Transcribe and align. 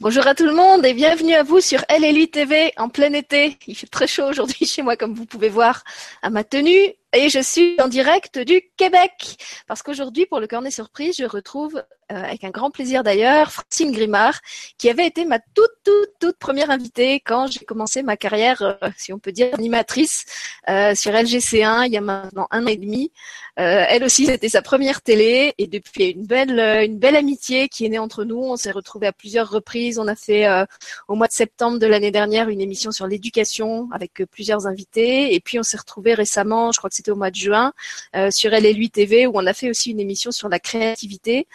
Bonjour 0.00 0.28
à 0.28 0.36
tout 0.36 0.46
le 0.46 0.54
monde 0.54 0.86
et 0.86 0.94
bienvenue 0.94 1.34
à 1.34 1.42
vous 1.42 1.60
sur 1.60 1.80
LLI 1.90 2.30
TV 2.30 2.72
en 2.76 2.88
plein 2.88 3.12
été. 3.14 3.58
Il 3.66 3.74
fait 3.74 3.88
très 3.88 4.06
chaud 4.06 4.26
aujourd'hui 4.28 4.64
chez 4.64 4.80
moi 4.80 4.96
comme 4.96 5.12
vous 5.12 5.26
pouvez 5.26 5.48
voir 5.48 5.82
à 6.22 6.30
ma 6.30 6.44
tenue 6.44 6.94
et 7.14 7.30
je 7.30 7.40
suis 7.40 7.76
en 7.82 7.88
direct 7.88 8.38
du 8.38 8.60
Québec 8.76 9.36
parce 9.66 9.82
qu'aujourd'hui 9.82 10.26
pour 10.26 10.40
le 10.40 10.46
cornet 10.46 10.70
surprise 10.70 11.16
je 11.18 11.24
retrouve 11.24 11.76
euh, 11.76 12.22
avec 12.22 12.44
un 12.44 12.50
grand 12.50 12.70
plaisir 12.70 13.02
d'ailleurs 13.02 13.50
Francine 13.50 13.92
Grimard 13.92 14.40
qui 14.76 14.90
avait 14.90 15.06
été 15.06 15.24
ma 15.24 15.38
toute 15.38 15.70
toute 15.84 16.10
toute 16.20 16.36
première 16.36 16.70
invitée 16.70 17.20
quand 17.20 17.46
j'ai 17.46 17.64
commencé 17.64 18.02
ma 18.02 18.18
carrière 18.18 18.60
euh, 18.60 18.90
si 18.98 19.14
on 19.14 19.18
peut 19.18 19.32
dire 19.32 19.54
animatrice 19.54 20.26
euh, 20.68 20.94
sur 20.94 21.12
LGC1 21.12 21.86
il 21.86 21.92
y 21.92 21.96
a 21.96 22.02
maintenant 22.02 22.46
un 22.50 22.64
an 22.64 22.68
et 22.68 22.76
demi. 22.76 23.10
elle 23.56 24.04
aussi 24.04 24.26
c'était 24.26 24.50
sa 24.50 24.60
première 24.60 25.00
télé 25.00 25.54
et 25.56 25.66
depuis 25.66 26.10
une 26.10 26.26
belle 26.26 26.60
une 26.84 26.98
belle 26.98 27.16
amitié 27.16 27.68
qui 27.68 27.86
est 27.86 27.88
née 27.88 27.98
entre 27.98 28.24
nous. 28.24 28.38
On 28.38 28.56
s'est 28.56 28.70
retrouvés 28.70 29.08
à 29.08 29.12
plusieurs 29.12 29.50
reprises. 29.50 29.98
On 29.98 30.06
a 30.06 30.14
fait 30.14 30.46
au 31.08 31.16
mois 31.16 31.26
de 31.26 31.32
septembre 31.32 31.78
de 31.78 31.86
l'année 31.86 32.12
dernière 32.12 32.48
une 32.48 32.60
émission 32.60 32.92
sur 32.92 33.06
l'éducation 33.08 33.88
avec 33.92 34.22
plusieurs 34.30 34.68
invités 34.68 35.34
et 35.34 35.40
puis 35.40 35.58
on 35.58 35.64
s'est 35.64 35.76
retrouvés 35.76 36.14
récemment, 36.14 36.70
je 36.70 36.78
crois 36.78 36.88
que 36.88 36.96
c'était 36.98 37.07
au 37.10 37.16
mois 37.16 37.30
de 37.30 37.36
juin, 37.36 37.72
sur 38.30 38.50
LLU 38.50 38.90
TV 38.90 39.26
où 39.26 39.32
on 39.34 39.46
a 39.46 39.54
fait 39.54 39.70
aussi 39.70 39.90
une 39.90 40.00
émission 40.00 40.30
sur 40.30 40.48
la 40.48 40.58
créativité. 40.58 41.46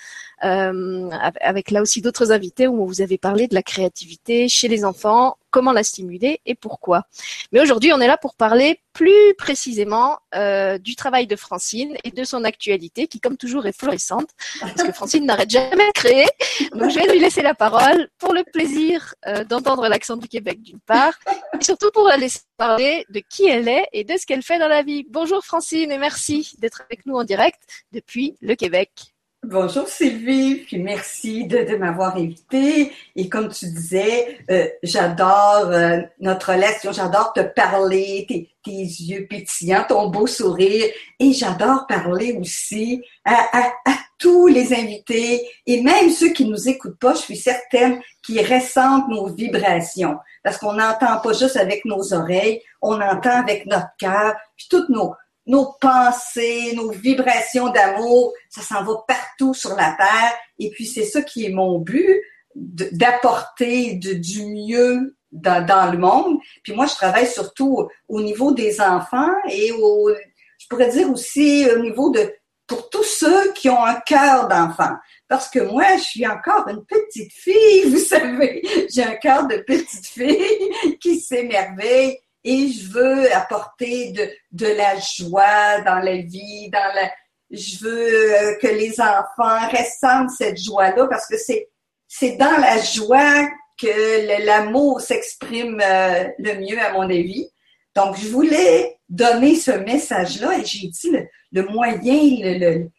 Euh, 0.43 1.09
avec 1.39 1.71
là 1.71 1.81
aussi 1.81 2.01
d'autres 2.01 2.31
invités 2.31 2.67
où 2.67 2.85
vous 2.85 3.01
avez 3.01 3.17
parlé 3.17 3.47
de 3.47 3.55
la 3.55 3.63
créativité 3.63 4.49
chez 4.49 4.67
les 4.67 4.83
enfants, 4.83 5.37
comment 5.51 5.71
la 5.71 5.83
stimuler 5.83 6.41
et 6.45 6.55
pourquoi. 6.55 7.03
Mais 7.51 7.61
aujourd'hui, 7.61 7.93
on 7.93 8.01
est 8.01 8.07
là 8.07 8.17
pour 8.17 8.35
parler 8.35 8.81
plus 8.91 9.33
précisément 9.37 10.19
euh, 10.35 10.77
du 10.77 10.95
travail 10.95 11.27
de 11.27 11.35
Francine 11.37 11.95
et 12.03 12.11
de 12.11 12.23
son 12.25 12.43
actualité 12.43 13.07
qui, 13.07 13.21
comme 13.21 13.37
toujours, 13.37 13.65
est 13.67 13.77
florissante 13.77 14.29
parce 14.59 14.83
que 14.83 14.91
Francine 14.91 15.25
n'arrête 15.25 15.49
jamais 15.49 15.87
de 15.87 15.93
créer. 15.93 16.27
Donc, 16.73 16.89
je 16.89 16.99
vais 16.99 17.11
lui 17.13 17.19
laisser 17.19 17.41
la 17.41 17.53
parole 17.53 18.09
pour 18.17 18.33
le 18.33 18.43
plaisir 18.43 19.15
euh, 19.27 19.45
d'entendre 19.45 19.87
l'accent 19.87 20.17
du 20.17 20.27
Québec 20.27 20.61
d'une 20.61 20.81
part 20.81 21.13
et 21.57 21.63
surtout 21.63 21.91
pour 21.91 22.07
la 22.07 22.17
laisser 22.17 22.41
parler 22.57 23.05
de 23.09 23.21
qui 23.29 23.47
elle 23.47 23.69
est 23.69 23.87
et 23.93 24.03
de 24.03 24.17
ce 24.17 24.25
qu'elle 24.25 24.43
fait 24.43 24.59
dans 24.59 24.67
la 24.67 24.83
vie. 24.83 25.05
Bonjour 25.09 25.43
Francine 25.45 25.91
et 25.91 25.97
merci 25.97 26.55
d'être 26.57 26.81
avec 26.81 27.05
nous 27.05 27.15
en 27.15 27.23
direct 27.23 27.61
depuis 27.93 28.35
le 28.41 28.55
Québec. 28.55 29.12
Bonjour 29.45 29.89
Sylvie, 29.89 30.63
puis 30.65 30.79
merci 30.79 31.45
de, 31.45 31.75
m'avoir 31.75 32.15
invité. 32.15 32.93
Et 33.13 33.27
comme 33.27 33.49
tu 33.49 33.65
disais, 33.65 34.37
euh, 34.49 34.69
j'adore 34.83 35.65
euh, 35.67 35.99
notre 36.21 36.53
relation, 36.53 36.93
j'adore 36.93 37.33
te 37.33 37.41
parler, 37.41 38.25
tes, 38.29 38.71
yeux 38.71 39.27
pétillants, 39.29 39.83
ton 39.89 40.07
beau 40.07 40.27
sourire. 40.27 40.85
Et 41.19 41.33
j'adore 41.33 41.87
parler 41.87 42.37
aussi 42.39 43.03
à, 43.25 43.73
tous 44.17 44.47
les 44.47 44.73
invités 44.73 45.45
et 45.67 45.81
même 45.81 46.09
ceux 46.09 46.29
qui 46.29 46.45
nous 46.45 46.69
écoutent 46.69 46.99
pas, 46.99 47.13
je 47.13 47.23
suis 47.23 47.35
certaine, 47.35 47.99
qui 48.25 48.41
ressentent 48.41 49.09
nos 49.09 49.27
vibrations. 49.27 50.15
Parce 50.41 50.57
qu'on 50.57 50.71
n'entend 50.71 51.19
pas 51.19 51.33
juste 51.33 51.57
avec 51.57 51.83
nos 51.83 52.13
oreilles, 52.13 52.61
on 52.81 53.01
entend 53.01 53.41
avec 53.41 53.65
notre 53.65 53.89
cœur, 53.99 54.35
puis 54.55 54.67
toutes 54.69 54.87
nos, 54.87 55.13
nos 55.45 55.73
pensées, 55.79 56.73
nos 56.75 56.91
vibrations 56.91 57.69
d'amour, 57.69 58.33
ça 58.49 58.61
s'en 58.61 58.83
va 58.83 59.03
partout 59.07 59.53
sur 59.53 59.75
la 59.75 59.95
terre. 59.97 60.33
Et 60.59 60.69
puis 60.69 60.85
c'est 60.85 61.05
ça 61.05 61.21
qui 61.21 61.45
est 61.45 61.51
mon 61.51 61.79
but, 61.79 62.21
d'apporter 62.55 63.95
du 63.95 64.45
mieux 64.45 65.15
dans, 65.31 65.91
le 65.91 65.97
monde. 65.97 66.37
Puis 66.63 66.73
moi, 66.73 66.85
je 66.85 66.93
travaille 66.93 67.27
surtout 67.27 67.87
au 68.07 68.21
niveau 68.21 68.51
des 68.51 68.79
enfants 68.79 69.33
et 69.49 69.71
au, 69.71 70.11
je 70.59 70.67
pourrais 70.69 70.89
dire 70.89 71.09
aussi 71.09 71.67
au 71.75 71.79
niveau 71.79 72.11
de 72.11 72.33
pour 72.67 72.89
tous 72.89 73.03
ceux 73.03 73.51
qui 73.53 73.69
ont 73.69 73.83
un 73.83 73.99
cœur 74.01 74.47
d'enfant. 74.47 74.95
Parce 75.27 75.49
que 75.49 75.59
moi, 75.59 75.97
je 75.97 76.03
suis 76.03 76.27
encore 76.27 76.67
une 76.67 76.85
petite 76.85 77.31
fille, 77.33 77.83
vous 77.89 77.99
savez. 77.99 78.61
J'ai 78.89 79.03
un 79.03 79.15
cœur 79.15 79.47
de 79.47 79.57
petite 79.57 80.05
fille 80.05 80.97
qui 81.01 81.19
s'émerveille 81.19 82.17
et 82.43 82.67
je 82.69 82.89
veux 82.89 83.33
apporter 83.35 84.13
de, 84.51 84.67
la 84.67 84.99
joie 84.99 85.81
dans 85.81 85.99
la 85.99 86.17
vie, 86.17 86.69
dans 86.69 86.93
la, 86.93 87.11
je 87.51 87.77
veux 87.79 88.33
euh, 88.33 88.55
que 88.61 88.67
les 88.67 88.99
enfants 88.99 89.69
ressentent 89.71 90.31
cette 90.31 90.57
joie-là 90.57 91.07
parce 91.07 91.27
que 91.27 91.37
c'est, 91.37 91.69
c'est 92.07 92.35
dans 92.35 92.57
la 92.57 92.81
joie 92.81 93.47
que 93.79 94.45
l'amour 94.45 95.01
s'exprime 95.01 95.81
euh, 95.81 96.25
le 96.39 96.55
mieux, 96.59 96.79
à 96.79 96.93
mon 96.93 97.03
avis. 97.03 97.49
Donc, 97.95 98.17
je 98.17 98.27
voulais 98.27 98.97
donner 99.07 99.55
ce 99.55 99.71
message-là 99.71 100.57
et 100.57 100.65
j'ai 100.65 100.87
dit 100.87 101.11
le, 101.51 101.63
moyen, 101.67 101.99
le, 102.41 102.57
le, 102.57 102.89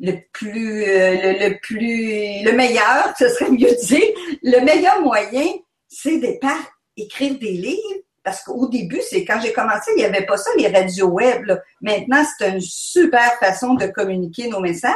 le 0.00 0.18
plus, 0.32 0.84
euh, 0.84 1.48
le, 1.48 1.58
plus, 1.60 2.42
le 2.44 2.52
meilleur, 2.52 3.14
ce 3.18 3.28
serait 3.28 3.50
mieux 3.50 3.74
dire, 3.84 4.02
le 4.42 4.60
meilleur 4.60 5.00
moyen, 5.00 5.46
c'est 5.88 6.18
de 6.18 6.38
pas 6.40 6.58
écrire 6.96 7.38
des 7.38 7.52
livres, 7.52 8.02
parce 8.24 8.42
qu'au 8.42 8.68
début, 8.68 9.00
c'est 9.08 9.24
quand 9.24 9.40
j'ai 9.40 9.52
commencé, 9.52 9.90
il 9.96 10.00
n'y 10.00 10.04
avait 10.04 10.24
pas 10.24 10.36
ça, 10.36 10.50
les 10.56 10.68
radios 10.68 11.08
web. 11.08 11.50
Maintenant, 11.80 12.22
c'est 12.38 12.50
une 12.50 12.60
super 12.60 13.32
façon 13.40 13.74
de 13.74 13.86
communiquer 13.86 14.48
nos 14.48 14.60
messages. 14.60 14.92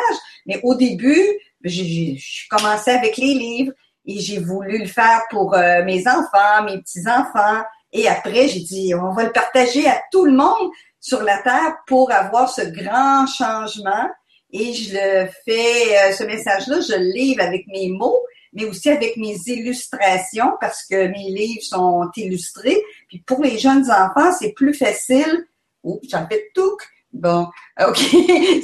Mais 0.47 0.61
au 0.63 0.75
début, 0.75 1.25
j'ai 1.65 2.19
commencé 2.49 2.93
avec 2.93 3.17
les 3.17 3.35
livres 3.35 3.73
et 4.05 4.21
j'ai 4.21 4.39
voulu 4.39 4.79
le 4.79 4.87
faire 4.87 5.23
pour 5.31 5.55
euh, 5.55 5.85
mes 5.85 6.07
enfants, 6.07 6.63
mes 6.65 6.79
petits-enfants. 6.79 7.63
Et 7.93 8.07
après, 8.07 8.47
j'ai 8.47 8.61
dit, 8.61 8.95
on 8.95 9.13
va 9.13 9.25
le 9.25 9.33
partager 9.33 9.89
à 9.89 10.01
tout 10.13 10.25
le 10.25 10.33
monde 10.33 10.71
sur 11.01 11.23
la 11.23 11.39
Terre 11.39 11.77
pour 11.89 12.13
avoir 12.13 12.49
ce 12.49 12.63
grand 12.63 13.27
changement. 13.27 14.09
Et 14.53 14.73
je 14.73 14.95
le 14.95 15.29
fais, 15.45 15.99
euh, 15.99 16.13
ce 16.13 16.23
message-là, 16.23 16.81
je 16.81 16.95
le 16.95 17.13
livre 17.13 17.43
avec 17.43 17.67
mes 17.67 17.89
mots 17.89 18.23
mais 18.57 18.65
aussi 18.65 18.89
avec 18.89 19.19
mes 19.19 19.37
illustrations 19.47 20.53
parce 20.61 20.85
que 20.87 21.09
mes 21.09 21.31
livres 21.31 21.63
sont 21.63 22.11
illustrés. 22.17 22.83
Puis 23.09 23.19
pour 23.19 23.43
les 23.43 23.59
jeunes 23.59 23.91
enfants, 23.91 24.33
c'est 24.37 24.53
plus 24.53 24.73
facile. 24.73 25.47
Oups, 25.85 26.09
j'en 26.11 26.27
fais 26.27 26.51
tout. 26.55 26.77
Bon, 27.13 27.49
OK. 27.87 27.99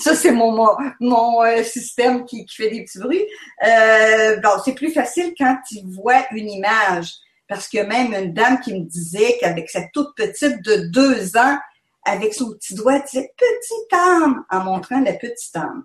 Ça, 0.00 0.14
c'est 0.14 0.32
mon, 0.32 0.76
mon, 0.98 1.42
euh, 1.42 1.62
système 1.62 2.24
qui, 2.24 2.46
qui, 2.46 2.56
fait 2.56 2.70
des 2.70 2.84
petits 2.84 2.98
bruits. 2.98 3.26
Euh, 3.66 4.40
bon, 4.40 4.50
c'est 4.64 4.74
plus 4.74 4.92
facile 4.92 5.34
quand 5.38 5.58
ils 5.70 5.86
voient 5.86 6.24
une 6.32 6.50
image. 6.50 7.12
Parce 7.46 7.68
que 7.68 7.82
même 7.82 8.14
une 8.14 8.32
dame 8.32 8.60
qui 8.60 8.72
me 8.72 8.86
disait 8.86 9.36
qu'avec 9.38 9.68
sa 9.68 9.82
toute 9.92 10.16
petite 10.16 10.64
de 10.64 10.88
deux 10.88 11.36
ans, 11.36 11.58
avec 12.04 12.32
son 12.32 12.52
petit 12.54 12.74
doigt, 12.74 12.96
elle 12.96 13.02
disait 13.02 13.34
petite 13.36 13.92
âme 13.92 14.44
en 14.50 14.60
montrant 14.60 15.00
la 15.00 15.12
petite 15.12 15.54
âme. 15.54 15.84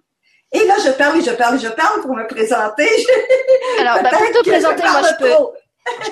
Et 0.53 0.65
là, 0.65 0.75
je 0.83 0.91
parle 0.91 1.19
et 1.19 1.23
je 1.23 1.31
parle 1.31 1.55
et 1.55 1.59
je 1.59 1.67
parle 1.67 2.01
pour 2.01 2.15
me 2.15 2.25
présenter. 2.27 2.89
Alors, 3.79 3.95
bah, 4.03 4.09
pour 4.11 4.43
te 4.43 4.49
présenter, 4.49 4.83
moi, 4.83 5.01
je 5.03 5.23
peux, 5.23 5.33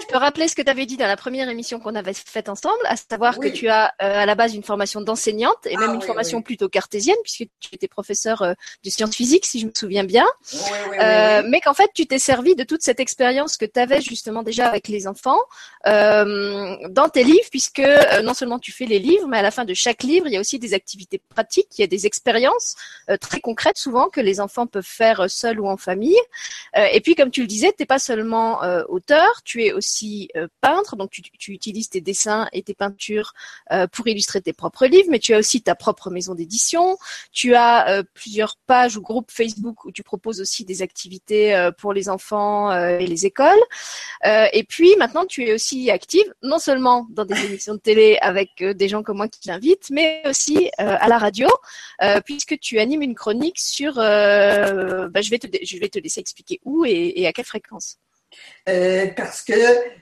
je 0.01 0.07
peux 0.07 0.17
rappeler 0.17 0.47
ce 0.47 0.55
que 0.55 0.61
tu 0.61 0.69
avais 0.69 0.85
dit 0.85 0.97
dans 0.97 1.07
la 1.07 1.17
première 1.17 1.49
émission 1.49 1.79
qu'on 1.79 1.95
avait 1.95 2.13
faite 2.13 2.49
ensemble, 2.49 2.79
à 2.85 2.95
savoir 2.95 3.39
que 3.39 3.47
tu 3.47 3.67
as 3.67 3.93
euh, 4.01 4.19
à 4.19 4.25
la 4.25 4.35
base 4.35 4.55
une 4.55 4.63
formation 4.63 5.01
d'enseignante 5.01 5.65
et 5.65 5.77
même 5.77 5.91
ah 5.91 5.95
une 5.95 6.01
formation 6.01 6.41
plutôt 6.41 6.69
cartésienne, 6.69 7.17
puisque 7.23 7.45
tu 7.59 7.73
étais 7.73 7.87
professeur 7.87 8.41
euh, 8.41 8.53
de 8.83 8.89
sciences 8.89 9.15
physiques, 9.15 9.45
si 9.45 9.59
je 9.59 9.65
me 9.65 9.71
souviens 9.75 10.03
bien. 10.03 10.25
Euh, 10.99 11.43
mais 11.47 11.61
qu'en 11.61 11.73
fait, 11.73 11.89
tu 11.93 12.05
t'es 12.07 12.19
servi 12.19 12.55
de 12.55 12.63
toute 12.63 12.81
cette 12.81 12.99
expérience 12.99 13.57
que 13.57 13.65
tu 13.65 13.79
avais 13.79 14.01
justement 14.01 14.43
déjà 14.43 14.67
avec 14.67 14.87
les 14.87 15.07
enfants 15.07 15.39
dans 15.85 17.09
tes 17.13 17.23
livres, 17.23 17.47
puisque 17.51 17.83
non 18.23 18.33
seulement 18.33 18.59
tu 18.59 18.71
fais 18.71 18.85
les 18.85 18.99
livres, 18.99 19.27
mais 19.27 19.37
à 19.37 19.41
la 19.41 19.51
fin 19.51 19.65
de 19.65 19.73
chaque 19.73 20.03
livre, 20.03 20.27
il 20.27 20.33
y 20.33 20.37
a 20.37 20.39
aussi 20.39 20.57
des 20.57 20.73
activités 20.73 21.21
pratiques, 21.29 21.67
il 21.77 21.81
y 21.81 21.83
a 21.83 21.87
des 21.87 22.05
expériences 22.05 22.75
très 23.21 23.39
concrètes 23.39 23.77
souvent 23.77 24.09
que 24.09 24.19
les 24.19 24.39
enfants 24.39 24.65
peuvent 24.65 24.83
faire 24.83 25.29
seuls 25.29 25.59
ou 25.59 25.67
en 25.67 25.77
famille. 25.77 26.17
et 26.75 27.01
puis, 27.01 27.15
comme 27.15 27.29
tu 27.29 27.41
le 27.41 27.47
disais, 27.47 27.69
tu 27.69 27.77
n'es 27.81 27.85
pas 27.85 27.99
seulement 27.99 28.61
auteur, 28.89 29.41
tu 29.43 29.63
es 29.63 29.64
aussi 29.73 30.29
euh, 30.35 30.47
peintre, 30.61 30.95
donc 30.95 31.11
tu, 31.11 31.51
utilises 31.51 31.89
tes 31.89 32.01
dessins 32.01 32.47
et 32.51 32.63
tes 32.63 32.73
peintures 32.73 33.33
euh, 33.71 33.87
pour 33.87 34.07
illustrer 34.07 34.41
tes 34.41 34.53
propres 34.53 34.85
livres, 34.85 35.07
mais 35.09 35.19
tu 35.19 35.33
as 35.33 35.39
aussi 35.39 35.61
ta 35.61 35.75
propre 35.75 36.09
maison 36.09 36.35
d'édition. 36.35 36.97
Tu 37.31 37.55
as 37.55 37.89
euh, 37.89 38.03
plusieurs 38.13 38.57
pages 38.67 38.97
ou 38.97 39.01
groupes 39.01 39.31
Facebook 39.31 39.85
où 39.85 39.91
tu 39.91 40.03
proposes 40.03 40.41
aussi 40.41 40.65
des 40.65 40.81
activités 40.81 41.69
pour 41.77 41.93
les 41.93 42.09
enfants 42.09 42.71
et 42.71 43.05
les 43.05 43.25
écoles. 43.25 43.61
et 44.23 44.63
puis 44.67 44.95
maintenant, 44.97 45.25
tu 45.25 45.43
es 45.43 45.53
aussi 45.53 45.89
active 45.91 46.25
non 46.41 46.59
seulement 46.59 47.07
dans 47.09 47.25
des 47.25 47.45
émissions 47.45 47.75
de 47.75 47.79
télé 47.79 48.17
avec 48.21 48.63
des 48.63 48.87
gens 48.87 49.03
comme 49.03 49.17
moi 49.17 49.27
qui 49.27 49.41
t'invitent, 49.41 49.89
mais 49.91 50.21
aussi 50.25 50.69
à 50.77 51.07
la 51.07 51.17
radio, 51.17 51.47
puisque 52.25 52.59
tu 52.59 52.79
animes 52.79 53.01
une 53.01 53.15
chronique 53.15 53.59
sur. 53.59 53.95
Bah, 53.95 55.21
je 55.21 55.29
vais 55.29 55.39
te 55.39 55.47
je 55.63 55.77
vais 55.77 55.89
te 55.89 55.99
laisser 55.99 56.19
expliquer 56.19 56.59
où 56.63 56.85
et 56.85 57.27
à 57.27 57.33
quelle 57.33 57.45
fréquence. 57.45 57.97
Euh, 58.67 59.07
parce 59.15 59.43
que 59.43 59.53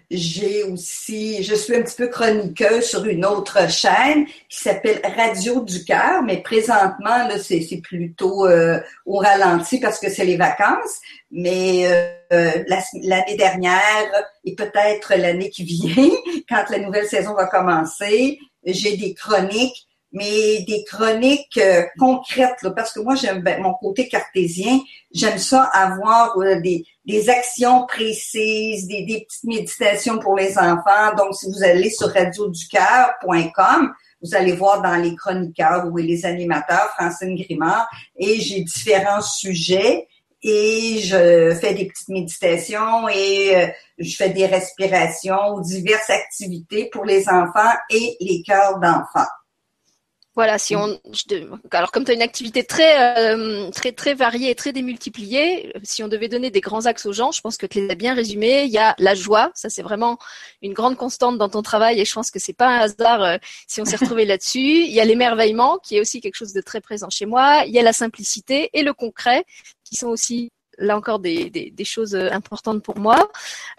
j'ai 0.09 0.63
aussi, 0.63 1.43
je 1.43 1.53
suis 1.53 1.75
un 1.75 1.81
petit 1.81 1.97
peu 1.97 2.07
chroniqueuse 2.07 2.85
sur 2.85 3.03
une 3.05 3.25
autre 3.25 3.69
chaîne 3.69 4.25
qui 4.47 4.57
s'appelle 4.57 5.01
Radio 5.17 5.61
du 5.61 5.83
cœur, 5.83 6.23
mais 6.23 6.41
présentement 6.41 7.27
là 7.27 7.39
c'est, 7.39 7.81
plutôt 7.83 8.45
euh, 8.47 8.79
au 9.05 9.17
ralenti 9.17 9.81
parce 9.81 9.99
que 9.99 10.09
c'est 10.09 10.23
les 10.23 10.37
vacances. 10.37 11.01
Mais 11.29 11.87
euh, 12.31 12.63
l'année 13.01 13.35
dernière 13.35 13.81
et 14.45 14.55
peut-être 14.55 15.13
l'année 15.15 15.49
qui 15.49 15.65
vient, 15.65 16.09
quand 16.49 16.63
la 16.69 16.79
nouvelle 16.79 17.07
saison 17.07 17.33
va 17.33 17.47
commencer, 17.47 18.39
j'ai 18.65 18.95
des 18.95 19.13
chroniques 19.13 19.87
mais 20.13 20.61
des 20.61 20.83
chroniques 20.85 21.57
euh, 21.57 21.83
concrètes, 21.97 22.61
là, 22.61 22.69
parce 22.71 22.93
que 22.93 22.99
moi, 22.99 23.15
j'aime 23.15 23.41
ben, 23.41 23.61
mon 23.61 23.73
côté 23.73 24.07
cartésien, 24.07 24.79
j'aime 25.11 25.39
ça 25.39 25.63
avoir 25.73 26.37
euh, 26.37 26.61
des, 26.61 26.85
des 27.03 27.29
actions 27.29 27.85
précises, 27.87 28.87
des, 28.87 29.05
des 29.05 29.25
petites 29.27 29.43
méditations 29.43 30.19
pour 30.19 30.35
les 30.35 30.57
enfants. 30.57 31.15
Donc, 31.17 31.35
si 31.35 31.47
vous 31.47 31.63
allez 31.63 31.89
sur 31.89 32.09
radioducœur.com, 32.13 33.91
vous 34.21 34.35
allez 34.35 34.53
voir 34.53 34.81
dans 34.81 34.95
les 34.95 35.15
chroniqueurs 35.15 35.87
ou 35.91 35.97
les 35.97 36.25
animateurs, 36.25 36.91
Francine 36.95 37.35
Grimard, 37.35 37.87
et 38.15 38.39
j'ai 38.39 38.61
différents 38.61 39.21
sujets 39.21 40.07
et 40.43 40.99
je 41.01 41.55
fais 41.59 41.73
des 41.73 41.85
petites 41.85 42.09
méditations 42.09 43.07
et 43.09 43.55
euh, 43.55 43.67
je 43.97 44.15
fais 44.15 44.29
des 44.29 44.45
respirations 44.45 45.55
ou 45.55 45.61
diverses 45.61 46.09
activités 46.09 46.89
pour 46.91 47.05
les 47.05 47.27
enfants 47.29 47.73
et 47.89 48.17
les 48.19 48.43
cœurs 48.43 48.79
d'enfants. 48.79 49.29
Voilà, 50.35 50.57
si 50.57 50.75
on, 50.75 50.99
alors 51.69 51.91
comme 51.91 52.05
tu 52.05 52.11
as 52.11 52.15
une 52.15 52.23
activité 52.23 52.63
très, 52.63 53.35
euh, 53.35 53.69
très, 53.69 53.91
très 53.91 54.15
variée 54.15 54.49
et 54.49 54.55
très 54.55 54.73
démultipliée, 54.73 55.71
si 55.83 56.01
on 56.01 56.07
devait 56.07 56.27
donner 56.27 56.49
des 56.49 56.59
grands 56.59 56.87
axes 56.87 57.05
aux 57.05 57.13
gens, 57.13 57.31
je 57.31 57.39
pense 57.39 57.55
que 57.55 57.67
tu 57.67 57.79
les 57.81 57.91
as 57.91 57.95
bien 57.95 58.15
résumés. 58.15 58.63
Il 58.63 58.71
y 58.71 58.79
a 58.79 58.95
la 58.97 59.13
joie, 59.13 59.51
ça 59.53 59.69
c'est 59.69 59.83
vraiment 59.83 60.17
une 60.63 60.73
grande 60.73 60.97
constante 60.97 61.37
dans 61.37 61.49
ton 61.49 61.61
travail 61.61 62.01
et 62.01 62.05
je 62.05 62.13
pense 62.13 62.31
que 62.31 62.39
c'est 62.39 62.53
pas 62.53 62.67
un 62.67 62.79
hasard 62.79 63.21
euh, 63.21 63.37
si 63.67 63.79
on 63.79 63.85
s'est 63.85 63.95
retrouvé 64.01 64.25
là-dessus. 64.25 64.57
Il 64.57 64.91
y 64.91 64.99
a 64.99 65.05
l'émerveillement 65.05 65.77
qui 65.77 65.97
est 65.97 66.01
aussi 66.01 66.19
quelque 66.19 66.35
chose 66.35 66.53
de 66.53 66.61
très 66.61 66.81
présent 66.81 67.11
chez 67.11 67.27
moi. 67.27 67.65
Il 67.67 67.71
y 67.71 67.77
a 67.77 67.83
la 67.83 67.93
simplicité 67.93 68.71
et 68.73 68.81
le 68.81 68.93
concret 68.93 69.45
qui 69.83 69.95
sont 69.95 70.07
aussi 70.07 70.51
là 70.77 70.97
encore 70.97 71.19
des, 71.19 71.49
des, 71.49 71.71
des, 71.71 71.85
choses 71.85 72.15
importantes 72.15 72.83
pour 72.83 72.97
moi. 72.97 73.29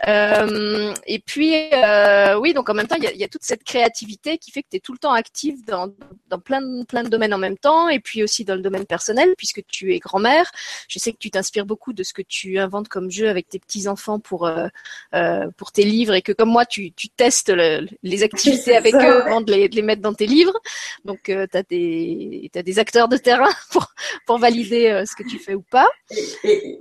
Euh, 0.07 0.93
et 1.07 1.19
puis, 1.19 1.55
euh, 1.73 2.39
oui, 2.39 2.55
donc 2.55 2.69
en 2.69 2.75
même 2.75 2.87
temps, 2.87 2.97
il 2.97 3.05
y 3.05 3.07
a, 3.07 3.13
y 3.13 3.25
a, 3.25 3.29
toute 3.29 3.43
cette 3.43 3.65
créativité 3.65 4.39
qui 4.39 4.51
fait 4.51 4.63
que 4.63 4.69
tu 4.71 4.77
es 4.77 4.81
tout 4.81 4.93
le 4.93 4.99
temps 4.99 5.13
active 5.13 5.65
dans, 5.67 5.93
dans 6.29 6.39
plein, 6.39 6.61
de, 6.61 6.85
plein 6.85 7.03
de 7.03 7.09
domaines 7.09 7.35
en 7.35 7.39
même 7.39 7.59
temps, 7.59 7.89
et 7.89 8.01
puis 8.01 8.23
aussi 8.23 8.45
dans 8.45 8.55
le 8.55 8.61
domaine 8.61 8.87
personnel, 8.87 9.35
puisque 9.37 9.65
tu 9.67 9.95
es 9.95 9.99
grand-mère. 9.99 10.51
Je 10.89 10.99
sais 10.99 11.13
que 11.13 11.19
tu 11.19 11.31
t'inspires 11.31 11.67
beaucoup 11.67 11.93
de 11.93 12.03
ce 12.03 12.13
que 12.13 12.23
tu 12.23 12.59
inventes 12.59 12.89
comme 12.89 13.11
jeu 13.11 13.29
avec 13.29 13.49
tes 13.49 13.59
petits-enfants 13.59 14.21
pour, 14.21 14.47
euh, 14.47 14.69
euh 15.15 15.51
pour 15.57 15.73
tes 15.73 15.85
livres, 15.85 16.15
et 16.15 16.23
que 16.23 16.33
comme 16.33 16.51
moi, 16.51 16.67
tu, 16.67 16.93
tu 16.93 17.09
testes 17.09 17.51
le, 17.51 17.87
les 18.03 18.23
activités 18.23 18.77
avec 18.77 18.95
eux 18.95 19.23
avant 19.23 19.41
de 19.41 19.53
les, 19.53 19.69
de 19.69 19.77
les, 19.77 19.83
mettre 19.83 20.03
dans 20.03 20.15
tes 20.15 20.27
livres. 20.27 20.59
Donc, 21.05 21.29
euh, 21.29 21.47
tu 21.51 21.59
as, 21.59 21.63
des, 21.63 22.51
as 22.55 22.63
des 22.63 22.79
acteurs 22.79 23.09
de 23.09 23.17
terrain 23.17 23.51
pour, 23.71 23.93
pour 24.27 24.39
valider 24.39 24.89
euh, 24.89 25.05
ce 25.07 25.15
que 25.15 25.29
tu 25.29 25.39
fais 25.39 25.55
ou 25.55 25.63
pas. 25.63 25.89
Et, 26.11 26.25
et 26.45 26.79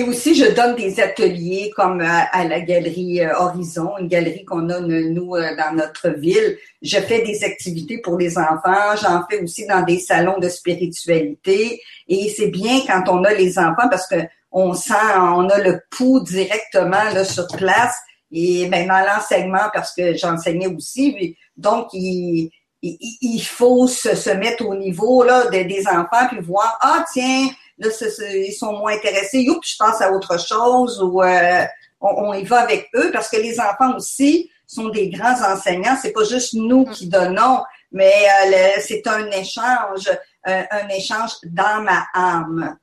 aussi, 0.00 0.34
je 0.34 0.46
donne 0.54 0.74
des 0.76 0.98
ateliers 1.00 1.70
comme 1.76 2.00
à, 2.00 2.44
la 2.44 2.60
galerie 2.60 3.20
euh, 3.20 3.36
Horizon, 3.36 3.98
une 3.98 4.08
galerie 4.08 4.46
qu'on 4.46 4.70
a, 4.70 4.80
nous, 4.80 5.36
euh, 5.36 5.54
dans 5.56 5.74
notre 5.74 6.08
ville. 6.08 6.56
Je 6.80 6.98
fais 6.98 7.22
des 7.22 7.44
activités 7.44 7.98
pour 7.98 8.16
les 8.16 8.38
enfants. 8.38 8.96
J'en 9.02 9.22
fais 9.28 9.42
aussi 9.42 9.66
dans 9.66 9.82
des 9.82 9.98
salons 9.98 10.38
de 10.38 10.48
spiritualité. 10.48 11.82
Et 12.08 12.32
c'est 12.34 12.46
bien 12.46 12.80
quand 12.86 13.02
on 13.08 13.24
a 13.24 13.34
les 13.34 13.58
enfants 13.58 13.88
parce 13.90 14.06
que 14.06 14.16
on 14.50 14.72
sent, 14.72 14.94
on 15.16 15.48
a 15.50 15.58
le 15.58 15.80
pouls 15.90 16.20
directement 16.20 17.04
là, 17.12 17.24
sur 17.24 17.46
place. 17.48 17.96
Et 18.30 18.66
ben, 18.68 18.88
dans 18.88 19.04
l'enseignement, 19.04 19.68
parce 19.74 19.94
que 19.94 20.14
j'enseignais 20.14 20.68
aussi, 20.68 21.36
donc 21.56 21.88
il, 21.92 22.50
il, 22.82 23.40
faut 23.40 23.86
se, 23.86 24.16
se, 24.16 24.30
mettre 24.30 24.66
au 24.66 24.74
niveau 24.74 25.22
là, 25.22 25.46
des, 25.50 25.64
des 25.64 25.86
enfants 25.86 26.26
puis 26.28 26.40
voir, 26.40 26.78
ah 26.80 27.04
tiens, 27.12 27.48
là, 27.82 28.34
ils 28.34 28.52
sont 28.52 28.72
moins 28.78 28.94
intéressés, 28.94 29.40
youp, 29.40 29.62
je 29.64 29.76
passe 29.76 30.00
à 30.00 30.12
autre 30.12 30.38
chose 30.38 31.02
ou 31.02 31.22
euh, 31.22 31.64
on, 32.00 32.32
y 32.34 32.44
va 32.44 32.60
avec 32.60 32.88
eux 32.94 33.10
parce 33.12 33.28
que 33.28 33.36
les 33.36 33.60
enfants 33.60 33.96
aussi 33.96 34.50
sont 34.66 34.88
des 34.88 35.10
grands 35.10 35.40
enseignants. 35.42 35.96
C'est 36.00 36.12
pas 36.12 36.24
juste 36.24 36.54
nous 36.54 36.84
qui 36.84 37.08
donnons, 37.08 37.62
mais 37.90 38.12
euh, 38.46 38.80
c'est 38.80 39.06
un 39.06 39.30
échange, 39.30 40.08
euh, 40.48 40.62
un 40.70 40.88
échange 40.88 41.32
dans 41.44 41.82
ma 41.82 42.06
âme. 42.14 42.76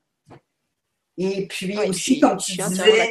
Et 1.18 1.46
puis 1.46 1.76
aussi, 1.78 2.20
comme 2.20 2.38
tu 2.38 2.56
disais, 2.56 3.10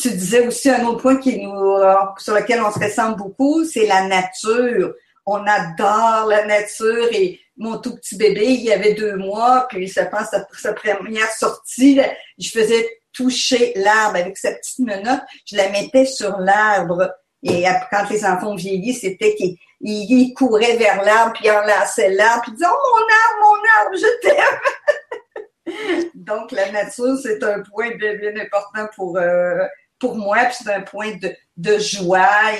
tu 0.00 0.10
disais 0.10 0.46
aussi 0.46 0.70
un 0.70 0.84
autre 0.86 1.02
point 1.02 1.16
qui 1.18 1.38
nous, 1.38 1.76
sur 2.18 2.34
lequel 2.34 2.60
on 2.62 2.72
se 2.72 2.78
ressemble 2.78 3.16
beaucoup, 3.16 3.64
c'est 3.64 3.86
la 3.86 4.06
nature. 4.06 4.94
On 5.26 5.44
adore 5.46 6.26
la 6.26 6.44
nature 6.46 7.08
et 7.12 7.40
mon 7.60 7.78
tout 7.78 7.94
petit 7.94 8.16
bébé, 8.16 8.46
il 8.46 8.72
avait 8.72 8.94
deux 8.94 9.16
mois, 9.16 9.66
puis 9.68 9.86
je 9.86 10.00
pense 10.00 10.28
sa, 10.30 10.72
première 10.72 11.30
sortie, 11.30 12.00
je 12.38 12.48
faisais 12.48 12.88
toucher 13.12 13.74
l'arbre 13.76 14.16
avec 14.16 14.38
sa 14.38 14.52
petite 14.52 14.78
menotte, 14.78 15.20
je 15.44 15.56
la 15.56 15.68
mettais 15.68 16.06
sur 16.06 16.38
l'arbre. 16.38 17.12
Et 17.42 17.64
quand 17.90 18.08
les 18.10 18.24
enfants 18.24 18.54
vieillissent, 18.54 19.02
c'était 19.02 19.34
qu'ils 19.34 20.34
couraient 20.34 20.76
vers 20.76 21.02
l'arbre, 21.04 21.34
puis 21.38 21.50
enlaçaient 21.50 22.10
l'arbre, 22.10 22.42
puis 22.44 22.52
disaient 22.52 22.66
«Oh, 22.70 22.96
mon 22.96 23.02
arbre, 23.02 23.40
mon 23.42 23.58
arbre, 23.78 23.96
je 23.96 24.28
t'aime!» 24.28 26.10
Donc, 26.14 26.52
la 26.52 26.72
nature, 26.72 27.18
c'est 27.22 27.42
un 27.42 27.60
point 27.60 27.90
bien, 27.96 28.14
bien 28.14 28.36
important 28.36 28.88
pour, 28.96 29.18
euh, 29.18 29.66
pour 29.98 30.16
moi, 30.16 30.38
puis 30.46 30.56
c'est 30.62 30.72
un 30.72 30.80
point 30.80 31.12
de, 31.56 31.78
joie 31.78 32.52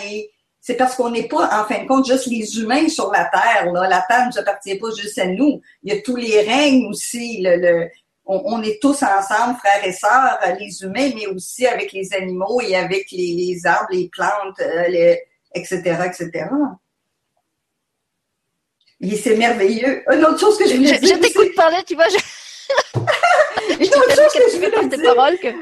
c'est 0.61 0.77
parce 0.77 0.95
qu'on 0.95 1.11
n'est 1.11 1.27
pas, 1.27 1.47
en 1.61 1.65
fin 1.65 1.83
de 1.83 1.89
compte, 1.89 2.07
juste 2.07 2.27
les 2.27 2.59
humains 2.59 2.89
sur 2.89 3.11
la 3.11 3.25
Terre. 3.25 3.73
Là. 3.73 3.89
La 3.89 4.05
Terre 4.07 4.27
ne 4.27 4.33
nous 4.33 4.39
appartient 4.39 4.79
pas 4.79 4.89
juste 4.95 5.19
à 5.19 5.27
nous. 5.27 5.61
Il 5.83 5.93
y 5.93 5.97
a 5.97 6.03
tous 6.03 6.17
les 6.17 6.43
règnes 6.43 6.87
aussi. 6.87 7.41
Le, 7.43 7.89
on, 8.27 8.63
est 8.63 8.81
tous 8.81 9.03
ensemble, 9.03 9.59
frères 9.59 9.85
et 9.85 9.93
sœurs, 9.93 10.39
les 10.59 10.83
humains, 10.83 11.11
mais 11.15 11.27
aussi 11.27 11.67
avec 11.67 11.93
les 11.93 12.13
animaux 12.13 12.61
et 12.61 12.77
avec 12.77 13.11
les, 13.11 13.59
arbres, 13.65 13.89
les 13.91 14.09
plantes, 14.09 14.61
euh, 14.61 14.87
les, 14.89 15.21
etc., 15.55 15.81
etc. 16.07 16.47
Et 19.01 19.17
c'est 19.17 19.37
merveilleux. 19.37 20.05
Une 20.13 20.25
autre 20.27 20.39
chose 20.39 20.59
que 20.59 20.69
je 20.69 20.77
voulais 20.77 20.95
je, 20.95 21.01
dire... 21.01 21.17
Je 21.17 21.21
t'écoute 21.23 21.55
parler, 21.57 21.79
tu 21.87 21.95
vois. 21.95 22.09
Je... 22.09 22.19
Une 23.81 23.87
autre 23.87 24.15
chose 24.15 24.33
que 24.33 24.51
je 24.53 24.57
voulais 24.57 24.89
dire... 25.39 25.55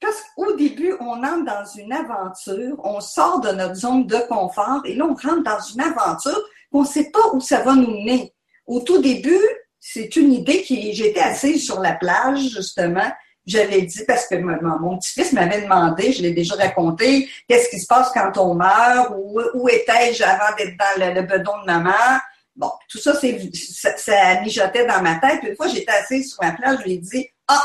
Parce 0.00 0.22
qu'au 0.34 0.56
début, 0.56 0.94
on 1.00 1.22
entre 1.22 1.44
dans 1.44 1.64
une 1.76 1.92
aventure, 1.92 2.80
on 2.84 3.00
sort 3.00 3.40
de 3.40 3.50
notre 3.50 3.74
zone 3.74 4.06
de 4.06 4.16
confort 4.28 4.80
et 4.84 4.94
là, 4.94 5.04
on 5.04 5.14
rentre 5.14 5.42
dans 5.42 5.60
une 5.60 5.80
aventure 5.82 6.42
qu'on 6.72 6.82
ne 6.82 6.86
sait 6.86 7.10
pas 7.10 7.28
où 7.34 7.40
ça 7.40 7.60
va 7.60 7.74
nous 7.74 7.90
mener. 7.90 8.32
Au 8.66 8.80
tout 8.80 9.02
début, 9.02 9.44
c'est 9.78 10.16
une 10.16 10.32
idée 10.32 10.62
qui, 10.62 10.94
j'étais 10.94 11.20
assise 11.20 11.64
sur 11.64 11.80
la 11.80 11.92
plage, 11.92 12.40
justement. 12.40 13.10
J'avais 13.46 13.82
dit, 13.82 14.04
parce 14.06 14.26
que 14.26 14.36
mon, 14.36 14.98
petit-fils 14.98 15.32
m'avait 15.32 15.62
demandé, 15.62 16.12
je 16.12 16.22
l'ai 16.22 16.32
déjà 16.32 16.54
raconté, 16.54 17.28
qu'est-ce 17.48 17.68
qui 17.68 17.80
se 17.80 17.86
passe 17.86 18.10
quand 18.12 18.36
on 18.38 18.54
meurt, 18.54 19.12
où, 19.16 19.40
où 19.54 19.68
étais-je 19.68 20.22
avant 20.22 20.54
d'être 20.56 20.76
dans 20.78 21.14
le, 21.14 21.22
bedon 21.22 21.60
de 21.62 21.66
maman. 21.66 22.20
Bon, 22.54 22.70
tout 22.88 22.98
ça, 22.98 23.14
ça, 23.14 23.96
ça 23.96 24.40
mijotait 24.42 24.86
dans 24.86 25.02
ma 25.02 25.16
tête. 25.16 25.40
Une 25.42 25.56
fois, 25.56 25.68
j'étais 25.68 25.92
assise 25.92 26.32
sur 26.32 26.42
la 26.42 26.52
plage, 26.52 26.78
je 26.80 26.84
lui 26.84 26.92
ai 26.92 26.98
dit, 26.98 27.26
ah, 27.48 27.64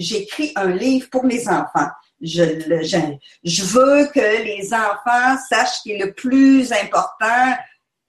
j'écris 0.00 0.52
un 0.56 0.70
livre 0.70 1.08
pour 1.10 1.26
les 1.26 1.46
enfants. 1.48 1.88
Je, 2.20 2.42
je, 3.44 3.62
veux 3.64 4.06
que 4.06 4.44
les 4.44 4.72
enfants 4.74 5.38
sachent 5.48 5.76
ce 5.76 5.82
qui 5.82 5.92
est 5.92 6.04
le 6.04 6.12
plus 6.12 6.72
important 6.72 7.54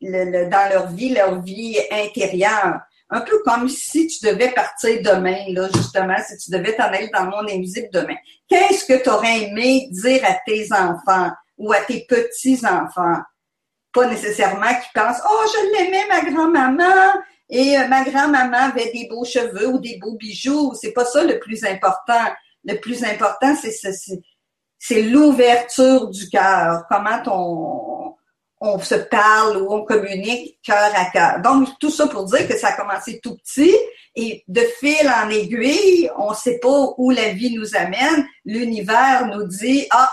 le, 0.01 0.49
dans 0.49 0.69
leur 0.69 0.87
vie, 0.91 1.13
leur 1.13 1.41
vie 1.41 1.77
intérieure. 1.91 2.79
Un 3.09 3.21
peu 3.21 3.41
comme 3.43 3.67
si 3.67 4.07
tu 4.07 4.25
devais 4.25 4.51
partir 4.51 5.01
demain, 5.01 5.43
là, 5.49 5.67
justement, 5.75 6.15
si 6.25 6.37
tu 6.37 6.51
devais 6.51 6.75
t'en 6.75 6.85
aller 6.85 7.09
dans 7.13 7.25
le 7.25 7.29
monde 7.29 7.49
invisible 7.49 7.89
demain. 7.91 8.15
Qu'est-ce 8.47 8.85
que 8.85 9.03
tu 9.03 9.09
aurais 9.09 9.43
aimé 9.43 9.87
dire 9.91 10.23
à 10.25 10.35
tes 10.45 10.67
enfants 10.71 11.31
ou 11.57 11.73
à 11.73 11.81
tes 11.81 12.05
petits-enfants? 12.07 13.19
Pas 13.93 14.07
nécessairement 14.07 14.67
qu'ils 14.67 15.01
pensent, 15.01 15.21
oh, 15.29 15.45
je 15.53 15.77
l'aimais, 15.77 16.07
ma 16.07 16.21
grand-maman, 16.21 17.13
et 17.51 17.77
euh, 17.77 17.87
ma 17.89 18.03
grand-maman 18.03 18.69
avait 18.69 18.91
des 18.91 19.07
beaux 19.07 19.25
cheveux 19.25 19.67
ou 19.67 19.79
des 19.79 19.97
beaux 19.97 20.15
bijoux. 20.15 20.73
C'est 20.73 20.93
pas 20.93 21.05
ça 21.05 21.23
le 21.23 21.37
plus 21.37 21.63
important. 21.65 22.25
Le 22.63 22.75
plus 22.79 23.03
important, 23.03 23.55
c'est 23.55 23.73
c'est 24.83 25.01
l'ouverture 25.03 26.07
du 26.07 26.27
cœur. 26.29 26.85
Comment 26.89 27.21
on, 27.27 28.15
on 28.61 28.79
se 28.79 28.95
parle 28.95 29.57
ou 29.57 29.73
on 29.73 29.83
communique 29.83 30.59
cœur 30.63 30.91
à 30.95 31.05
cœur. 31.11 31.41
Donc, 31.41 31.67
tout 31.79 31.89
ça 31.89 32.07
pour 32.07 32.25
dire 32.25 32.47
que 32.47 32.57
ça 32.57 32.69
a 32.69 32.73
commencé 32.73 33.19
tout 33.21 33.35
petit 33.37 33.75
et 34.15 34.43
de 34.47 34.61
fil 34.79 35.09
en 35.09 35.29
aiguille, 35.29 36.09
on 36.17 36.33
sait 36.33 36.59
pas 36.59 36.93
où 36.97 37.09
la 37.09 37.29
vie 37.29 37.55
nous 37.55 37.75
amène. 37.75 38.25
L'univers 38.45 39.25
nous 39.27 39.45
dit, 39.45 39.87
ah, 39.89 40.11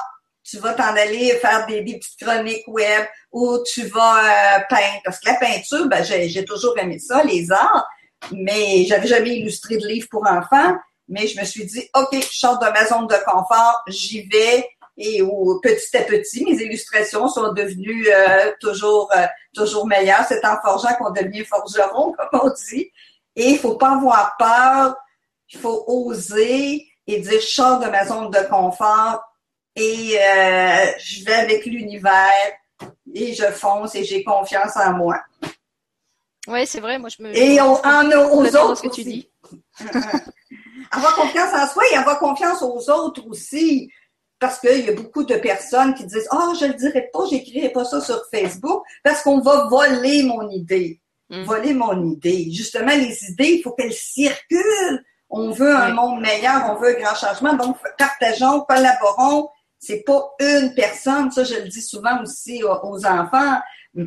tu 0.49 0.59
vas 0.59 0.73
t'en 0.73 0.97
aller 0.97 1.31
faire 1.41 1.67
des, 1.67 1.83
des, 1.83 1.99
petites 1.99 2.19
chroniques 2.21 2.67
web 2.69 3.05
ou 3.33 3.59
tu 3.67 3.85
vas 3.87 4.57
euh, 4.57 4.61
peindre. 4.71 5.01
Parce 5.05 5.21
que 5.21 5.29
la 5.29 5.35
peinture, 5.35 5.87
ben, 5.89 6.03
j'ai 6.03 6.45
toujours 6.45 6.77
aimé 6.79 6.99
ça, 6.99 7.23
les 7.23 7.51
arts, 7.53 7.87
mais 8.33 8.85
j'avais 8.85 9.07
jamais 9.07 9.39
illustré 9.39 9.77
de 9.77 9.87
livre 9.87 10.09
pour 10.11 10.27
enfants. 10.27 10.75
Mais 11.09 11.27
je 11.27 11.39
me 11.39 11.45
suis 11.45 11.65
dit, 11.67 11.89
OK, 11.95 12.15
je 12.15 12.39
sors 12.39 12.59
de 12.59 12.67
ma 12.67 12.87
zone 12.87 13.07
de 13.07 13.17
confort, 13.25 13.83
j'y 13.89 14.23
vais. 14.29 14.67
Et 14.97 15.23
petit 15.63 15.97
à 15.97 16.03
petit, 16.03 16.45
mes 16.45 16.61
illustrations 16.61 17.29
sont 17.29 17.53
devenues 17.53 18.09
euh, 18.09 18.53
toujours 18.61 19.09
euh, 19.17 19.27
toujours 19.55 19.87
meilleures. 19.87 20.25
C'est 20.29 20.45
en 20.45 20.61
forgeant 20.61 20.95
qu'on 20.99 21.11
devient 21.11 21.45
forgeron, 21.45 22.13
comme 22.19 22.41
on 22.43 22.51
dit. 22.51 22.91
Et 23.37 23.51
il 23.51 23.59
faut 23.59 23.77
pas 23.77 23.93
avoir 23.93 24.35
peur, 24.39 24.97
il 25.53 25.61
faut 25.61 25.85
oser 25.87 26.89
et 27.07 27.21
dire, 27.21 27.41
je 27.41 27.47
sors 27.47 27.79
de 27.79 27.87
ma 27.87 28.05
zone 28.05 28.31
de 28.31 28.49
confort 28.51 29.23
et 29.79 30.19
euh, 30.19 30.93
je 30.99 31.25
vais 31.25 31.35
avec 31.35 31.65
l'univers 31.67 32.53
et 33.15 33.33
je 33.33 33.45
fonce 33.45 33.95
et 33.95 34.05
j'ai 34.05 34.25
confiance 34.25 34.77
en 34.77 34.93
moi. 34.95 35.21
Oui, 36.49 36.67
c'est 36.67 36.81
vrai. 36.81 36.99
Moi, 36.99 37.11
je 37.11 37.23
me. 37.23 37.37
Et 37.37 37.61
on, 37.61 37.75
en, 37.85 38.11
aux 38.33 38.47
autres. 38.47 38.77
Ce 38.77 38.83
que 38.83 38.95
tu 38.95 39.05
dis. 39.05 39.31
avoir 40.91 41.15
confiance 41.15 41.53
en 41.55 41.67
soi 41.69 41.83
et 41.93 41.97
avoir 41.97 42.19
confiance 42.19 42.63
aux 42.63 42.91
autres 42.91 43.27
aussi. 43.29 43.91
Parce 44.41 44.61
qu'il 44.61 44.85
y 44.85 44.89
a 44.89 44.93
beaucoup 44.93 45.25
de 45.25 45.35
personnes 45.37 45.95
qui 45.95 46.07
disent 46.07 46.29
Ah, 46.31 46.49
oh, 46.49 46.55
je 46.59 46.67
ne 46.67 46.73
le 46.73 46.79
dirai 46.79 47.11
pas, 47.13 47.21
j'écrirai 47.31 47.71
pas 47.71 47.85
ça 47.85 48.01
sur 48.01 48.23
Facebook 48.33 48.83
parce 49.03 49.23
qu'on 49.23 49.41
va 49.41 49.69
voler 49.69 50.23
mon 50.23 50.49
idée. 50.49 51.01
Mm. 51.29 51.43
Voler 51.43 51.75
mon 51.75 52.11
idée. 52.11 52.51
Justement, 52.51 52.95
les 52.97 53.31
idées, 53.31 53.57
il 53.59 53.63
faut 53.63 53.73
qu'elles 53.73 53.93
circulent. 53.93 55.05
On 55.29 55.51
veut 55.51 55.77
un 55.77 55.93
monde 55.93 56.23
meilleur, 56.23 56.71
on 56.71 56.81
veut 56.81 56.97
un 56.97 57.01
grand 57.01 57.15
changement. 57.15 57.53
Donc, 57.53 57.77
partageons, 57.99 58.61
collaborons. 58.61 59.51
C'est 59.79 60.03
pas 60.05 60.35
une 60.41 60.75
personne. 60.75 61.31
Ça, 61.31 61.45
je 61.45 61.55
le 61.55 61.69
dis 61.69 61.83
souvent 61.83 62.23
aussi 62.23 62.63
aux 62.65 63.07
enfants 63.07 63.59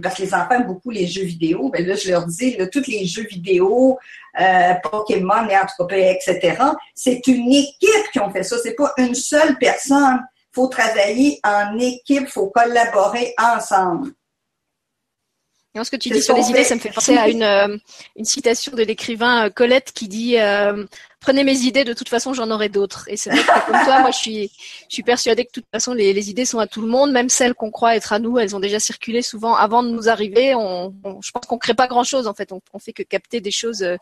parce 0.02 0.16
que 0.16 0.22
les 0.22 0.34
enfants 0.34 0.52
aiment 0.52 0.68
beaucoup 0.68 0.90
les 0.90 1.08
jeux 1.08 1.24
vidéo. 1.24 1.70
Ben 1.70 1.86
là, 1.86 1.96
je 1.96 2.10
leur 2.10 2.26
dis, 2.26 2.56
là, 2.56 2.68
tous 2.68 2.88
les 2.88 3.06
jeux 3.06 3.26
vidéo, 3.26 3.98
euh, 4.40 4.74
Pokémon, 4.90 5.48
et 5.50 6.12
etc., 6.12 6.58
c'est 6.96 7.26
une 7.28 7.52
équipe 7.52 8.12
qui 8.14 8.20
ont 8.20 8.32
fait 8.32 8.44
ça. 8.44 8.58
C'est 8.62 8.76
pas 8.76 8.94
une 8.98 9.16
seule 9.16 9.58
personne. 9.58 10.20
Il 10.52 10.56
faut 10.56 10.68
travailler 10.68 11.40
en 11.44 11.78
équipe, 11.80 12.24
il 12.24 12.28
faut 12.28 12.48
collaborer 12.48 13.34
ensemble. 13.38 14.12
Et 15.74 15.84
ce 15.84 15.90
que 15.90 15.96
tu 15.96 16.10
dis 16.10 16.22
sur 16.22 16.36
les 16.36 16.50
idées, 16.50 16.66
ça 16.66 16.76
me 16.76 16.82
fait 16.82 16.90
penser 16.90 17.18
à 17.18 17.30
une, 17.30 17.44
euh, 17.44 17.78
une 18.18 18.26
citation 18.26 18.74
de 18.74 18.84
l'écrivain 18.84 19.46
euh, 19.46 19.50
Colette 19.50 19.94
qui 19.94 20.10
dit 20.10 20.38
euh, 20.38 20.86
prenez 21.22 21.44
mes 21.44 21.60
idées, 21.60 21.84
de 21.84 21.94
toute 21.94 22.10
façon, 22.10 22.34
j'en 22.34 22.50
aurai 22.50 22.68
d'autres. 22.68 23.06
Et 23.08 23.16
c'est 23.16 23.30
vrai 23.30 23.40
que 23.40 23.72
comme 23.72 23.86
toi, 23.86 24.00
moi, 24.00 24.10
je 24.12 24.18
suis, 24.18 24.52
je 24.90 24.94
suis 24.96 25.04
persuadée 25.04 25.46
que 25.46 25.50
de 25.50 25.62
toute 25.62 25.70
façon, 25.72 25.94
les, 25.94 26.14
les 26.14 26.30
idées 26.32 26.46
sont 26.46 26.60
à 26.60 26.68
tout 26.68 26.82
le 26.82 26.88
monde, 26.88 27.12
même 27.12 27.30
celles 27.30 27.54
qu'on 27.54 27.70
croit 27.70 27.96
être 27.96 28.12
à 28.12 28.20
nous, 28.20 28.40
elles 28.40 28.56
ont 28.56 28.60
déjà 28.60 28.80
circulé 28.80 29.22
souvent 29.22 29.56
avant 29.56 29.84
de 29.84 29.90
nous 29.90 30.10
arriver. 30.10 30.56
On, 30.56 30.94
je 31.22 31.32
pense 31.32 31.46
qu'on 31.46 31.60
crée 31.60 31.76
pas 31.76 31.88
grand-chose, 31.88 32.28
en 32.28 32.34
fait. 32.34 32.52
On, 32.52 32.60
on, 32.74 32.80
fait 32.80 32.92
que 32.92 33.04
capter 33.04 33.40
des 33.40 33.52
choses 33.52 33.84
euh, 33.84 33.98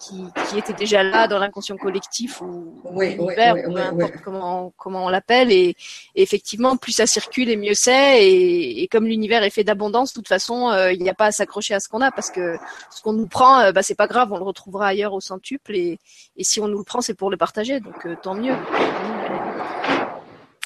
qui, 0.00 0.24
qui 0.48 0.58
étaient 0.58 0.72
déjà 0.72 1.02
là 1.02 1.28
dans 1.28 1.38
l'inconscient 1.38 1.76
collectif 1.76 2.40
ou, 2.40 2.80
oui, 2.84 3.14
l'univers, 3.14 3.54
oui, 3.56 3.74
peu 3.74 3.80
importe 3.80 4.14
comment, 4.24 4.72
comment 4.78 5.04
on 5.04 5.08
l'appelle. 5.10 5.52
Et, 5.52 5.76
et, 6.14 6.22
effectivement, 6.22 6.78
plus 6.78 6.92
ça 6.92 7.06
circule 7.06 7.50
et 7.50 7.56
mieux 7.56 7.74
c'est. 7.74 8.24
Et, 8.24 8.82
et, 8.82 8.88
comme 8.88 9.06
l'univers 9.06 9.42
est 9.42 9.50
fait 9.50 9.64
d'abondance, 9.64 10.14
de 10.14 10.14
toute 10.14 10.28
façon, 10.28 10.70
euh, 10.70 10.92
il 10.92 11.02
n'y 11.02 11.10
a 11.10 11.14
pas 11.14 11.26
à 11.26 11.32
s'accrocher 11.32 11.74
à 11.74 11.80
ce 11.80 11.90
qu'on 11.90 12.00
a 12.00 12.10
parce 12.10 12.30
que 12.30 12.56
ce 12.90 13.02
qu'on 13.02 13.12
nous 13.12 13.26
prend, 13.26 13.60
euh, 13.60 13.72
bah, 13.72 13.82
c'est 13.82 13.94
pas 13.94 14.06
grave, 14.06 14.32
on 14.32 14.38
le 14.38 14.44
retrouvera 14.44 14.86
ailleurs 14.88 15.12
au 15.12 15.20
centuple. 15.20 15.76
Et, 15.76 15.98
et 16.38 16.44
si 16.44 16.53
on 16.60 16.68
nous 16.68 16.78
le 16.78 16.84
prend, 16.84 17.00
c'est 17.00 17.14
pour 17.14 17.30
le 17.30 17.36
partager, 17.36 17.80
donc 17.80 18.06
euh, 18.06 18.14
tant 18.22 18.34
mieux. 18.34 18.54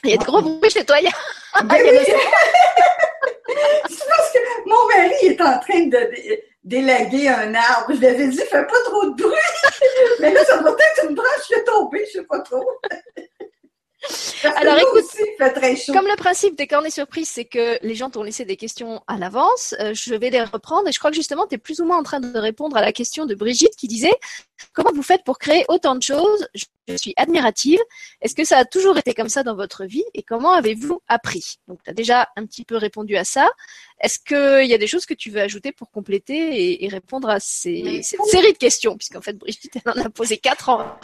Il 0.04 0.10
y 0.10 0.14
a 0.14 0.16
de 0.16 0.24
gros 0.24 0.40
bruit 0.40 0.70
chez 0.70 0.84
toi. 0.84 1.00
Il 1.00 1.04
y 1.04 1.08
a... 1.08 1.10
c'est 3.88 4.08
parce 4.08 4.32
que 4.32 4.38
mon 4.66 4.88
mari 4.88 5.14
est 5.22 5.40
en 5.40 5.58
train 5.58 5.86
de 5.86 6.10
délaguer 6.64 7.28
un 7.28 7.54
arbre. 7.54 7.90
Je 7.90 7.98
lui 7.98 8.06
avais 8.06 8.28
dit, 8.28 8.36
fais 8.36 8.66
pas 8.66 8.82
trop 8.84 9.06
de 9.06 9.22
bruit. 9.22 9.34
Mais 10.20 10.32
là, 10.32 10.44
ça 10.44 10.58
doit 10.58 10.72
être 10.72 11.06
une 11.08 11.14
branche 11.14 11.46
qui 11.46 11.54
est 11.54 11.64
tombée, 11.64 12.04
je 12.06 12.12
sais 12.18 12.24
pas 12.24 12.40
trop. 12.40 12.68
Alors 14.56 14.78
écoute, 14.78 15.04
comme 15.88 16.06
le 16.06 16.16
principe 16.16 16.56
des 16.56 16.68
cornets 16.68 16.90
surprises, 16.90 17.28
c'est 17.28 17.44
que 17.44 17.84
les 17.84 17.96
gens 17.96 18.10
t'ont 18.10 18.22
laissé 18.22 18.44
des 18.44 18.56
questions 18.56 19.02
à 19.08 19.18
l'avance, 19.18 19.74
euh, 19.80 19.92
je 19.92 20.14
vais 20.14 20.30
les 20.30 20.42
reprendre 20.42 20.88
et 20.88 20.92
je 20.92 20.98
crois 20.98 21.10
que 21.10 21.16
justement 21.16 21.46
tu 21.46 21.56
es 21.56 21.58
plus 21.58 21.80
ou 21.80 21.84
moins 21.84 21.98
en 21.98 22.04
train 22.04 22.20
de 22.20 22.38
répondre 22.38 22.76
à 22.76 22.80
la 22.80 22.92
question 22.92 23.26
de 23.26 23.34
Brigitte 23.34 23.74
qui 23.76 23.88
disait 23.88 24.14
comment 24.72 24.92
vous 24.92 25.02
faites 25.02 25.24
pour 25.24 25.38
créer 25.38 25.64
autant 25.68 25.94
de 25.94 26.02
choses? 26.02 26.48
Je 26.54 26.96
suis 26.96 27.14
admirative. 27.16 27.80
Est-ce 28.20 28.34
que 28.34 28.44
ça 28.44 28.58
a 28.58 28.64
toujours 28.64 28.96
été 28.96 29.14
comme 29.14 29.28
ça 29.28 29.42
dans 29.42 29.54
votre 29.54 29.84
vie? 29.84 30.04
Et 30.14 30.22
comment 30.22 30.52
avez-vous 30.52 31.00
appris? 31.08 31.58
Donc 31.68 31.82
tu 31.82 31.90
as 31.90 31.94
déjà 31.94 32.28
un 32.36 32.46
petit 32.46 32.64
peu 32.64 32.76
répondu 32.76 33.16
à 33.16 33.24
ça. 33.24 33.48
Est-ce 34.00 34.18
qu'il 34.18 34.68
y 34.68 34.74
a 34.74 34.78
des 34.78 34.86
choses 34.86 35.06
que 35.06 35.14
tu 35.14 35.30
veux 35.30 35.40
ajouter 35.40 35.72
pour 35.72 35.90
compléter 35.90 36.84
et, 36.84 36.88
répondre 36.88 37.28
à 37.28 37.40
ces, 37.40 38.02
cette 38.02 38.24
série 38.26 38.52
de 38.52 38.58
questions? 38.58 38.96
Puisqu'en 38.96 39.20
fait 39.20 39.34
Brigitte 39.34 39.76
elle 39.84 39.92
en 39.92 40.06
a 40.06 40.10
posé 40.10 40.38
quatre 40.38 40.68
ans. 40.68 40.98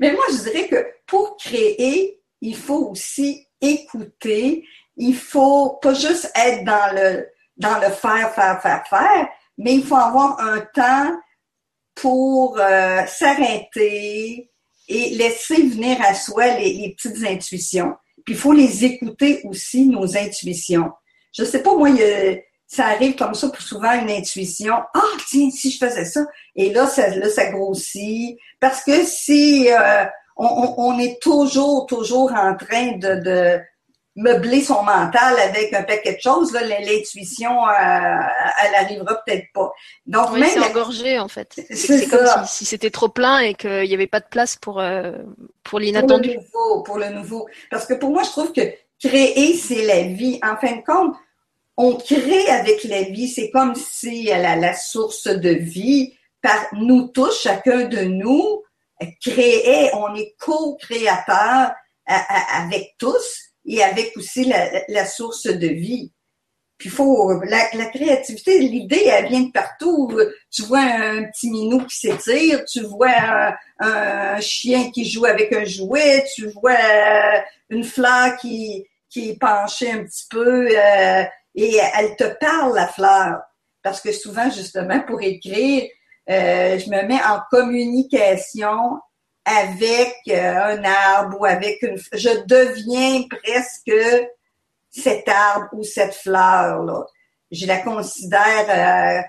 Mais 0.00 0.12
moi 0.12 0.24
je 0.30 0.50
dirais 0.50 0.68
que 0.68 0.86
pour 1.06 1.36
créer 1.36 2.18
il 2.40 2.56
faut 2.56 2.90
aussi 2.90 3.46
écouter. 3.60 4.64
Il 4.96 5.16
faut 5.16 5.78
pas 5.82 5.94
juste 5.94 6.30
être 6.34 6.64
dans 6.64 6.94
le, 6.94 7.26
dans 7.56 7.78
le 7.78 7.90
faire, 7.90 8.32
faire, 8.34 8.60
faire, 8.60 8.86
faire, 8.88 9.28
mais 9.56 9.74
il 9.74 9.84
faut 9.84 9.96
avoir 9.96 10.40
un 10.40 10.60
temps 10.60 11.16
pour 12.00 12.58
euh, 12.58 13.02
s'arrêter 13.06 14.50
et 14.88 15.10
laisser 15.10 15.62
venir 15.62 15.98
à 16.02 16.14
soi 16.14 16.58
les, 16.58 16.94
petites 16.96 17.24
intuitions. 17.24 17.94
Puis 18.24 18.34
il 18.34 18.40
faut 18.40 18.52
les 18.52 18.84
écouter 18.84 19.42
aussi, 19.44 19.86
nos 19.86 20.16
intuitions. 20.16 20.90
Je 21.32 21.44
sais 21.44 21.62
pas, 21.62 21.74
moi, 21.74 21.90
ça 22.66 22.86
arrive 22.86 23.16
comme 23.16 23.34
ça 23.34 23.48
pour 23.48 23.60
souvent 23.60 23.92
une 23.92 24.10
intuition. 24.10 24.74
Ah, 24.94 25.02
tiens, 25.28 25.50
si 25.50 25.70
je 25.70 25.78
faisais 25.78 26.04
ça. 26.04 26.24
Et 26.56 26.70
là, 26.70 26.86
ça, 26.86 27.08
là, 27.08 27.28
ça 27.28 27.50
grossit. 27.50 28.38
Parce 28.60 28.82
que 28.82 29.04
si 29.04 29.68
euh, 29.70 30.04
on, 30.36 30.98
est 30.98 31.20
toujours, 31.20 31.86
toujours 31.86 32.32
en 32.32 32.56
train 32.56 32.92
de, 32.96 33.20
de, 33.22 33.60
meubler 34.18 34.62
son 34.62 34.82
mental 34.82 35.38
avec 35.38 35.72
un 35.72 35.84
paquet 35.84 36.14
de 36.14 36.20
choses. 36.20 36.52
L'intuition, 36.52 37.66
euh, 37.66 37.72
elle 37.72 38.74
arrivera 38.74 39.22
peut-être 39.24 39.46
pas. 39.54 39.72
Donc, 40.06 40.32
oui, 40.32 40.44
c'est 40.52 40.58
engorgé, 40.60 41.18
en 41.18 41.28
fait. 41.28 41.54
C'est 41.70 42.08
comme 42.08 42.26
si, 42.46 42.64
c'était 42.64 42.90
trop 42.90 43.08
plein 43.08 43.38
et 43.38 43.54
qu'il 43.54 43.84
n'y 43.84 43.94
avait 43.94 44.08
pas 44.08 44.20
de 44.20 44.26
place 44.28 44.56
pour, 44.56 44.80
euh, 44.80 45.12
pour 45.62 45.78
l'inattendu. 45.78 46.30
Pour 46.30 46.34
le 46.34 46.40
nouveau, 46.40 46.82
pour 46.82 46.98
le 46.98 47.08
nouveau. 47.10 47.48
Parce 47.70 47.86
que 47.86 47.94
pour 47.94 48.10
moi, 48.10 48.24
je 48.24 48.30
trouve 48.30 48.52
que 48.52 48.62
créer, 49.02 49.56
c'est 49.56 49.84
la 49.84 50.02
vie. 50.02 50.40
En 50.42 50.56
fin 50.56 50.76
de 50.76 50.82
compte, 50.84 51.14
on 51.76 51.94
crée 51.94 52.48
avec 52.48 52.82
la 52.84 53.02
vie. 53.02 53.28
C'est 53.28 53.50
comme 53.50 53.76
si 53.76 54.24
la, 54.24 54.56
la 54.56 54.74
source 54.74 55.28
de 55.28 55.50
vie, 55.50 56.12
par 56.42 56.66
nous 56.72 57.06
tous, 57.08 57.40
chacun 57.40 57.84
de 57.84 58.00
nous, 58.00 58.64
créer, 59.24 59.90
on 59.94 60.12
est 60.16 60.34
co-créateur 60.40 61.70
avec 62.06 62.96
tous 62.98 63.47
et 63.68 63.82
avec 63.82 64.16
aussi 64.16 64.50
la, 64.88 65.04
source 65.04 65.46
de 65.46 65.66
vie. 65.68 66.10
Puis 66.78 66.88
faut 66.88 67.40
la, 67.42 67.68
la 67.74 67.86
créativité, 67.86 68.58
l'idée, 68.60 69.04
elle 69.04 69.28
vient 69.28 69.42
de 69.42 69.52
partout. 69.52 70.18
Tu 70.50 70.62
vois 70.62 70.80
un 70.80 71.24
petit 71.24 71.50
minou 71.50 71.84
qui 71.84 71.96
s'étire, 71.96 72.64
tu 72.64 72.82
vois 72.82 73.54
un, 73.78 74.40
chien 74.40 74.90
qui 74.90 75.04
joue 75.04 75.26
avec 75.26 75.52
un 75.52 75.64
jouet, 75.64 76.24
tu 76.34 76.48
vois 76.62 76.78
une 77.68 77.84
fleur 77.84 78.36
qui, 78.38 78.86
qui 79.10 79.30
est 79.30 79.38
penchée 79.38 79.90
un 79.90 80.04
petit 80.04 80.26
peu 80.30 80.68
euh, 80.68 81.24
et 81.54 81.78
elle 81.96 82.16
te 82.16 82.24
parle 82.40 82.74
la 82.74 82.86
fleur. 82.86 83.40
Parce 83.82 84.00
que 84.00 84.12
souvent, 84.12 84.50
justement, 84.50 85.00
pour 85.00 85.20
écrire, 85.20 85.88
euh, 86.30 86.78
je 86.78 86.90
me 86.90 87.06
mets 87.06 87.22
en 87.22 87.40
communication 87.50 88.98
avec 89.48 90.14
euh, 90.28 90.76
un 90.76 90.84
arbre 90.84 91.40
ou 91.40 91.44
avec 91.44 91.82
une... 91.82 91.96
Je 92.12 92.44
deviens 92.46 93.22
presque 93.28 93.92
cet 94.90 95.28
arbre 95.28 95.68
ou 95.72 95.82
cette 95.82 96.14
fleur-là. 96.14 97.06
Je 97.50 97.66
la 97.66 97.78
considère 97.78 98.66
euh, 98.68 99.22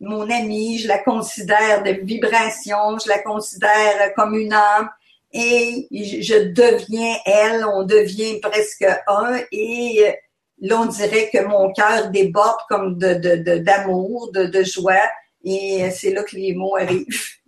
mon 0.00 0.30
amie, 0.30 0.78
je 0.78 0.88
la 0.88 0.98
considère 0.98 1.82
de 1.82 1.90
vibration, 1.90 2.98
je 3.02 3.08
la 3.08 3.18
considère 3.18 4.14
comme 4.16 4.34
une 4.34 4.52
âme 4.52 4.88
et 5.32 5.86
je 5.92 6.52
deviens 6.52 7.16
elle, 7.26 7.64
on 7.64 7.84
devient 7.84 8.40
presque 8.40 8.86
un 9.06 9.38
et 9.52 10.16
là 10.58 10.80
on 10.80 10.86
dirait 10.86 11.30
que 11.32 11.44
mon 11.44 11.72
cœur 11.72 12.10
déborde 12.10 12.58
comme 12.68 12.98
de 12.98 13.14
d'amour, 13.58 14.32
de, 14.32 14.46
de, 14.46 14.58
de 14.58 14.64
joie 14.64 15.08
et 15.44 15.88
c'est 15.90 16.12
là 16.12 16.22
que 16.22 16.34
les 16.34 16.54
mots 16.54 16.76
arrivent. 16.76 17.39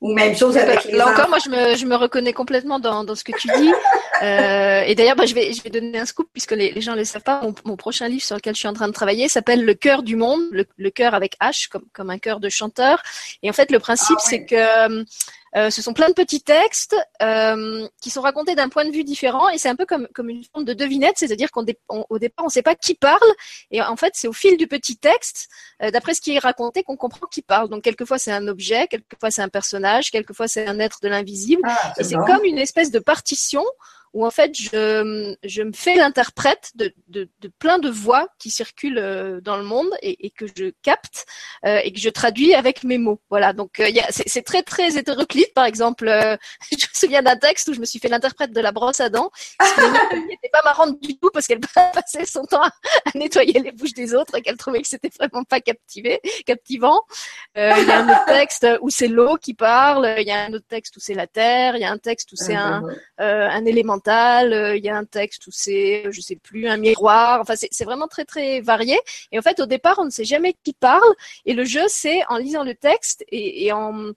Ou 0.00 0.14
même 0.14 0.34
chose 0.34 0.56
avec 0.56 0.84
les 0.84 0.92
Là 0.92 1.10
encore, 1.10 1.28
moi, 1.28 1.38
je 1.44 1.50
me, 1.50 1.76
je 1.76 1.84
me 1.84 1.94
reconnais 1.94 2.32
complètement 2.32 2.78
dans, 2.78 3.04
dans 3.04 3.14
ce 3.14 3.22
que 3.22 3.32
tu 3.38 3.48
dis. 3.48 3.70
euh, 4.22 4.80
et 4.86 4.94
d'ailleurs, 4.94 5.16
bah, 5.16 5.26
je, 5.26 5.34
vais, 5.34 5.52
je 5.52 5.62
vais 5.62 5.68
donner 5.68 5.98
un 5.98 6.06
scoop 6.06 6.28
puisque 6.32 6.52
les, 6.52 6.72
les 6.72 6.80
gens 6.80 6.92
ne 6.92 6.98
le 6.98 7.04
savent 7.04 7.22
pas. 7.22 7.42
Mon, 7.42 7.54
mon, 7.66 7.76
prochain 7.76 8.08
livre 8.08 8.22
sur 8.22 8.36
lequel 8.36 8.54
je 8.54 8.60
suis 8.60 8.68
en 8.68 8.72
train 8.72 8.88
de 8.88 8.92
travailler 8.92 9.28
s'appelle 9.28 9.62
Le 9.62 9.74
cœur 9.74 10.02
du 10.02 10.16
monde, 10.16 10.40
le, 10.52 10.64
le 10.78 10.90
cœur 10.90 11.12
avec 11.12 11.36
H, 11.42 11.68
comme, 11.68 11.84
comme 11.92 12.08
un 12.08 12.18
cœur 12.18 12.40
de 12.40 12.48
chanteur. 12.48 13.02
Et 13.42 13.50
en 13.50 13.52
fait, 13.52 13.70
le 13.70 13.78
principe, 13.78 14.16
ah 14.18 14.24
c'est 14.24 14.46
que 14.46 15.04
euh, 15.56 15.70
ce 15.70 15.82
sont 15.82 15.92
plein 15.92 16.08
de 16.08 16.14
petits 16.14 16.42
textes 16.42 16.96
euh, 17.22 17.86
qui 18.00 18.10
sont 18.10 18.20
racontés 18.20 18.54
d'un 18.54 18.68
point 18.68 18.84
de 18.84 18.92
vue 18.92 19.02
différent 19.02 19.48
et 19.48 19.58
c'est 19.58 19.68
un 19.68 19.74
peu 19.74 19.86
comme, 19.86 20.06
comme 20.14 20.28
une 20.28 20.44
forme 20.44 20.64
de 20.64 20.74
devinette, 20.74 21.16
c'est-à-dire 21.16 21.50
qu'au 21.50 21.64
départ 21.64 22.44
on 22.44 22.44
ne 22.44 22.50
sait 22.50 22.62
pas 22.62 22.76
qui 22.76 22.94
parle 22.94 23.18
et 23.70 23.82
en 23.82 23.96
fait 23.96 24.12
c'est 24.14 24.28
au 24.28 24.32
fil 24.32 24.56
du 24.56 24.68
petit 24.68 24.96
texte, 24.96 25.48
euh, 25.82 25.90
d'après 25.90 26.14
ce 26.14 26.20
qui 26.20 26.36
est 26.36 26.38
raconté, 26.38 26.82
qu'on 26.84 26.96
comprend 26.96 27.26
qui 27.26 27.42
parle. 27.42 27.68
Donc 27.68 27.82
quelquefois 27.82 28.18
c'est 28.18 28.32
un 28.32 28.46
objet, 28.46 28.86
quelquefois 28.86 29.30
c'est 29.30 29.42
un 29.42 29.48
personnage, 29.48 30.10
quelquefois 30.10 30.46
c'est 30.46 30.66
un 30.66 30.78
être 30.78 30.98
de 31.02 31.08
l'invisible 31.08 31.62
ah, 31.64 31.94
et 31.98 32.04
c'est 32.04 32.16
comme 32.16 32.44
une 32.44 32.58
espèce 32.58 32.90
de 32.90 33.00
partition 33.00 33.64
où 34.12 34.26
en 34.26 34.30
fait 34.30 34.54
je, 34.54 35.34
je 35.44 35.62
me 35.62 35.72
fais 35.72 35.96
l'interprète 35.96 36.72
de, 36.74 36.92
de, 37.08 37.28
de, 37.40 37.48
plein 37.48 37.78
de 37.78 37.88
voix 37.88 38.28
qui 38.38 38.50
circulent 38.50 38.98
euh, 38.98 39.40
dans 39.40 39.56
le 39.56 39.62
monde 39.62 39.90
et, 40.02 40.26
et 40.26 40.30
que 40.30 40.46
je 40.56 40.72
capte 40.82 41.26
euh, 41.66 41.78
et 41.84 41.92
que 41.92 42.00
je 42.00 42.08
traduis 42.08 42.54
avec 42.54 42.84
mes 42.84 42.96
mots. 42.96 43.20
Voilà, 43.28 43.52
donc 43.52 43.80
euh, 43.80 43.90
c'est 44.10 44.42
très 44.42 44.62
très 44.62 44.96
hétéroclite. 44.96 45.52
Par 45.54 45.66
exemple, 45.66 46.08
euh, 46.08 46.36
je 46.70 46.76
me 46.76 46.94
souviens 46.94 47.22
d'un 47.22 47.36
texte 47.36 47.68
où 47.68 47.74
je 47.74 47.80
me 47.80 47.84
suis 47.84 47.98
fait 47.98 48.08
l'interprète 48.08 48.52
de 48.52 48.60
la 48.60 48.72
brosse 48.72 49.00
à 49.00 49.10
dents. 49.10 49.30
n'était 49.60 50.48
pas 50.50 50.62
marrante 50.64 51.00
du 51.02 51.18
tout 51.18 51.30
parce 51.32 51.46
qu'elle 51.46 51.60
passait 51.92 52.24
son 52.24 52.44
temps 52.44 52.62
à, 52.62 52.70
nettoyer 53.14 53.60
les 53.60 53.72
bouches 53.72 53.92
des 53.92 54.14
autres 54.14 54.36
et 54.36 54.42
qu'elle 54.42 54.56
trouvait 54.56 54.80
que 54.80 54.88
c'était 54.88 55.10
vraiment 55.18 55.44
pas 55.44 55.60
captivé, 55.60 56.20
captivant. 56.46 57.02
Il 57.56 57.60
y 57.60 57.90
a 57.90 58.00
un 58.00 58.08
autre 58.08 58.26
texte 58.26 58.66
où 58.80 58.88
c'est 58.88 59.08
l'eau 59.08 59.36
qui 59.36 59.52
parle. 59.52 60.14
Il 60.18 60.26
y 60.26 60.30
a 60.30 60.44
un 60.44 60.52
autre 60.54 60.66
texte 60.66 60.96
où 60.96 61.00
c'est 61.00 61.14
la 61.14 61.26
terre. 61.26 61.76
Il 61.76 61.82
y 61.82 61.84
a 61.84 61.90
un 61.90 61.98
texte 61.98 62.32
où 62.32 62.36
c'est 62.36 62.56
ah, 62.56 62.80
un, 63.18 63.50
un 63.50 63.66
élémental. 64.00 64.76
Il 64.76 64.84
y 64.84 64.88
a 64.88 64.96
un 64.96 65.04
texte 65.04 65.46
où 65.46 65.50
c'est, 65.52 66.04
je 66.10 66.20
sais 66.20 66.36
plus, 66.36 66.68
un 66.68 66.76
miroir. 66.76 67.40
Enfin, 67.40 67.54
c'est 67.56 67.84
vraiment 67.84 68.08
très 68.08 68.24
très 68.24 68.60
varié. 68.60 68.98
Et 69.32 69.38
en 69.38 69.42
fait, 69.42 69.60
au 69.60 69.66
départ, 69.66 69.98
on 69.98 70.04
ne 70.04 70.10
sait 70.10 70.24
jamais 70.24 70.54
qui 70.64 70.72
parle. 70.72 71.14
Et 71.46 71.54
le 71.54 71.64
jeu, 71.64 71.82
c'est 71.88 72.20
en 72.28 72.36
lisant 72.36 72.64
le 72.64 72.74
texte 72.74 73.24
et, 73.30 73.72
en, 73.72 74.12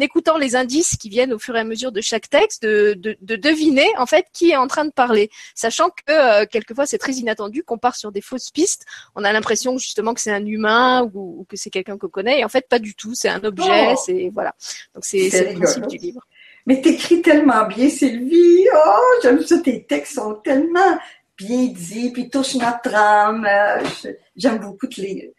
écoutant 0.00 0.38
les 0.38 0.54
indices 0.54 0.96
qui 0.96 1.08
viennent 1.08 1.32
au 1.32 1.38
fur 1.38 1.56
et 1.56 1.60
à 1.60 1.64
mesure 1.64 1.92
de 1.92 2.00
chaque 2.00 2.28
texte, 2.28 2.62
de, 2.62 3.16
deviner 3.20 3.88
en 3.96 4.06
fait 4.06 4.26
qui 4.32 4.50
est 4.50 4.56
en 4.56 4.66
train 4.66 4.84
de 4.84 4.90
parler, 4.90 5.30
sachant 5.54 5.90
que 5.90 6.12
euh, 6.12 6.46
quelquefois 6.46 6.86
c'est 6.86 6.98
très 6.98 7.12
inattendu 7.12 7.62
qu'on 7.62 7.78
part 7.78 7.96
sur 7.96 8.12
des 8.12 8.20
fausses 8.20 8.50
pistes. 8.50 8.84
On 9.14 9.24
a 9.24 9.32
l'impression 9.32 9.78
justement 9.78 10.14
que 10.14 10.20
c'est 10.20 10.32
un 10.32 10.44
humain 10.44 11.10
ou, 11.14 11.46
que 11.48 11.56
c'est 11.56 11.70
quelqu'un 11.70 11.98
qu'on 11.98 12.08
connaît, 12.08 12.40
et 12.40 12.44
en 12.44 12.48
fait 12.48 12.68
pas 12.68 12.78
du 12.78 12.94
tout. 12.94 13.14
C'est 13.14 13.28
un 13.28 13.42
objet. 13.44 13.92
Oh. 13.92 14.02
C'est 14.04 14.30
voilà. 14.32 14.54
Donc 14.94 15.04
c'est 15.04 15.52
le 15.52 15.58
principe 15.58 15.86
du 15.86 15.96
livre. 15.96 16.20
Mais 16.68 16.82
t'écris 16.82 17.22
tellement 17.22 17.66
bien, 17.66 17.88
Sylvie. 17.88 18.66
Oh, 18.74 19.20
j'aime 19.22 19.42
ça. 19.42 19.58
Tes 19.58 19.84
textes 19.84 20.16
sont 20.16 20.34
tellement 20.34 20.98
bien 21.38 21.64
dit, 21.68 22.10
puis 22.12 22.28
touche 22.28 22.56
notre 22.56 22.94
âme. 22.94 23.46
Euh, 23.46 24.12
j'aime 24.36 24.58
beaucoup 24.58 24.86
les. 24.98 25.32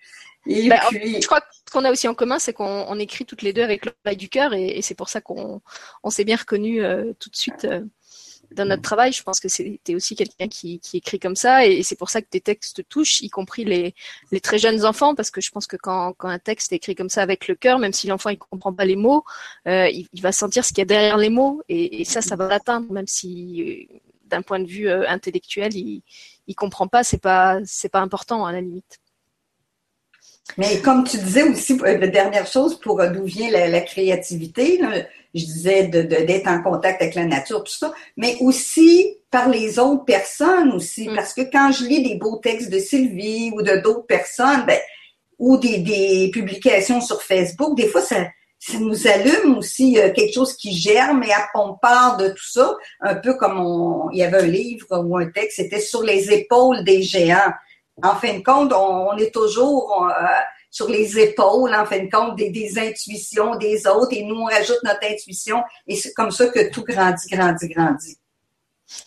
Et 0.48 0.68
ben, 0.68 0.80
puis... 0.90 1.22
Je 1.22 1.28
crois 1.28 1.42
que 1.42 1.46
ce 1.52 1.72
qu'on 1.72 1.86
a 1.86 1.92
aussi 1.92 2.08
en 2.08 2.16
commun, 2.16 2.40
c'est 2.40 2.54
qu'on 2.54 2.98
écrit 2.98 3.26
toutes 3.26 3.44
les 3.44 3.54
deux 3.54 3.62
avec 3.62 3.86
l'oreille 3.86 4.18
du 4.18 4.28
cœur, 4.28 4.56
et, 4.56 4.82
c'est 4.82 4.96
pour 4.96 5.10
ça 5.10 5.22
qu'on 5.22 5.62
on 6.02 6.10
s'est 6.10 6.24
bien 6.24 6.38
reconnus 6.38 6.82
euh, 6.84 7.14
tout 7.20 7.30
de 7.30 7.36
suite 7.36 7.66
euh, 7.66 7.82
dans 8.52 8.66
notre 8.66 8.82
travail. 8.82 9.12
Je 9.12 9.24
pense 9.24 9.40
que 9.40 9.48
c'était 9.50 9.96
aussi 9.96 10.16
quelqu'un 10.16 10.48
qui, 10.48 10.80
qui, 10.80 10.98
écrit 10.98 11.20
comme 11.20 11.36
ça, 11.36 11.66
et, 11.66 11.84
c'est 11.84 11.98
pour 11.98 12.10
ça 12.10 12.22
que 12.22 12.28
tes 12.30 12.42
textes 12.42 12.88
touchent, 12.90 13.22
y 13.22 13.30
compris 13.30 13.66
les, 13.66 13.94
les 14.32 14.40
très 14.40 14.58
jeunes 14.58 14.86
enfants, 14.86 15.16
parce 15.16 15.32
que 15.32 15.42
je 15.42 15.52
pense 15.52 15.68
que 15.68 15.78
quand, 15.78 16.14
quand 16.18 16.30
un 16.30 16.40
texte 16.40 16.74
est 16.74 16.78
écrit 16.78 16.96
comme 16.96 17.10
ça 17.10 17.22
avec 17.22 17.48
le 17.48 17.56
cœur, 17.56 17.80
même 17.80 17.94
si 17.94 18.08
l'enfant 18.08 18.30
il 18.30 18.38
comprend 18.38 18.74
pas 18.74 18.86
les 18.86 18.96
mots, 18.96 19.24
il, 19.66 20.08
il, 20.14 20.22
va 20.22 20.32
sentir 20.32 20.66
ce 20.66 20.70
qu'il 20.70 20.80
y 20.80 20.82
a 20.82 20.86
derrière 20.86 21.18
les 21.18 21.30
mots, 21.30 21.62
et, 21.70 22.02
et 22.02 22.06
ça, 22.06 22.22
ça 22.22 22.36
va 22.36 22.48
l'atteindre, 22.48 22.92
même 22.92 23.08
si 23.08 23.88
d'un 24.30 24.42
point 24.42 24.60
de 24.60 24.68
vue 24.68 24.88
euh, 24.88 25.08
intellectuel, 25.10 25.76
il, 25.76 26.04
il 26.48 26.56
comprend 26.56 26.88
pas, 26.88 27.04
c'est 27.04 27.18
pas, 27.18 27.60
c'est 27.66 27.90
pas 27.90 28.00
important 28.00 28.46
à 28.46 28.52
la 28.52 28.62
limite. 28.62 29.00
Mais 30.58 30.80
comme 30.80 31.04
tu 31.04 31.18
disais 31.18 31.44
aussi, 31.44 31.74
euh, 31.84 31.98
la 31.98 32.08
dernière 32.08 32.48
chose 32.48 32.80
pour 32.80 33.00
euh, 33.00 33.10
d'où 33.10 33.24
vient 33.24 33.50
la, 33.52 33.82
créativité, 33.82 34.82
je 35.34 35.46
disais 35.46 35.84
d'être 35.88 36.48
en 36.48 36.62
contact 36.62 37.02
avec 37.02 37.16
la 37.16 37.26
nature, 37.26 37.64
tout 37.64 37.74
ça, 37.74 37.94
mais 38.18 38.36
aussi 38.42 39.18
par 39.32 39.50
les 39.50 39.80
autres 39.80 40.06
personnes 40.06 40.72
aussi, 40.74 41.08
mm. 41.08 41.16
parce 41.16 41.34
que 41.34 41.42
quand 41.42 41.72
je 41.72 41.86
lis 41.86 42.04
des 42.04 42.16
beaux 42.16 42.38
textes 42.38 42.70
de 42.70 42.80
Sylvie 42.80 43.52
ou 43.54 43.62
de 43.62 43.78
d'autres 43.78 44.08
personnes, 44.08 44.66
ben, 44.66 44.80
ou 45.38 45.58
des, 45.58 45.78
des 45.78 46.30
publications 46.34 47.00
sur 47.00 47.22
Facebook, 47.22 47.78
des 47.78 47.88
fois 47.88 48.02
ça, 48.02 48.26
ça 48.60 48.78
nous 48.78 49.08
allume 49.08 49.58
aussi 49.58 49.98
euh, 49.98 50.12
quelque 50.12 50.34
chose 50.34 50.56
qui 50.56 50.76
germe 50.76 51.24
et 51.24 51.32
on 51.56 51.76
part 51.76 52.18
de 52.18 52.30
tout 52.30 52.52
ça, 52.52 52.76
un 53.00 53.16
peu 53.16 53.36
comme 53.36 53.60
on, 53.60 54.10
il 54.12 54.20
y 54.20 54.24
avait 54.24 54.40
un 54.40 54.48
livre 54.48 54.86
ou 55.00 55.18
un 55.18 55.28
texte, 55.28 55.58
c'était 55.58 55.80
sur 55.80 56.04
les 56.04 56.32
épaules 56.32 56.84
des 56.84 57.02
géants. 57.02 57.54
En 58.04 58.16
fin 58.16 58.38
de 58.38 58.44
compte, 58.44 58.74
on, 58.74 59.18
est 59.18 59.34
toujours 59.34 60.06
euh, 60.06 60.26
sur 60.70 60.88
les 60.88 61.18
épaules, 61.20 61.74
en 61.74 61.86
fin 61.86 62.04
de 62.04 62.10
compte, 62.10 62.36
des, 62.36 62.50
des, 62.50 62.78
intuitions 62.78 63.56
des 63.56 63.88
autres 63.88 64.14
et 64.14 64.24
nous, 64.24 64.36
on 64.36 64.46
rajoute 64.46 64.84
notre 64.84 65.04
intuition 65.04 65.64
et 65.88 65.96
c'est 65.96 66.14
comme 66.14 66.32
ça 66.32 66.48
que 66.48 66.70
tout 66.72 66.84
grandit, 66.84 67.28
grandit, 67.30 67.70
grandit. 67.70 68.19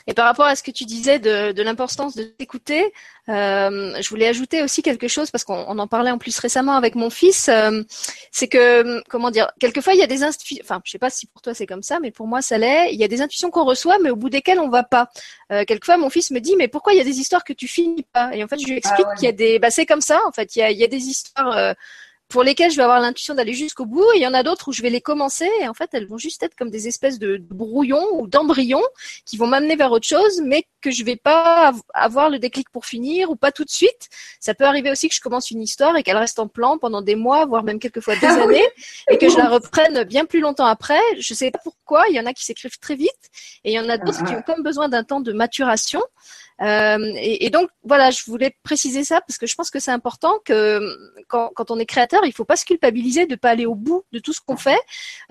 Et 0.06 0.14
par 0.14 0.26
rapport 0.26 0.46
à 0.46 0.56
ce 0.56 0.62
que 0.62 0.70
tu 0.70 0.84
disais 0.84 1.18
de, 1.18 1.52
de 1.52 1.62
l'importance 1.62 2.14
de 2.14 2.24
t'écouter, 2.24 2.92
euh, 3.28 3.94
je 4.00 4.08
voulais 4.08 4.26
ajouter 4.26 4.62
aussi 4.62 4.82
quelque 4.82 5.06
chose 5.06 5.30
parce 5.30 5.44
qu'on 5.44 5.78
en 5.78 5.86
parlait 5.86 6.10
en 6.10 6.18
plus 6.18 6.36
récemment 6.38 6.72
avec 6.72 6.94
mon 6.94 7.08
fils. 7.08 7.48
Euh, 7.48 7.82
c'est 8.32 8.48
que 8.48 9.00
comment 9.08 9.30
dire, 9.30 9.50
quelquefois 9.60 9.94
il 9.94 10.00
y 10.00 10.02
a 10.02 10.06
des 10.06 10.22
intuitions. 10.24 10.62
Enfin, 10.64 10.80
je 10.84 10.90
sais 10.90 10.98
pas 10.98 11.10
si 11.10 11.26
pour 11.26 11.40
toi 11.40 11.54
c'est 11.54 11.66
comme 11.66 11.82
ça, 11.82 12.00
mais 12.00 12.10
pour 12.10 12.26
moi 12.26 12.42
ça 12.42 12.58
l'est. 12.58 12.92
Il 12.92 13.00
y 13.00 13.04
a 13.04 13.08
des 13.08 13.22
intuitions 13.22 13.50
qu'on 13.50 13.64
reçoit, 13.64 13.98
mais 14.00 14.10
au 14.10 14.16
bout 14.16 14.30
desquelles 14.30 14.58
on 14.58 14.68
va 14.68 14.82
pas. 14.82 15.08
Euh, 15.52 15.64
quelquefois 15.64 15.98
mon 15.98 16.10
fils 16.10 16.30
me 16.30 16.40
dit 16.40 16.56
mais 16.56 16.68
pourquoi 16.68 16.94
il 16.94 16.98
y 16.98 17.00
a 17.00 17.04
des 17.04 17.20
histoires 17.20 17.44
que 17.44 17.52
tu 17.52 17.68
finis 17.68 18.04
pas? 18.12 18.34
Et 18.34 18.42
en 18.42 18.48
fait 18.48 18.58
je 18.58 18.66
lui 18.66 18.76
explique 18.76 19.06
ah 19.08 19.14
qu'il 19.14 19.26
y 19.26 19.28
a 19.28 19.32
des. 19.32 19.58
Bah 19.58 19.70
c'est 19.70 19.86
comme 19.86 20.00
ça. 20.00 20.20
En 20.26 20.32
fait, 20.32 20.56
il 20.56 20.58
y 20.58 20.62
a, 20.62 20.70
il 20.70 20.78
y 20.78 20.84
a 20.84 20.88
des 20.88 21.04
histoires 21.06 21.74
pour 22.32 22.42
lesquelles 22.42 22.70
je 22.70 22.76
vais 22.76 22.82
avoir 22.82 22.98
l'intuition 22.98 23.34
d'aller 23.34 23.52
jusqu'au 23.52 23.84
bout, 23.84 24.10
et 24.14 24.16
il 24.16 24.22
y 24.22 24.26
en 24.26 24.32
a 24.32 24.42
d'autres 24.42 24.68
où 24.68 24.72
je 24.72 24.80
vais 24.80 24.88
les 24.88 25.02
commencer, 25.02 25.48
et 25.60 25.68
en 25.68 25.74
fait, 25.74 25.90
elles 25.92 26.06
vont 26.06 26.16
juste 26.16 26.42
être 26.42 26.56
comme 26.56 26.70
des 26.70 26.88
espèces 26.88 27.18
de, 27.18 27.36
brouillons 27.36 28.06
ou 28.14 28.26
d'embryons 28.26 28.82
qui 29.26 29.36
vont 29.36 29.46
m'amener 29.46 29.76
vers 29.76 29.92
autre 29.92 30.06
chose, 30.06 30.40
mais 30.42 30.64
que 30.80 30.90
je 30.90 31.04
vais 31.04 31.16
pas 31.16 31.72
avoir 31.92 32.30
le 32.30 32.38
déclic 32.38 32.70
pour 32.70 32.86
finir 32.86 33.30
ou 33.30 33.36
pas 33.36 33.52
tout 33.52 33.64
de 33.64 33.70
suite. 33.70 34.08
Ça 34.40 34.54
peut 34.54 34.64
arriver 34.64 34.90
aussi 34.90 35.10
que 35.10 35.14
je 35.14 35.20
commence 35.20 35.50
une 35.50 35.60
histoire 35.60 35.94
et 35.96 36.02
qu'elle 36.02 36.16
reste 36.16 36.38
en 36.38 36.48
plan 36.48 36.78
pendant 36.78 37.02
des 37.02 37.16
mois, 37.16 37.44
voire 37.44 37.64
même 37.64 37.78
quelquefois 37.78 38.16
des 38.16 38.26
ah 38.26 38.42
années, 38.42 38.66
et 39.10 39.18
que 39.18 39.28
je 39.28 39.36
la 39.36 39.50
reprenne 39.50 40.04
bien 40.04 40.24
plus 40.24 40.40
longtemps 40.40 40.66
après. 40.66 41.00
Je 41.18 41.34
sais 41.34 41.50
pas 41.50 41.60
pourquoi. 41.62 42.04
Il 42.08 42.16
y 42.16 42.20
en 42.20 42.24
a 42.24 42.32
qui 42.32 42.46
s'écrivent 42.46 42.78
très 42.78 42.96
vite, 42.96 43.10
et 43.64 43.72
il 43.72 43.74
y 43.74 43.78
en 43.78 43.88
a 43.90 43.98
d'autres 43.98 44.24
qui 44.24 44.34
ont 44.34 44.42
comme 44.42 44.62
besoin 44.62 44.88
d'un 44.88 45.04
temps 45.04 45.20
de 45.20 45.32
maturation. 45.32 46.02
Euh, 46.60 47.12
et, 47.16 47.50
donc 47.50 47.70
voilà, 47.82 48.10
je 48.10 48.22
voulais 48.26 48.54
préciser 48.62 49.04
ça 49.04 49.20
parce 49.20 49.38
que 49.38 49.46
je 49.46 49.54
pense 49.54 49.70
que 49.70 49.80
c'est 49.80 49.90
important 49.90 50.38
que 50.44 50.80
quand, 51.28 51.50
quand, 51.54 51.70
on 51.70 51.78
est 51.78 51.86
créateur, 51.86 52.24
il 52.24 52.32
faut 52.32 52.44
pas 52.44 52.56
se 52.56 52.64
culpabiliser 52.64 53.26
de 53.26 53.34
pas 53.34 53.50
aller 53.50 53.66
au 53.66 53.74
bout 53.74 54.04
de 54.12 54.18
tout 54.18 54.32
ce 54.32 54.40
qu'on 54.40 54.56
fait. 54.56 54.80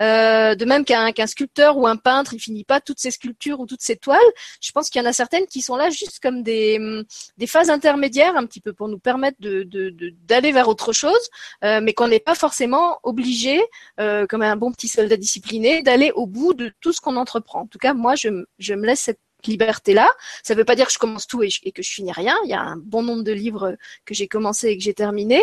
Euh, 0.00 0.54
de 0.54 0.64
même 0.64 0.84
qu'un 0.84 1.26
sculpteur 1.26 1.78
ou 1.78 1.86
un 1.86 1.96
peintre, 1.96 2.34
il 2.34 2.40
finit 2.40 2.64
pas 2.64 2.80
toutes 2.80 2.98
ses 2.98 3.10
sculptures 3.10 3.60
ou 3.60 3.66
toutes 3.66 3.82
ses 3.82 3.96
toiles. 3.96 4.20
Je 4.60 4.72
pense 4.72 4.90
qu'il 4.90 5.00
y 5.00 5.04
en 5.04 5.08
a 5.08 5.12
certaines 5.12 5.46
qui 5.46 5.62
sont 5.62 5.76
là 5.76 5.90
juste 5.90 6.20
comme 6.20 6.42
des 6.42 6.78
des 7.38 7.46
phases 7.46 7.70
intermédiaires, 7.70 8.36
un 8.36 8.46
petit 8.46 8.60
peu 8.60 8.72
pour 8.72 8.88
nous 8.88 8.98
permettre 8.98 9.38
d'aller 9.40 10.52
vers 10.52 10.68
autre 10.68 10.92
chose, 10.92 11.28
euh, 11.64 11.80
mais 11.82 11.92
qu'on 11.92 12.08
n'est 12.08 12.20
pas 12.20 12.34
forcément 12.34 12.98
obligé, 13.02 13.60
euh, 14.00 14.26
comme 14.26 14.42
un 14.42 14.56
bon 14.56 14.72
petit 14.72 14.88
soldat 14.88 15.16
discipliné, 15.16 15.82
d'aller 15.82 16.12
au 16.14 16.26
bout 16.26 16.54
de 16.54 16.72
tout 16.80 16.92
ce 16.92 17.00
qu'on 17.00 17.16
entreprend. 17.16 17.62
En 17.62 17.66
tout 17.66 17.78
cas, 17.78 17.94
moi, 17.94 18.14
je, 18.14 18.28
je 18.58 18.74
me 18.74 18.86
laisse 18.86 19.00
cette 19.00 19.20
liberté-là. 19.46 20.08
Ça 20.42 20.54
ne 20.54 20.58
veut 20.58 20.64
pas 20.64 20.74
dire 20.74 20.86
que 20.86 20.92
je 20.92 20.98
commence 20.98 21.26
tout 21.26 21.42
et, 21.42 21.48
que 21.48 21.82
je 21.82 21.90
finis 21.90 22.12
rien. 22.12 22.36
Il 22.44 22.50
y 22.50 22.54
a 22.54 22.60
un 22.60 22.76
bon 22.76 23.02
nombre 23.02 23.22
de 23.22 23.32
livres 23.32 23.76
que 24.04 24.14
j'ai 24.14 24.28
commencé 24.28 24.68
et 24.68 24.78
que 24.78 24.82
j'ai 24.82 24.94
terminé. 24.94 25.42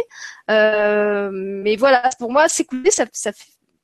Euh, 0.50 1.30
mais 1.32 1.76
voilà, 1.76 2.10
pour 2.20 2.32
moi, 2.32 2.48
s'écouter, 2.48 2.92
ça, 2.92 3.06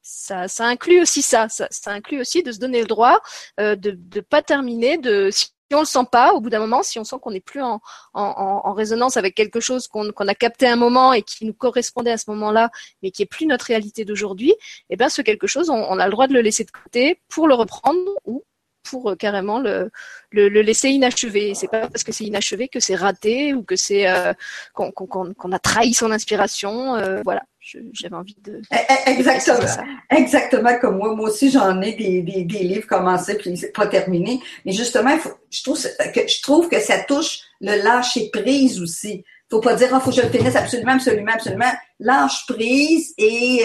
ça, 0.01 0.65
inclut 0.65 1.01
aussi 1.01 1.21
ça. 1.21 1.47
ça. 1.49 1.67
inclut 1.88 2.21
aussi 2.21 2.43
de 2.43 2.51
se 2.51 2.60
donner 2.60 2.82
le 2.82 2.88
droit 2.88 3.19
euh, 3.60 3.75
de 3.75 3.97
ne 4.15 4.21
pas 4.21 4.41
terminer, 4.41 4.97
de 4.97 5.30
si 5.32 5.49
on 5.73 5.80
le 5.80 5.86
sent 5.86 6.06
pas, 6.12 6.34
au 6.34 6.41
bout 6.41 6.49
d'un 6.49 6.60
moment, 6.60 6.84
si 6.84 6.99
on 6.99 7.04
sent 7.04 7.15
qu'on 7.21 7.32
n'est 7.32 7.39
plus 7.39 7.62
en, 7.62 7.82
en, 8.13 8.73
résonance 8.73 9.17
avec 9.17 9.34
quelque 9.36 9.60
chose 9.60 9.88
qu'on 9.88 10.10
a 10.10 10.36
capté 10.36 10.67
un 10.67 10.75
moment 10.75 11.13
et 11.13 11.23
qui 11.23 11.45
nous 11.45 11.54
correspondait 11.54 12.12
à 12.12 12.17
ce 12.17 12.30
moment-là, 12.32 12.69
mais 13.01 13.12
qui 13.12 13.23
est 13.23 13.25
plus 13.25 13.47
notre 13.47 13.65
réalité 13.65 14.06
d'aujourd'hui, 14.06 14.54
eh 14.89 14.95
bien 14.95 15.10
ce 15.10 15.21
quelque 15.21 15.47
chose, 15.47 15.69
on, 15.69 15.75
on, 15.75 15.97
a 15.97 16.06
le 16.06 16.12
droit 16.12 16.28
de 16.28 16.34
le 16.34 16.41
laisser 16.41 16.65
de 16.65 16.71
côté 16.71 17.19
pour 17.30 17.47
le 17.47 17.56
reprendre 17.56 18.12
ou 18.25 18.43
pour 18.86 19.10
euh, 19.10 19.15
carrément 19.15 19.60
le, 19.60 19.91
le, 20.32 20.62
laisser 20.62 20.89
inachevé. 20.89 21.54
C'est 21.56 21.67
pas 21.67 21.88
parce 21.88 22.04
que 22.04 22.12
c'est 22.12 22.24
inachevé 22.24 22.67
que 22.67 22.80
c'est 22.80 22.95
raté 22.95 23.54
ou 23.54 23.63
que 23.63 23.76
c'est 23.76 24.08
euh, 24.08 24.34
qu'on 24.74 25.52
a 25.52 25.60
trahi 25.60 25.93
son 25.93 26.12
inspiration. 26.12 26.95
Euh, 26.95 27.21
voilà, 27.24 27.43
j'avais 27.60 28.15
envie 28.15 28.38
de. 28.43 28.62
Eh, 28.71 28.76
eh, 28.89 29.10
exactement. 29.12 29.67
Exactement 30.10 30.80
comme 30.80 30.98
moi. 30.98 31.15
Moi 31.15 31.30
aussi, 31.30 31.52
j'en 31.52 31.82
ai 31.82 31.93
des, 31.93 32.21
des, 32.21 32.43
des, 32.43 32.60
livres 32.60 32.88
commencés 32.88 33.38
puis 33.38 33.60
pas 33.74 33.88
terminé. 33.88 34.39
Mais 34.65 34.71
justement, 34.71 35.17
je 35.50 35.63
trouve 35.63 35.82
que 35.82 36.28
je 36.28 36.41
trouve 36.41 36.69
que 36.69 36.80
ça 36.80 37.00
touche 37.04 37.39
le 37.62 37.84
lâcher 37.84 38.30
prise 38.32 38.82
aussi. 38.82 39.24
Faut 39.50 39.60
pas 39.60 39.76
dire, 39.76 39.89
il 39.91 39.93
ah, 39.95 40.00
faut 40.00 40.10
que 40.10 40.15
je 40.15 40.21
le 40.24 40.30
finisse 40.30 40.56
absolument, 40.56 40.93
absolument, 40.93 41.34
absolument. 41.34 41.71
Lâche 42.00 42.48
prise 42.48 43.13
et 43.17 43.63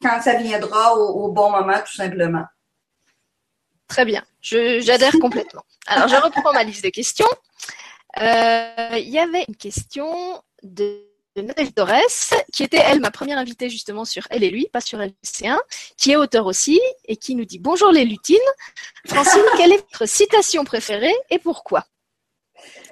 quand 0.00 0.20
ça 0.22 0.34
viendra 0.34 0.96
au 0.96 1.32
bon 1.32 1.50
moment, 1.50 1.78
tout 1.84 1.96
simplement. 1.96 2.44
Très 3.88 4.04
bien, 4.04 4.22
j'adhère 4.46 5.12
complètement. 5.20 5.62
Alors, 5.86 6.08
je 6.08 6.16
reprends 6.16 6.52
ma 6.52 6.64
liste 6.64 6.84
de 6.84 6.90
questions. 6.90 7.28
Euh, 8.20 8.88
il 8.98 9.08
y 9.08 9.18
avait 9.18 9.44
une 9.48 9.56
question 9.56 10.42
de 10.62 11.02
Nadège 11.36 11.74
Dorès, 11.74 12.34
qui 12.52 12.62
était, 12.62 12.80
elle, 12.82 13.00
ma 13.00 13.10
première 13.10 13.38
invitée 13.38 13.68
justement 13.68 14.04
sur 14.04 14.22
Elle 14.30 14.44
et 14.44 14.50
lui, 14.50 14.68
pas 14.72 14.80
sur 14.80 14.98
LC1, 14.98 15.58
qui 15.96 16.12
est 16.12 16.16
auteur 16.16 16.46
aussi, 16.46 16.80
et 17.04 17.16
qui 17.16 17.34
nous 17.34 17.44
dit 17.44 17.58
Bonjour 17.58 17.92
les 17.92 18.04
lutines. 18.04 18.36
Francine, 19.06 19.42
quelle 19.56 19.72
est 19.72 19.84
votre 19.92 20.06
citation 20.06 20.64
préférée 20.64 21.14
et 21.30 21.38
pourquoi? 21.38 21.84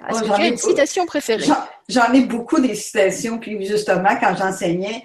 Est-ce 0.09 0.21
que 0.21 0.25
tu 0.25 0.31
as 0.31 0.47
une 0.47 0.57
citation 0.57 1.05
préférée? 1.05 1.45
J'en 1.87 2.11
ai 2.13 2.21
beaucoup 2.21 2.59
des 2.59 2.75
citations, 2.75 3.37
puis 3.39 3.63
justement, 3.65 4.17
quand 4.19 4.35
j'enseignais, 4.35 5.03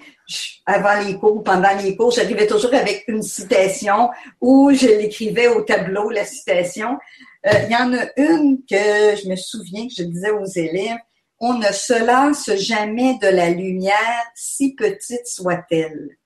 avant 0.65 0.99
les 1.05 1.17
cours, 1.17 1.43
pendant 1.43 1.75
les 1.81 1.95
cours, 1.95 2.11
j'arrivais 2.11 2.47
toujours 2.47 2.73
avec 2.73 3.03
une 3.07 3.21
citation 3.21 4.09
ou 4.39 4.71
je 4.73 4.87
l'écrivais 4.87 5.47
au 5.47 5.61
tableau, 5.61 6.09
la 6.09 6.25
citation. 6.25 6.97
euh, 7.45 7.51
il 7.65 7.71
y 7.71 7.75
en 7.75 7.93
a 7.93 8.05
une 8.17 8.59
que 8.69 9.15
je 9.21 9.29
me 9.29 9.35
souviens 9.35 9.87
que 9.87 9.93
je 9.97 10.03
disais 10.03 10.31
aux 10.31 10.45
élèves, 10.45 10.97
on 11.39 11.55
ne 11.55 11.71
se 11.71 12.05
lasse 12.05 12.55
jamais 12.55 13.17
de 13.19 13.27
la 13.27 13.49
lumière, 13.49 14.23
si 14.35 14.75
petite 14.75 15.25
soit-elle. 15.25 16.17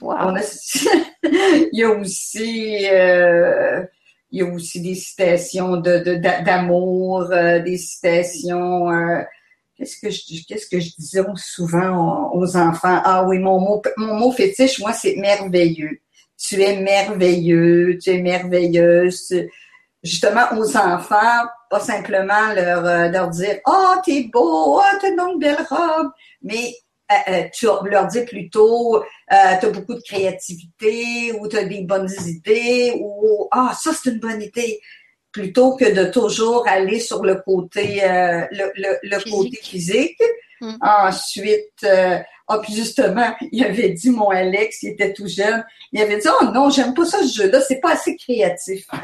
Wow. 0.00 0.36
il 1.22 1.68
y 1.72 1.82
a 1.82 1.90
aussi 1.90 2.86
euh, 2.90 3.82
il 4.32 4.38
y 4.38 4.42
a 4.42 4.46
aussi 4.46 4.80
des 4.80 4.94
citations 4.94 5.76
d'amour, 5.76 7.30
euh, 7.30 7.58
des 7.60 7.76
citations. 7.76 8.90
Euh, 8.90 9.22
qu'est-ce 9.76 10.00
que 10.00 10.80
je 10.80 10.96
disais 10.96 11.22
souvent 11.36 12.32
aux 12.32 12.56
enfants? 12.56 13.00
Ah 13.04 13.24
oui, 13.26 13.38
mon 13.38 13.60
mot 13.60 13.82
mon 13.98 14.14
mot 14.14 14.32
fétiche, 14.32 14.80
moi, 14.80 14.94
c'est 14.94 15.16
merveilleux. 15.16 16.00
Tu 16.38 16.60
es 16.62 16.80
merveilleux, 16.80 17.98
tu 18.02 18.10
es 18.10 18.22
merveilleuse. 18.22 19.34
Justement, 20.02 20.46
aux 20.56 20.76
enfants, 20.78 21.44
pas 21.68 21.80
simplement 21.80 22.54
leur, 22.56 22.84
euh, 22.86 23.28
dire 23.28 23.60
Oh, 23.66 23.94
t'es 24.04 24.30
beau, 24.32 24.78
oh, 24.78 24.98
t'as 25.00 25.10
une 25.10 25.38
belle 25.38 25.64
robe, 25.68 26.10
mais 26.42 26.74
tu 27.52 27.66
leur 27.84 28.06
dis 28.06 28.24
plutôt 28.24 28.96
euh, 28.96 29.02
tu 29.60 29.66
as 29.66 29.70
beaucoup 29.70 29.94
de 29.94 30.02
créativité 30.02 31.32
ou 31.38 31.48
tu 31.48 31.56
as 31.56 31.64
des 31.64 31.82
bonnes 31.82 32.10
idées 32.26 32.94
ou 33.00 33.48
ah 33.50 33.72
ça 33.80 33.92
c'est 33.92 34.10
une 34.10 34.18
bonne 34.18 34.42
idée 34.42 34.80
plutôt 35.32 35.76
que 35.76 35.90
de 35.90 36.04
toujours 36.10 36.68
aller 36.68 37.00
sur 37.00 37.24
le 37.24 37.36
côté 37.36 38.04
euh, 38.04 38.46
le, 38.50 38.70
le, 39.02 39.18
physique. 39.18 39.34
côté 39.34 39.56
physique. 39.62 40.22
Hmm. 40.60 40.76
Ensuite, 40.80 41.82
euh, 41.82 42.18
ah, 42.46 42.58
puis 42.62 42.74
justement, 42.74 43.34
il 43.52 43.64
avait 43.64 43.88
dit, 43.90 44.10
mon 44.10 44.28
Alex, 44.28 44.82
il 44.82 44.90
était 44.90 45.12
tout 45.12 45.26
jeune, 45.26 45.64
il 45.90 46.00
avait 46.00 46.18
dit, 46.18 46.28
oh 46.40 46.44
non, 46.46 46.70
j'aime 46.70 46.94
pas 46.94 47.04
ça 47.04 47.18
ce 47.22 47.42
jeu-là, 47.42 47.60
c'est 47.60 47.80
pas 47.80 47.92
assez 47.92 48.16
créatif. 48.16 48.86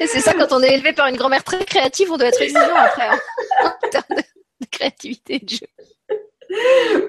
Et 0.00 0.06
c'est 0.06 0.20
ça, 0.20 0.32
quand 0.34 0.50
on 0.50 0.62
est 0.62 0.74
élevé 0.74 0.92
par 0.92 1.06
une 1.06 1.16
grand-mère 1.16 1.44
très 1.44 1.64
créative, 1.64 2.10
on 2.10 2.16
doit 2.16 2.28
être 2.28 2.40
exigeant 2.40 2.74
après, 2.74 3.06
hein, 3.06 3.20
créativité. 4.72 5.44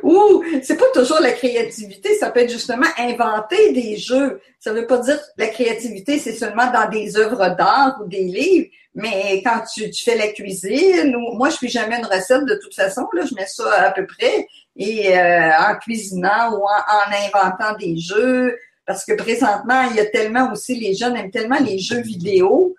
Ou 0.03 0.43
c'est 0.61 0.77
pas 0.77 0.89
toujours 0.93 1.19
la 1.19 1.31
créativité, 1.31 2.15
ça 2.15 2.31
peut 2.31 2.41
être 2.41 2.51
justement 2.51 2.87
inventer 2.97 3.73
des 3.73 3.97
jeux. 3.97 4.39
Ça 4.59 4.73
veut 4.73 4.87
pas 4.87 4.99
dire 4.99 5.19
la 5.37 5.47
créativité, 5.47 6.19
c'est 6.19 6.33
seulement 6.33 6.71
dans 6.71 6.89
des 6.89 7.17
œuvres 7.17 7.55
d'art 7.55 7.99
ou 8.01 8.07
des 8.07 8.23
livres, 8.23 8.69
mais 8.95 9.41
quand 9.43 9.61
tu, 9.73 9.91
fais 9.93 10.15
la 10.15 10.27
cuisine, 10.27 11.15
ou 11.15 11.35
moi 11.35 11.49
je 11.49 11.57
fais 11.57 11.67
jamais 11.67 11.97
une 11.97 12.05
recette 12.05 12.45
de 12.45 12.59
toute 12.61 12.75
façon, 12.75 13.07
là, 13.13 13.23
je 13.25 13.35
mets 13.35 13.47
ça 13.47 13.69
à 13.73 13.91
peu 13.91 14.05
près, 14.05 14.47
et 14.75 15.17
euh, 15.17 15.51
en 15.59 15.75
cuisinant 15.75 16.53
ou 16.53 16.63
en, 16.63 17.25
inventant 17.25 17.75
des 17.77 17.97
jeux, 17.97 18.57
parce 18.85 19.05
que 19.05 19.13
présentement, 19.13 19.83
il 19.89 19.95
y 19.95 19.99
a 19.99 20.05
tellement 20.05 20.51
aussi, 20.51 20.75
les 20.75 20.93
jeunes 20.93 21.15
aiment 21.15 21.31
tellement 21.31 21.59
les 21.59 21.79
jeux 21.79 22.01
vidéo 22.01 22.75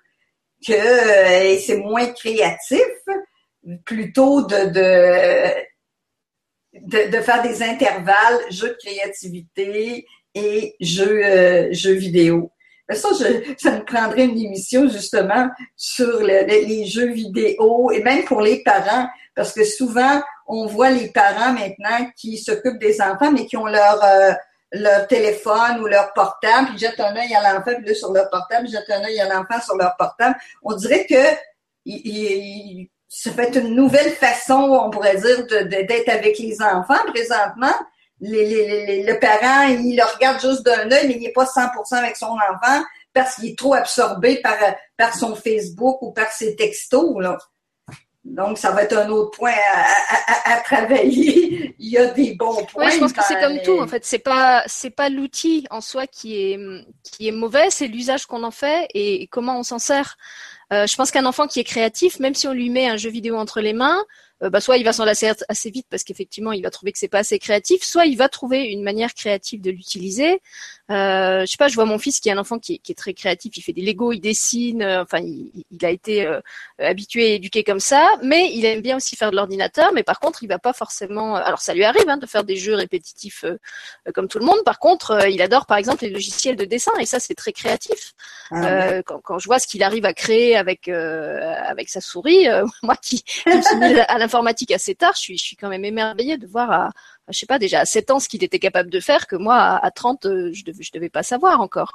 que 0.67 0.73
euh, 0.73 1.59
c'est 1.59 1.77
moins 1.77 2.07
créatif 2.07 2.81
plutôt 3.85 4.43
de, 4.43 4.71
de 4.71 5.65
de, 6.81 7.21
faire 7.21 7.43
des 7.43 7.63
intervalles, 7.63 8.41
jeux 8.51 8.71
de 8.71 8.79
créativité 8.85 10.07
et 10.35 10.75
jeux, 10.81 11.25
euh, 11.25 11.69
jeux 11.73 11.95
vidéo. 11.95 12.51
Ça, 12.91 13.09
je, 13.19 13.55
ça 13.57 13.71
me 13.79 13.85
prendrait 13.85 14.25
une 14.25 14.39
émission 14.39 14.89
justement 14.89 15.49
sur 15.77 16.21
les 16.23 16.85
jeux 16.85 17.13
vidéo 17.13 17.91
et 17.93 18.03
même 18.03 18.25
pour 18.25 18.43
les 18.43 18.63
parents, 18.63 19.09
parce 19.35 19.53
que 19.53 19.65
souvent, 19.65 20.21
on 20.47 20.67
voit 20.67 20.91
les 20.91 21.09
parents 21.09 21.53
maintenant 21.53 22.11
qui 22.17 22.37
s'occupent 22.37 22.79
des 22.79 23.01
enfants, 23.01 23.33
mais 23.33 23.47
qui 23.47 23.57
ont 23.57 23.67
leur, 23.67 24.05
euh, 24.05 24.33
leur 24.73 25.07
téléphone 25.07 25.81
ou 25.81 25.87
leur 25.87 26.13
portable, 26.13 26.69
puis 26.69 26.79
jettent 26.79 27.01
un 27.01 27.17
œil 27.17 27.35
à 27.35 27.55
l'enfant, 27.55 27.73
puis 27.79 27.87
là, 27.87 27.95
sur 27.95 28.13
leur 28.13 28.29
portable, 28.29 28.69
jettent 28.69 28.91
un 28.91 29.05
œil 29.05 29.19
à 29.19 29.33
l'enfant 29.33 29.61
sur 29.65 29.77
leur 29.77 29.97
portable. 29.97 30.37
On 30.63 30.75
dirait 30.75 31.07
que 31.07 31.15
ça 33.15 33.31
fait 33.31 33.55
une 33.55 33.77
nouvelle 33.77 34.11
façon, 34.11 34.81
on 34.85 34.91
pourrait 34.91 35.17
dire, 35.17 35.47
d'être 35.47 36.09
avec 36.09 36.37
les 36.39 36.61
enfants. 36.61 36.99
Présentement, 37.07 37.75
le 38.21 39.19
parent, 39.21 39.69
il 39.69 39.97
le 39.97 40.15
regarde 40.15 40.41
juste 40.41 40.65
d'un 40.65 40.91
œil, 40.91 41.07
mais 41.07 41.15
il 41.15 41.21
n'est 41.21 41.33
pas 41.33 41.45
100% 41.45 41.95
avec 41.95 42.17
son 42.17 42.27
enfant 42.27 42.83
parce 43.13 43.37
qu'il 43.37 43.51
est 43.51 43.59
trop 43.59 43.75
absorbé 43.75 44.41
par, 44.41 44.57
par 44.97 45.15
son 45.15 45.37
Facebook 45.37 46.03
ou 46.03 46.11
par 46.11 46.33
ses 46.33 46.57
textos. 46.57 47.15
Là. 47.21 47.39
Donc, 48.25 48.59
ça 48.59 48.73
va 48.73 48.83
être 48.83 48.97
un 48.97 49.09
autre 49.11 49.31
point 49.37 49.53
à, 50.45 50.61
travailler. 50.63 51.77
Il 51.79 51.91
y 51.91 51.99
a 51.99 52.07
des 52.07 52.35
bons 52.35 52.65
points. 52.65 52.87
Oui, 52.87 52.93
je 52.95 52.99
pense 52.99 53.13
que 53.13 53.23
c'est 53.23 53.39
comme 53.39 53.61
tout. 53.63 53.79
En 53.79 53.87
fait, 53.87 54.05
c'est 54.05 54.19
pas 54.19 54.65
c'est 54.67 54.91
pas 54.91 55.09
l'outil 55.09 55.67
en 55.71 55.81
soi 55.81 56.07
qui 56.07 56.37
est 56.37 56.59
qui 57.03 57.29
est 57.29 57.33
mauvais, 57.33 57.69
c'est 57.71 57.87
l'usage 57.87 58.27
qu'on 58.27 58.43
en 58.43 58.51
fait 58.51 58.89
et 58.95 59.29
comment 59.29 59.59
on 59.59 59.63
s'en 59.63 59.79
sert. 59.79 60.17
Euh, 60.75 60.87
je 60.87 60.97
pense 60.97 61.11
qu'un 61.11 61.27
enfant 61.27 61.47
qui 61.47 61.61
est 61.61 61.65
créatif, 61.65 62.19
même 62.19 62.35
si 62.35 62.49
on 62.49 62.53
lui 62.53 62.69
met 62.69 62.89
un 62.89 62.97
jeu 62.97 63.11
vidéo 63.11 63.37
entre 63.37 63.61
les 63.61 63.73
mains, 63.73 64.03
euh, 64.43 64.51
bah, 64.51 64.61
soit 64.61 64.77
il 64.77 64.85
va 64.85 64.93
s'en 64.93 65.05
lasser 65.05 65.31
assez 65.49 65.71
vite 65.71 65.87
parce 65.89 66.03
qu'effectivement 66.03 66.53
il 66.53 66.63
va 66.63 66.71
trouver 66.71 66.91
que 66.93 66.99
c'est 66.99 67.09
pas 67.09 67.19
assez 67.19 67.39
créatif, 67.39 67.83
soit 67.85 68.07
il 68.07 68.17
va 68.17 68.29
trouver 68.29 68.65
une 68.65 68.83
manière 68.83 69.15
créative 69.15 69.61
de 69.61 69.71
l'utiliser. 69.71 70.41
Euh, 70.91 71.41
je 71.41 71.47
sais 71.47 71.57
pas, 71.57 71.69
je 71.69 71.75
vois 71.77 71.87
mon 71.87 71.99
fils 71.99 72.21
qui 72.21 72.29
est 72.29 72.33
un 72.33 72.39
enfant 72.39 72.59
qui 72.59 72.81
est, 72.87 72.99
très 72.99 73.15
créatif, 73.15 73.57
il 73.57 73.63
fait 73.63 73.73
des 73.73 73.81
Lego, 73.81 74.13
il 74.13 74.21
dessine, 74.21 74.83
euh, 74.83 75.03
enfin 75.03 75.19
il, 75.21 75.65
a 75.83 75.89
été 75.89 76.27
euh, 76.27 76.43
habitué 76.79 77.31
et 77.31 77.35
éduqué 77.37 77.65
comme 77.65 77.81
ça, 77.81 78.07
mais 78.23 78.51
il 78.53 78.67
aime 78.67 78.83
bien 78.83 78.99
aussi 78.99 79.17
faire 79.17 79.31
de 79.31 79.37
l'ordinateur, 79.37 79.93
mais 79.95 80.03
par 80.03 80.21
contre 80.21 80.43
il 80.43 80.47
va 80.47 80.59
pas 80.59 80.75
forcément. 80.75 81.37
Alors 81.37 81.61
ça 81.61 81.73
lui 81.73 81.85
arrive 81.85 82.07
hein, 82.09 82.19
de 82.19 82.27
faire 82.27 82.45
des 82.45 82.57
jeux 82.57 82.75
répétitifs 82.75 83.47
comme 84.15 84.29
tout 84.29 84.39
le 84.39 84.45
monde. 84.45 84.59
Par 84.65 84.79
contre, 84.79 85.27
il 85.31 85.41
adore 85.41 85.65
par 85.65 85.79
exemple 85.79 86.05
les 86.05 86.11
logiciels 86.11 86.57
de 86.57 86.67
dessin 86.67 86.93
et 87.01 87.07
ça 87.07 87.19
c'est 87.19 87.35
très 87.35 87.53
créatif. 87.53 88.13
Ah 88.51 89.03
quand, 89.03 89.21
quand, 89.21 89.39
je 89.39 89.47
vois 89.47 89.59
ce 89.59 89.67
qu'il 89.67 89.83
arrive 89.83 90.05
à 90.05 90.13
créer 90.13 90.55
avec 90.55 90.89
avec 90.89 91.89
sa 91.89 92.03
souris, 92.03 92.47
moi 92.83 92.97
qui, 92.97 93.23
qui 93.23 93.49
me 93.49 93.63
suis 93.63 93.77
mis 93.77 93.99
à 94.01 94.19
l'informatique 94.19 94.71
assez 94.71 94.95
tard, 94.95 95.15
je 95.17 95.21
suis 95.21 95.39
je 95.39 95.45
suis 95.45 95.57
quand 95.57 95.71
même 95.71 95.85
émerveillée 95.85 96.37
de 96.37 96.47
voir 96.47 96.71
à 96.71 96.91
je 97.31 97.39
sais 97.39 97.47
pas, 97.47 97.59
déjà 97.59 97.81
à 97.81 97.87
7 97.87 98.11
ans 98.11 98.21
ce 98.21 98.29
qu'il 98.29 98.45
était 98.45 98.59
capable 98.59 98.91
de 98.91 99.01
faire 99.01 99.27
que 99.27 99.37
moi 99.37 99.57
à 99.57 99.91
30 99.91 100.27
euh, 100.27 100.53
je 100.53 100.65
devais 100.65 100.83
je 100.83 100.93
devais 100.93 101.09
pas 101.09 101.23
savoir 101.23 101.61
encore. 101.61 101.95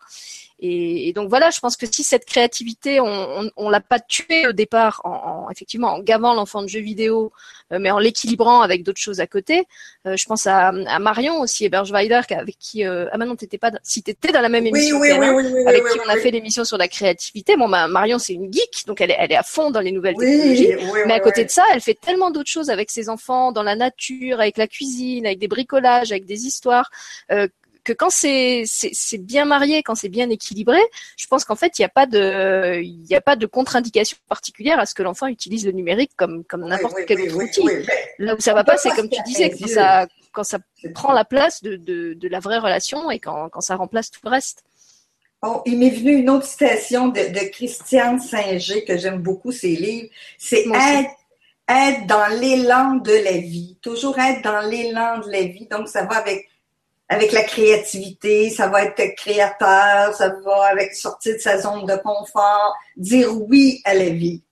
Et, 0.62 1.14
donc 1.14 1.30
voilà, 1.30 1.52
je 1.52 1.60
pense 1.60 1.78
que 1.78 1.86
si 1.86 2.04
cette 2.04 2.26
créativité, 2.26 3.00
on, 3.00 3.50
on, 3.56 3.70
l'a 3.70 3.80
pas 3.80 4.00
tuée 4.00 4.46
au 4.48 4.52
départ, 4.52 5.02
en, 5.06 5.48
effectivement 5.50 5.94
en 5.94 6.00
gavant 6.00 6.34
l'enfant 6.34 6.62
de 6.62 6.68
jeux 6.68 6.82
vidéo, 6.82 7.32
euh, 7.72 7.78
mais 7.80 7.92
en 7.92 8.00
l'équilibrant 8.00 8.62
avec 8.62 8.84
d'autres 8.84 9.00
choses 9.00 9.22
à 9.22 9.28
côté. 9.28 9.66
Euh, 10.06 10.18
je 10.18 10.26
pense 10.26 10.48
à, 10.48 10.68
à, 10.68 11.00
Marion 11.00 11.40
aussi, 11.40 11.66
Ebergeweider, 11.66 12.22
avec 12.32 12.58
qui 12.60 12.86
euh, 12.86 13.08
ah 13.12 13.18
maintenant 13.18 13.38
t'étais 13.38 13.58
pas, 13.58 13.72
si 13.84 14.04
t'étais 14.04 14.34
dans 14.34 14.42
la 14.42 14.50
même 14.50 14.66
émission, 14.66 15.00
oui, 15.00 15.12
oui, 15.18 15.28
oui, 15.30 15.66
avec 15.66 15.84
qui 15.88 16.00
on 16.06 16.10
a 16.10 16.18
fait 16.18 16.32
l'émission 16.32 16.66
sur 16.66 16.78
la 16.78 16.90
créativité. 16.90 17.56
Bon, 17.56 17.70
bah, 17.70 17.88
Marion 17.88 18.20
c'est 18.20 18.34
une 18.34 18.52
geek, 18.52 18.86
donc 18.86 19.00
elle 19.00 19.12
est, 19.12 19.18
elle 19.18 19.32
est 19.32 19.38
à 19.38 19.44
fond 19.44 19.72
dans 19.72 19.82
les 19.82 19.94
nouvelles 19.94 20.16
technologies. 20.16 20.76
mais 21.06 21.14
à 21.14 21.20
côté 21.22 21.46
de 21.46 21.50
ça, 21.50 21.64
elle 21.74 21.82
fait 21.82 21.98
tellement 22.00 22.32
d'autres 22.32 22.50
choses 22.50 22.70
avec 22.70 22.92
ses 22.92 23.08
enfants, 23.08 23.54
dans 23.54 23.64
la 23.64 23.76
nature, 23.76 24.42
avec 24.42 24.58
la 24.58 24.68
cuisine, 24.68 25.26
avec 25.26 25.40
des 25.40 25.48
bricolages, 25.48 26.12
avec 26.12 26.26
des 26.26 26.46
histoires, 26.46 26.90
euh, 27.32 27.48
que 27.84 27.94
quand 27.94 28.10
c'est 28.10 28.66
bien 29.20 29.46
marié, 29.46 29.84
quand 29.84 29.96
c'est 29.96 30.10
bien 30.10 30.30
équilibré, 30.30 30.80
je 31.18 31.28
pense 31.28 31.46
qu'en 31.46 31.56
fait 31.56 31.78
il 31.78 31.82
n'y 31.82 31.86
a 31.86 31.90
pas 31.90 32.06
de 32.06 32.82
il 32.82 33.06
y 33.08 33.16
a 33.16 33.22
pas 33.22 33.36
de 33.36 33.46
contre-indication 33.46 34.18
particulière 34.28 34.80
à 34.80 34.86
ce 34.86 34.94
que 34.94 35.04
l'enfant 35.04 35.28
utilise 35.28 35.66
le 35.66 35.72
numérique 35.72 36.12
comme 36.16 36.44
comme 36.44 36.66
n'importe 36.68 36.98
quel 37.08 37.22
autre 37.22 37.44
outil. 37.44 37.64
Là 38.18 38.36
où 38.36 38.40
ça 38.40 38.54
va 38.54 38.64
pas, 38.64 38.78
c'est 38.78 38.92
comme 38.92 39.10
tu 39.10 39.22
disais 39.24 39.50
quand 39.50 39.68
ça 39.68 40.08
quand 40.32 40.44
ça 40.44 40.60
prend 40.94 41.14
la 41.14 41.26
place 41.26 41.64
de, 41.64 41.76
de, 41.76 42.14
de 42.14 42.28
la 42.28 42.40
vraie 42.40 42.60
relation 42.60 43.10
et 43.12 43.20
quand 43.20 43.50
quand 43.50 43.62
ça 43.62 43.76
remplace 43.76 44.12
tout 44.12 44.22
le 44.24 44.30
reste. 44.30 44.64
Oh, 45.42 45.62
il 45.66 45.80
m'est 45.80 45.90
venu 45.90 46.18
une 46.18 46.30
autre 46.30 46.46
citation 46.46 47.08
de, 47.08 47.32
de 47.32 47.50
Christiane 47.50 48.20
Singer 48.20 48.84
que 48.84 48.98
j'aime 48.98 49.22
beaucoup 49.22 49.54
ses 49.54 49.76
livres. 49.76 50.10
C'est 50.38 50.66
être, 50.68 51.12
être 51.70 52.08
dans 52.08 52.28
l'élan 52.40 52.96
de 52.96 53.14
la 53.14 53.38
vie. 53.38 53.78
Toujours 53.82 54.20
être 54.20 54.42
dans 54.44 54.60
l'élan 54.60 55.20
de 55.20 55.32
la 55.32 55.44
vie. 55.44 55.66
Donc, 55.72 55.88
ça 55.88 56.04
va 56.04 56.18
avec 56.18 56.50
avec 57.10 57.32
la 57.32 57.44
créativité, 57.44 58.52
ça 58.52 58.68
va 58.68 58.84
être 58.84 59.16
créateur, 59.16 60.14
ça 60.14 60.30
va 60.30 60.66
avec 60.66 60.94
sortir 60.94 61.34
de 61.34 61.40
sa 61.40 61.60
zone 61.60 61.86
de 61.86 61.96
confort, 61.98 62.76
dire 62.96 63.30
oui 63.36 63.82
à 63.84 63.96
la 63.96 64.10
vie. 64.10 64.44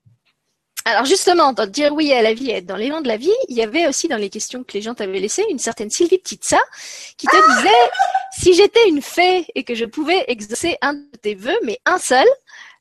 Alors 0.85 1.05
justement, 1.05 1.53
dans 1.53 1.67
dire 1.67 1.93
oui 1.93 2.11
à 2.13 2.21
la 2.21 2.33
vie 2.33 2.49
et 2.49 2.55
être 2.55 2.65
dans 2.65 2.77
l'élan 2.77 3.01
de 3.01 3.07
la 3.07 3.17
vie, 3.17 3.33
il 3.49 3.57
y 3.57 3.61
avait 3.61 3.87
aussi 3.87 4.07
dans 4.07 4.17
les 4.17 4.29
questions 4.29 4.63
que 4.63 4.73
les 4.73 4.81
gens 4.81 4.95
t'avaient 4.95 5.19
laissées 5.19 5.45
une 5.49 5.59
certaine 5.59 5.89
Sylvie 5.89 6.17
Petitsa 6.17 6.59
qui 7.17 7.27
te 7.27 7.35
ah 7.35 7.55
disait 7.57 7.91
si 8.39 8.53
j'étais 8.53 8.87
une 8.87 9.01
fée 9.01 9.45
et 9.53 9.63
que 9.63 9.75
je 9.75 9.85
pouvais 9.85 10.23
exaucer 10.27 10.77
un 10.81 10.93
de 10.93 11.17
tes 11.21 11.35
vœux, 11.35 11.59
mais 11.63 11.77
un 11.85 11.97
seul, 11.97 12.25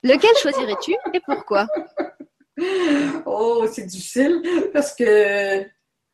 lequel 0.02 0.30
choisirais-tu 0.40 0.94
et 1.12 1.20
pourquoi? 1.26 1.66
Oh, 3.26 3.66
c'est 3.70 3.84
difficile 3.84 4.40
parce 4.72 4.94
que 4.94 5.66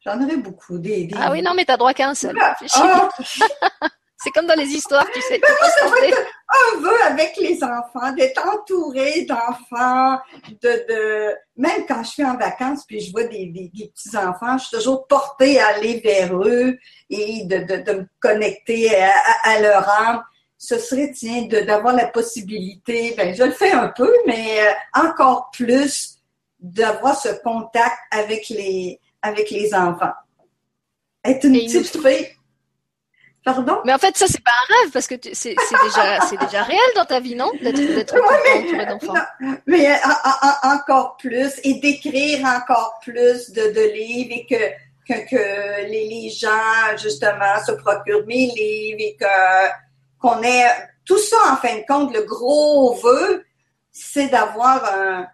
J'en 0.05 0.21
aurais 0.23 0.37
beaucoup. 0.37 0.79
Des, 0.79 1.09
Ah 1.17 1.31
oui, 1.31 1.43
non, 1.43 1.55
mais 1.55 1.65
t'as 1.65 1.77
droit 1.77 1.95
qu'à 1.95 2.09
un 2.09 2.15
seul. 2.15 2.37
Ah! 2.41 3.09
C'est 4.25 4.31
comme 4.31 4.47
dans 4.47 4.59
les 4.59 4.69
histoires, 4.69 5.07
tu 5.13 5.21
sais. 5.21 5.41
un 5.41 6.81
vœu 6.81 7.03
avec 7.03 7.37
les 7.39 7.59
enfants, 7.65 8.13
d'être 8.13 8.41
entouré 8.47 9.25
d'enfants, 9.25 10.21
de, 10.63 10.87
de, 10.89 11.35
même 11.57 11.87
quand 11.89 12.05
je 12.05 12.11
suis 12.11 12.25
en 12.25 12.37
vacances 12.37 12.85
puis 12.87 13.01
je 13.01 13.11
vois 13.11 13.25
des, 13.25 13.47
des, 13.47 13.69
petits 13.73 14.17
enfants, 14.17 14.59
je 14.59 14.67
suis 14.67 14.77
toujours 14.77 15.09
portée 15.09 15.59
à 15.59 15.69
aller 15.69 16.01
vers 16.05 16.37
eux 16.37 16.79
et 17.11 17.45
de, 17.47 17.59
de, 17.65 17.83
de 17.83 17.93
me 17.99 18.07
connecter 18.21 18.95
à, 18.95 19.13
à, 19.43 19.59
leur 19.59 19.89
âme. 19.89 20.23
ce 20.57 20.79
serait, 20.79 21.11
tiens, 21.11 21.49
d'avoir 21.49 21.97
la 21.97 22.07
possibilité, 22.07 23.15
ben, 23.17 23.35
je 23.35 23.43
le 23.43 23.53
fais 23.53 23.73
un 23.73 23.89
peu, 23.89 24.13
mais 24.27 24.61
euh, 24.61 25.01
encore 25.05 25.51
plus 25.53 26.19
d'avoir 26.61 27.21
ce 27.21 27.31
contact 27.43 27.99
avec 28.13 28.49
les, 28.51 29.01
avec 29.23 29.51
les 29.51 29.75
enfants. 29.75 30.13
Être 31.25 31.45
une 31.45 31.55
petite 31.55 31.97
fille. 31.97 32.29
Pardon? 33.45 33.81
Mais 33.85 33.93
en 33.93 33.99
fait, 33.99 34.17
ça, 34.17 34.27
c'est 34.29 34.43
pas 34.43 34.53
un 34.53 34.75
rêve, 34.75 34.93
parce 34.93 35.09
que 35.09 35.15
c'est 35.33 35.57
déjà, 35.85 36.19
déjà 36.47 36.63
réel 36.63 36.81
dans 36.95 37.05
ta 37.05 37.19
vie, 37.19 37.35
non? 37.35 37.51
D'être 37.61 38.15
ouais, 38.15 38.87
d'enfants. 38.87 39.15
Mais 39.67 39.91
euh, 39.91 39.97
encore 40.63 41.17
plus, 41.17 41.53
et 41.65 41.75
d'écrire 41.75 42.47
encore 42.47 43.01
plus 43.03 43.51
de, 43.51 43.73
de 43.73 43.93
livres, 43.93 44.31
et 44.33 44.47
que, 44.47 45.13
que, 45.13 45.29
que 45.29 45.91
les, 45.91 46.09
les, 46.09 46.31
gens, 46.31 46.97
justement, 46.97 47.65
se 47.67 47.73
procurent 47.73 48.27
mes 48.27 48.47
livres, 48.47 49.01
et 49.01 49.17
qu'on 50.21 50.41
ait 50.43 50.69
tout 51.05 51.19
ça, 51.19 51.37
en 51.51 51.57
fin 51.57 51.77
de 51.77 51.85
compte, 51.87 52.15
le 52.15 52.23
gros 52.23 52.95
vœu, 52.95 53.45
c'est 53.91 54.29
d'avoir 54.29 54.85
un, 54.85 55.27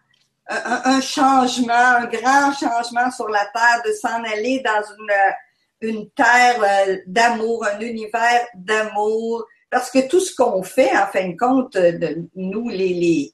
un, 0.49 1.01
changement, 1.01 1.75
un 1.75 2.07
grand 2.07 2.53
changement 2.53 3.11
sur 3.11 3.29
la 3.29 3.45
Terre, 3.47 3.83
de 3.85 3.93
s'en 3.93 4.23
aller 4.25 4.63
dans 4.65 4.83
une, 4.99 5.89
une 5.91 6.11
terre 6.11 6.63
euh, 6.63 6.97
d'amour, 7.07 7.67
un 7.67 7.81
univers 7.81 8.47
d'amour. 8.55 9.45
Parce 9.71 9.91
que 9.91 10.09
tout 10.09 10.21
ce 10.21 10.35
qu'on 10.35 10.63
fait, 10.63 10.91
en 10.97 11.07
fin 11.07 11.29
de 11.29 11.37
compte, 11.37 11.75
de, 11.75 12.27
nous, 12.35 12.69
les, 12.69 12.95
les 12.95 13.33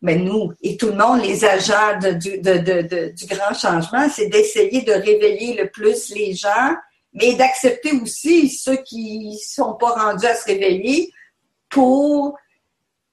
ben 0.00 0.22
nous 0.22 0.52
et 0.62 0.76
tout 0.76 0.88
le 0.88 0.92
monde, 0.92 1.22
les 1.22 1.44
agents 1.44 1.98
de, 2.00 2.12
du, 2.12 2.38
de, 2.38 2.58
de, 2.58 3.12
du 3.12 3.26
grand 3.26 3.52
changement, 3.52 4.08
c'est 4.08 4.28
d'essayer 4.28 4.82
de 4.82 4.92
réveiller 4.92 5.54
le 5.54 5.70
plus 5.70 6.14
les 6.14 6.34
gens, 6.34 6.72
mais 7.12 7.34
d'accepter 7.34 7.92
aussi 8.00 8.48
ceux 8.48 8.76
qui 8.76 9.36
sont 9.38 9.74
pas 9.74 9.90
rendus 9.90 10.26
à 10.26 10.36
se 10.36 10.44
réveiller 10.44 11.10
pour 11.68 12.36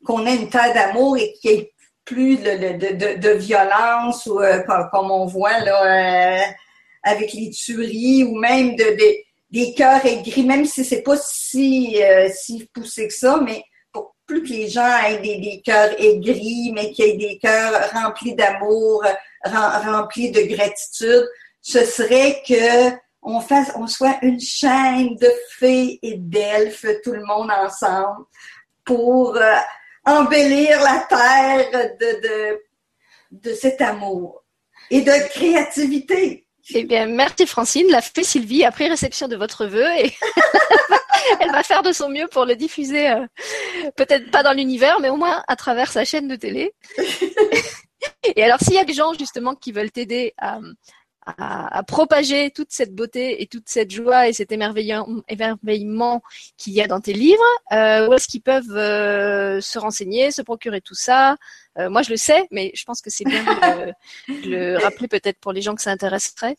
qu'on 0.05 0.27
ait 0.27 0.35
une 0.35 0.49
terre 0.49 0.73
d'amour 0.75 1.17
et 1.17 1.33
qu'il 1.33 1.51
y 1.51 1.53
ait 1.55 1.73
plus 2.05 2.37
de, 2.37 3.17
de, 3.17 3.29
violence 3.31 4.25
ou 4.27 4.39
euh, 4.39 4.63
comme 4.91 5.11
on 5.11 5.25
voit 5.25 5.59
là 5.59 6.39
euh, 6.39 6.51
avec 7.03 7.33
les 7.33 7.49
tueries 7.49 8.23
ou 8.23 8.37
même 8.37 8.75
de, 8.75 8.95
des 9.51 9.73
cœurs 9.73 10.05
aigris, 10.05 10.43
même 10.43 10.65
si 10.65 10.85
c'est 10.85 11.01
pas 11.01 11.17
si 11.17 12.01
euh, 12.03 12.29
si 12.33 12.69
poussé 12.73 13.07
que 13.07 13.13
ça, 13.13 13.39
mais 13.43 13.63
pour 13.91 14.15
plus 14.27 14.43
que 14.43 14.49
les 14.49 14.69
gens 14.69 14.97
aient 15.07 15.19
des, 15.19 15.39
des 15.39 15.61
cœurs 15.65 15.99
aigris, 15.99 16.71
mais 16.73 16.91
qu'il 16.91 17.05
y 17.05 17.09
ait 17.09 17.17
des 17.17 17.37
cœurs 17.39 17.91
remplis 17.91 18.35
d'amour, 18.35 19.03
remplis 19.43 20.31
de 20.31 20.41
gratitude, 20.41 21.27
ce 21.61 21.83
serait 21.83 22.43
que 22.47 22.95
on 23.25 23.41
fasse, 23.41 23.71
on 23.75 23.87
soit 23.87 24.17
une 24.21 24.39
chaîne 24.39 25.15
de 25.15 25.29
fées 25.57 25.99
et 26.03 26.15
d'elfes, 26.17 26.85
tout 27.03 27.11
le 27.11 27.25
monde 27.25 27.49
ensemble, 27.51 28.25
pour 28.85 29.35
euh, 29.35 29.55
embellir 30.05 30.79
la 30.81 31.05
terre 31.09 31.95
de, 31.99 32.21
de, 32.21 32.61
de 33.31 33.53
cet 33.53 33.81
amour 33.81 34.43
et 34.89 35.01
de 35.01 35.29
créativité. 35.29 36.45
Eh 36.73 36.83
bien, 36.83 37.05
merci 37.05 37.45
Francine. 37.45 37.87
La 37.89 38.01
fée 38.01 38.23
Sylvie 38.23 38.65
a 38.65 38.71
pris 38.71 38.87
réception 38.87 39.27
de 39.27 39.35
votre 39.35 39.65
vœu 39.65 39.87
et 39.99 40.11
elle 41.39 41.51
va 41.51 41.63
faire 41.63 41.83
de 41.83 41.91
son 41.91 42.09
mieux 42.09 42.27
pour 42.27 42.45
le 42.45 42.55
diffuser, 42.55 43.09
euh, 43.09 43.25
peut-être 43.95 44.31
pas 44.31 44.41
dans 44.41 44.53
l'univers, 44.53 44.99
mais 44.99 45.09
au 45.09 45.15
moins 45.15 45.43
à 45.47 45.55
travers 45.55 45.91
sa 45.91 46.05
chaîne 46.05 46.27
de 46.27 46.35
télé. 46.35 46.73
et 48.35 48.43
alors, 48.43 48.59
s'il 48.59 48.73
y 48.73 48.79
a 48.79 48.85
des 48.85 48.93
gens 48.93 49.13
justement 49.13 49.55
qui 49.55 49.71
veulent 49.71 49.91
t'aider 49.91 50.33
à, 50.37 50.59
à, 51.25 51.83
propager 51.83 52.51
toute 52.51 52.71
cette 52.71 52.93
beauté 52.93 53.41
et 53.41 53.47
toute 53.47 53.67
cette 53.67 53.91
joie 53.91 54.27
et 54.27 54.33
cet 54.33 54.51
émerveillement 54.51 56.21
qu'il 56.57 56.73
y 56.73 56.81
a 56.81 56.87
dans 56.87 57.01
tes 57.01 57.13
livres 57.13 57.43
euh, 57.71 58.07
Où 58.07 58.13
est-ce 58.13 58.27
qu'ils 58.27 58.41
peuvent 58.41 58.75
euh, 58.75 59.59
se 59.61 59.79
renseigner, 59.79 60.31
se 60.31 60.41
procurer 60.41 60.81
tout 60.81 60.95
ça? 60.95 61.35
Euh, 61.77 61.89
Moi, 61.89 62.03
je 62.03 62.11
le 62.11 62.17
sais, 62.17 62.47
mais 62.51 62.71
je 62.75 62.83
pense 62.85 63.01
que 63.01 63.09
c'est 63.09 63.25
bien 63.25 63.43
de, 63.43 63.93
le 64.47 64.77
rappeler 64.77 65.07
peut-être 65.07 65.39
pour 65.39 65.51
les 65.51 65.61
gens 65.61 65.75
que 65.75 65.81
ça 65.81 65.91
intéresserait. 65.91 66.57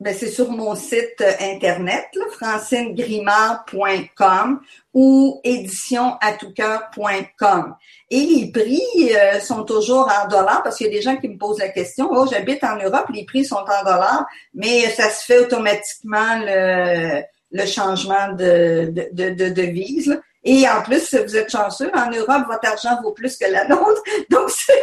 Ben, 0.00 0.14
c'est 0.16 0.30
sur 0.30 0.52
mon 0.52 0.76
site 0.76 1.24
internet, 1.40 2.06
francinegrimard.com 2.30 4.60
ou 4.94 5.40
éditionatoucœur.com. 5.42 7.74
Et 8.08 8.20
les 8.20 8.52
prix 8.52 8.80
euh, 9.12 9.40
sont 9.40 9.64
toujours 9.64 10.08
en 10.08 10.28
dollars 10.28 10.62
parce 10.62 10.76
qu'il 10.76 10.86
y 10.86 10.90
a 10.90 10.92
des 10.92 11.02
gens 11.02 11.16
qui 11.16 11.28
me 11.28 11.36
posent 11.36 11.58
la 11.58 11.70
question. 11.70 12.10
Oh, 12.12 12.28
j'habite 12.30 12.62
en 12.62 12.76
Europe, 12.76 13.06
les 13.12 13.24
prix 13.24 13.44
sont 13.44 13.56
en 13.56 13.82
dollars, 13.82 14.24
mais 14.54 14.88
ça 14.90 15.10
se 15.10 15.24
fait 15.24 15.38
automatiquement 15.38 16.42
le, 16.46 17.22
le 17.50 17.66
changement 17.66 18.34
de, 18.34 18.92
de, 18.92 19.08
de, 19.10 19.30
de 19.30 19.48
devise. 19.48 20.16
Et 20.44 20.68
en 20.68 20.80
plus, 20.82 21.12
vous 21.12 21.36
êtes 21.36 21.50
chanceux, 21.50 21.90
en 21.92 22.08
Europe, 22.10 22.46
votre 22.48 22.68
argent 22.70 23.02
vaut 23.02 23.10
plus 23.10 23.36
que 23.36 23.50
la 23.50 23.66
nôtre, 23.66 24.00
donc 24.30 24.48
ça 24.48 24.74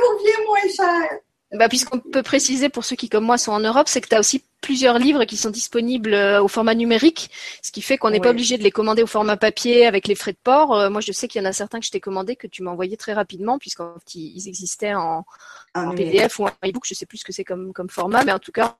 vous 0.00 0.18
revient 0.18 0.44
moins 0.48 0.68
cher. 0.74 1.20
Bah, 1.52 1.68
Puisqu'on 1.68 1.98
peut 1.98 2.22
préciser 2.22 2.68
pour 2.70 2.84
ceux 2.84 2.96
qui, 2.96 3.08
comme 3.08 3.24
moi, 3.24 3.36
sont 3.36 3.52
en 3.52 3.60
Europe, 3.60 3.88
c'est 3.88 4.00
que 4.00 4.08
tu 4.08 4.14
as 4.14 4.20
aussi 4.20 4.42
plusieurs 4.62 4.98
livres 4.98 5.24
qui 5.24 5.36
sont 5.36 5.50
disponibles 5.50 6.14
euh, 6.14 6.42
au 6.42 6.48
format 6.48 6.74
numérique, 6.74 7.30
ce 7.62 7.70
qui 7.72 7.82
fait 7.82 7.98
qu'on 7.98 8.10
n'est 8.10 8.20
pas 8.20 8.30
obligé 8.30 8.56
de 8.56 8.62
les 8.62 8.70
commander 8.70 9.02
au 9.02 9.06
format 9.06 9.36
papier 9.36 9.86
avec 9.86 10.06
les 10.06 10.14
frais 10.14 10.32
de 10.32 10.38
port. 10.42 10.74
Euh, 10.74 10.88
moi, 10.88 11.00
je 11.02 11.12
sais 11.12 11.28
qu'il 11.28 11.42
y 11.42 11.44
en 11.44 11.48
a 11.48 11.52
certains 11.52 11.80
que 11.80 11.84
je 11.84 11.90
t'ai 11.90 12.00
commandé 12.00 12.36
que 12.36 12.46
tu 12.46 12.62
m'as 12.62 12.70
envoyé 12.70 12.96
très 12.96 13.12
rapidement, 13.12 13.58
puisqu'ils 13.58 14.48
existaient 14.48 14.94
en, 14.94 15.26
en 15.74 15.94
PDF 15.94 16.38
ou 16.38 16.46
en 16.46 16.52
e-book, 16.64 16.84
je 16.86 16.94
sais 16.94 17.06
plus 17.06 17.18
ce 17.18 17.24
que 17.24 17.32
c'est 17.32 17.44
comme, 17.44 17.72
comme 17.72 17.90
format, 17.90 18.24
mais 18.24 18.32
en 18.32 18.38
tout 18.38 18.52
cas, 18.52 18.76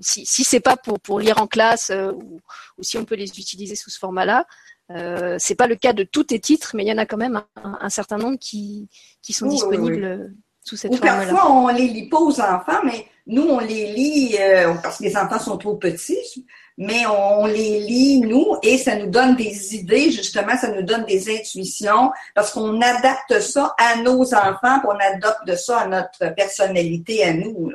si, 0.00 0.26
si 0.26 0.44
c'est 0.44 0.60
pas 0.60 0.76
pour, 0.76 1.00
pour 1.00 1.20
lire 1.20 1.40
en 1.40 1.46
classe 1.46 1.90
euh, 1.90 2.12
ou, 2.12 2.40
ou, 2.76 2.82
si 2.82 2.98
on 2.98 3.04
peut 3.04 3.14
les 3.14 3.38
utiliser 3.38 3.76
sous 3.76 3.90
ce 3.90 3.98
format-là, 3.98 4.44
euh, 4.90 5.36
c'est 5.38 5.54
pas 5.54 5.68
le 5.68 5.76
cas 5.76 5.92
de 5.92 6.02
tous 6.02 6.24
tes 6.24 6.40
titres, 6.40 6.72
mais 6.74 6.84
il 6.84 6.88
y 6.88 6.92
en 6.92 6.98
a 6.98 7.06
quand 7.06 7.16
même 7.16 7.42
un, 7.56 7.78
un 7.80 7.90
certain 7.90 8.18
nombre 8.18 8.38
qui, 8.38 8.88
qui 9.22 9.32
sont 9.32 9.46
disponibles. 9.46 10.34
Ou 10.88 10.96
parfois, 10.96 11.50
on 11.50 11.68
les 11.68 11.88
lit 11.88 12.08
pas 12.08 12.18
aux 12.18 12.40
enfants, 12.40 12.80
mais 12.84 13.06
nous, 13.26 13.42
on 13.42 13.60
les 13.60 13.92
lit 13.92 14.36
euh, 14.40 14.74
parce 14.82 14.98
que 14.98 15.04
les 15.04 15.16
enfants 15.16 15.38
sont 15.38 15.56
trop 15.56 15.76
petits, 15.76 16.46
mais 16.78 17.04
on, 17.06 17.46
les 17.46 17.80
lit, 17.80 18.20
nous, 18.20 18.56
et 18.62 18.78
ça 18.78 18.96
nous 18.96 19.10
donne 19.10 19.36
des 19.36 19.74
idées, 19.76 20.10
justement, 20.10 20.56
ça 20.56 20.68
nous 20.68 20.82
donne 20.82 21.04
des 21.04 21.30
intuitions, 21.30 22.10
parce 22.34 22.52
qu'on 22.52 22.80
adapte 22.80 23.38
ça 23.40 23.74
à 23.78 23.96
nos 23.96 24.22
enfants, 24.34 24.80
on 24.84 24.96
adopte 24.98 25.54
ça 25.56 25.80
à 25.80 25.86
notre 25.86 26.34
personnalité, 26.34 27.22
à 27.22 27.34
nous. 27.34 27.72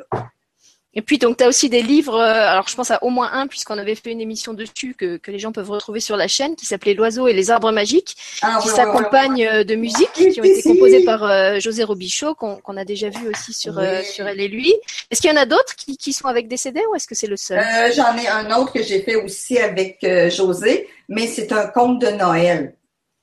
Et 0.96 1.02
puis 1.02 1.18
donc 1.18 1.38
tu 1.38 1.44
as 1.44 1.48
aussi 1.50 1.70
des 1.70 1.82
livres, 1.82 2.16
euh, 2.16 2.48
alors 2.48 2.70
je 2.70 2.76
pense 2.76 2.90
à 2.90 3.04
au 3.04 3.10
moins 3.10 3.30
un 3.34 3.48
puisqu'on 3.48 3.78
avait 3.78 3.96
fait 3.96 4.12
une 4.12 4.22
émission 4.22 4.54
dessus 4.54 4.96
que, 4.98 5.18
que 5.18 5.30
les 5.30 5.40
gens 5.40 5.52
peuvent 5.52 5.70
retrouver 5.70 6.00
sur 6.00 6.16
la 6.16 6.30
chaîne 6.30 6.56
qui 6.56 6.66
s'appelait 6.66 6.94
L'oiseau 6.94 7.28
et 7.28 7.34
les 7.34 7.52
arbres 7.52 7.72
magiques, 7.72 8.16
ah, 8.42 8.60
qui 8.62 8.70
s'accompagne 8.70 9.46
euh, 9.46 9.64
de 9.66 9.76
musique, 9.76 10.12
qui 10.14 10.40
ont 10.40 10.44
été 10.44 10.64
composées 10.64 11.04
par 11.04 11.24
euh, 11.24 11.60
José 11.60 11.84
Robichaud 11.84 12.36
qu'on 12.36 12.78
a 12.78 12.86
déjà 12.86 13.10
vu 13.10 13.28
aussi 13.30 13.54
sur 13.54 13.74
sur 14.04 14.28
elle 14.28 14.40
et 14.40 14.48
lui. 14.48 14.74
Est-ce 15.12 15.20
qu'il 15.20 15.30
y 15.30 15.34
en 15.34 15.42
a 15.42 15.46
d'autres 15.46 15.76
qui, 15.76 15.98
qui 15.98 16.14
sont 16.14 16.28
avec 16.28 16.48
des 16.48 16.58
CD 16.58 16.82
ou 16.90 16.96
est-ce 16.96 17.08
que 17.08 17.16
c'est 17.16 17.28
le 17.28 17.38
seul? 17.38 17.62
J'en 17.94 18.16
ai 18.18 18.28
un 18.28 18.58
autre 18.58 18.72
que 18.72 18.84
j'ai 18.84 19.02
fait 19.02 19.16
aussi 19.16 19.58
avec 19.58 20.06
José, 20.30 20.88
mais 21.10 21.28
c'est 21.28 21.52
un 21.52 21.68
conte 21.68 22.00
de 22.00 22.08
Noël. 22.08 22.76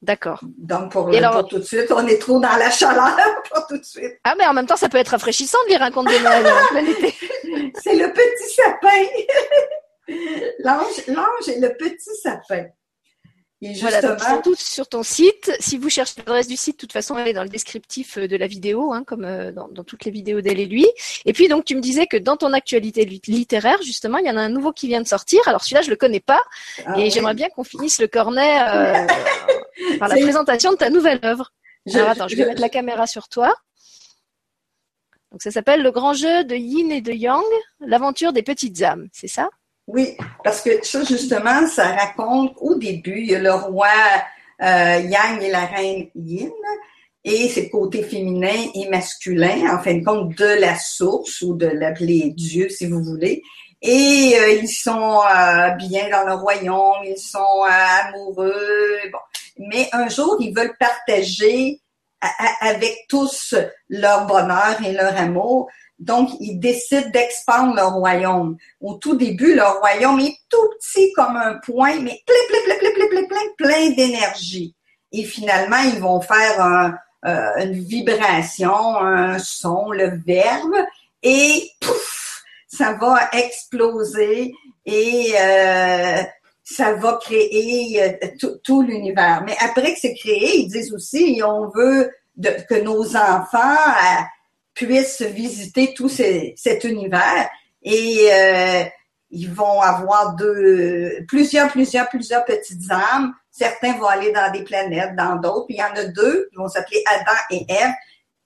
D'accord. 0.02 0.40
Donc, 0.58 0.90
pour, 0.90 1.06
le, 1.06 1.48
tout 1.48 1.58
de 1.58 1.62
suite, 1.62 1.92
on 1.92 2.04
est 2.08 2.18
trop 2.18 2.40
dans 2.40 2.56
la 2.56 2.70
chaleur 2.70 3.16
pour 3.52 3.66
tout 3.68 3.78
de 3.78 3.84
suite. 3.84 4.18
Ah, 4.24 4.34
mais 4.36 4.44
en 4.46 4.52
même 4.52 4.66
temps, 4.66 4.76
ça 4.76 4.88
peut 4.88 4.98
être 4.98 5.10
rafraîchissant 5.10 5.58
de 5.66 5.70
lire 5.70 5.82
un 5.82 5.92
conte 5.92 6.08
de 6.08 6.24
Noël 6.24 6.44
C'est 7.80 7.94
le 7.94 8.12
petit 8.12 8.54
sapin. 8.54 9.06
l'ange, 10.64 11.06
l'ange 11.08 11.48
et 11.48 11.60
le 11.60 11.74
petit 11.76 12.16
sapin. 12.22 12.66
Et 13.62 13.74
justement... 13.74 14.16
Voilà, 14.18 14.38
tous 14.42 14.58
sur 14.58 14.88
ton 14.88 15.04
site. 15.04 15.52
Si 15.60 15.78
vous 15.78 15.88
cherchez 15.88 16.14
l'adresse 16.18 16.48
du 16.48 16.56
site, 16.56 16.76
de 16.76 16.80
toute 16.80 16.92
façon, 16.92 17.16
elle 17.16 17.28
est 17.28 17.32
dans 17.32 17.44
le 17.44 17.48
descriptif 17.48 18.18
euh, 18.18 18.26
de 18.26 18.36
la 18.36 18.48
vidéo, 18.48 18.92
hein, 18.92 19.04
comme 19.06 19.24
euh, 19.24 19.52
dans, 19.52 19.68
dans, 19.68 19.84
toutes 19.84 20.04
les 20.04 20.10
vidéos 20.10 20.40
d'elle 20.40 20.58
et 20.58 20.66
lui. 20.66 20.86
Et 21.26 21.32
puis, 21.32 21.46
donc, 21.46 21.64
tu 21.64 21.76
me 21.76 21.80
disais 21.80 22.08
que 22.08 22.16
dans 22.16 22.36
ton 22.36 22.52
actualité 22.52 23.04
littéraire, 23.04 23.80
justement, 23.82 24.18
il 24.18 24.26
y 24.26 24.30
en 24.30 24.36
a 24.36 24.40
un 24.40 24.48
nouveau 24.48 24.72
qui 24.72 24.88
vient 24.88 25.00
de 25.00 25.06
sortir. 25.06 25.40
Alors, 25.46 25.62
celui-là, 25.62 25.82
je 25.82 25.90
le 25.90 25.96
connais 25.96 26.20
pas. 26.20 26.42
Ah 26.84 26.98
et 26.98 27.08
j'aimerais 27.10 27.34
bien 27.34 27.48
qu'on 27.50 27.62
finisse 27.62 28.00
le 28.00 28.08
cornet 28.08 28.62
euh, 28.68 29.06
par 30.00 30.08
la 30.08 30.16
présentation 30.16 30.72
de 30.72 30.76
ta 30.76 30.90
nouvelle 30.90 31.20
œuvre. 31.24 31.52
Alors, 31.94 32.10
attends, 32.10 32.28
je 32.28 32.34
vais 32.34 32.46
mettre 32.46 32.60
la 32.60 32.68
caméra 32.68 33.06
sur 33.06 33.28
toi. 33.28 33.54
Donc, 35.32 35.42
ça 35.42 35.50
s'appelle 35.50 35.82
Le 35.82 35.90
grand 35.90 36.12
jeu 36.12 36.44
de 36.44 36.54
Yin 36.54 36.92
et 36.92 37.00
de 37.00 37.12
Yang, 37.12 37.42
l'aventure 37.80 38.32
des 38.32 38.42
petites 38.42 38.82
âmes. 38.82 39.08
C'est 39.12 39.28
ça? 39.28 39.48
Oui, 39.86 40.16
parce 40.44 40.60
que 40.60 40.84
ça, 40.84 41.02
justement, 41.04 41.66
ça 41.66 41.88
raconte 41.92 42.54
au 42.60 42.76
début, 42.76 43.20
il 43.20 43.30
y 43.30 43.34
a 43.34 43.40
le 43.40 43.52
roi 43.52 43.88
euh, 44.62 44.98
Yang 44.98 45.42
et 45.42 45.50
la 45.50 45.64
reine 45.64 46.06
Yin, 46.14 46.50
et 47.24 47.48
c'est 47.48 47.64
le 47.64 47.68
côté 47.70 48.02
féminin 48.02 48.68
et 48.74 48.88
masculin, 48.88 49.74
en 49.74 49.82
fin 49.82 49.94
de 49.94 50.04
compte, 50.04 50.36
de 50.36 50.60
la 50.60 50.76
source, 50.78 51.40
ou 51.40 51.54
de 51.54 51.66
l'appeler 51.66 52.30
Dieu, 52.36 52.68
si 52.68 52.86
vous 52.86 53.02
voulez. 53.02 53.42
Et 53.80 54.36
euh, 54.38 54.52
ils 54.60 54.68
sont 54.68 55.20
euh, 55.22 55.70
bien 55.70 56.08
dans 56.10 56.24
le 56.24 56.34
royaume, 56.34 57.04
ils 57.04 57.18
sont 57.18 57.64
amoureux. 57.66 58.98
Bon. 59.10 59.18
Mais 59.58 59.88
un 59.92 60.08
jour, 60.08 60.36
ils 60.40 60.54
veulent 60.54 60.76
partager 60.78 61.80
avec 62.60 63.06
tous 63.08 63.54
leur 63.88 64.26
bonheur 64.26 64.76
et 64.84 64.92
leur 64.92 65.16
amour 65.16 65.68
Donc, 65.98 66.30
ils 66.40 66.58
décident 66.58 67.10
d'expandre 67.10 67.74
leur 67.74 67.94
royaume. 67.94 68.56
Au 68.80 68.94
tout 68.94 69.16
début, 69.16 69.54
leur 69.54 69.80
royaume 69.80 70.20
est 70.20 70.36
tout 70.48 70.68
petit 70.78 71.12
comme 71.12 71.36
un 71.36 71.54
point, 71.64 72.00
mais 72.00 72.20
plein, 72.26 72.34
plein, 72.48 72.78
plein, 72.78 72.90
plein, 72.90 73.08
plein, 73.08 73.26
plein, 73.26 73.40
plein, 73.56 73.90
d'énergie. 73.90 74.74
Et 75.12 75.24
finalement, 75.24 75.78
ils 75.78 76.00
vont 76.00 76.20
faire 76.20 76.60
un, 76.60 76.94
euh, 77.26 77.64
une 77.64 77.74
vibration, 77.74 78.98
un 78.98 79.38
son, 79.38 79.90
le 79.90 80.20
verbe, 80.26 80.74
et 81.22 81.70
pouf, 81.80 82.42
ça 82.66 82.94
va 82.94 83.28
exploser 83.32 84.52
et 84.84 85.34
euh, 85.38 86.22
ça 86.64 86.94
va 86.94 87.18
créer 87.20 88.02
euh, 88.02 88.48
tout 88.62 88.82
l'univers. 88.82 89.42
Mais 89.46 89.56
après 89.60 89.94
que 89.94 90.00
c'est 90.00 90.14
créé, 90.14 90.60
ils 90.60 90.68
disent 90.68 90.92
aussi, 90.92 91.40
on 91.44 91.68
veut 91.68 92.10
que 92.68 92.80
nos 92.82 93.16
enfants 93.16 93.76
puissent 94.74 95.22
visiter 95.22 95.92
tout 95.94 96.08
cet 96.08 96.84
univers 96.84 97.50
et 97.82 98.28
ils 99.30 99.50
vont 99.50 99.82
avoir 99.82 100.34
deux, 100.34 101.24
plusieurs, 101.28 101.70
plusieurs, 101.70 102.08
plusieurs 102.08 102.44
petites 102.46 102.90
âmes 102.90 103.34
Certains 103.52 103.98
vont 103.98 104.06
aller 104.06 104.32
dans 104.32 104.50
des 104.50 104.64
planètes, 104.64 105.14
dans 105.14 105.36
d'autres. 105.36 105.66
Il 105.68 105.76
y 105.76 105.82
en 105.82 105.94
a 105.94 106.04
deux 106.04 106.48
qui 106.50 106.56
vont 106.56 106.68
s'appeler 106.68 107.04
Adam 107.06 107.38
et 107.50 107.66
Ève 107.68 107.92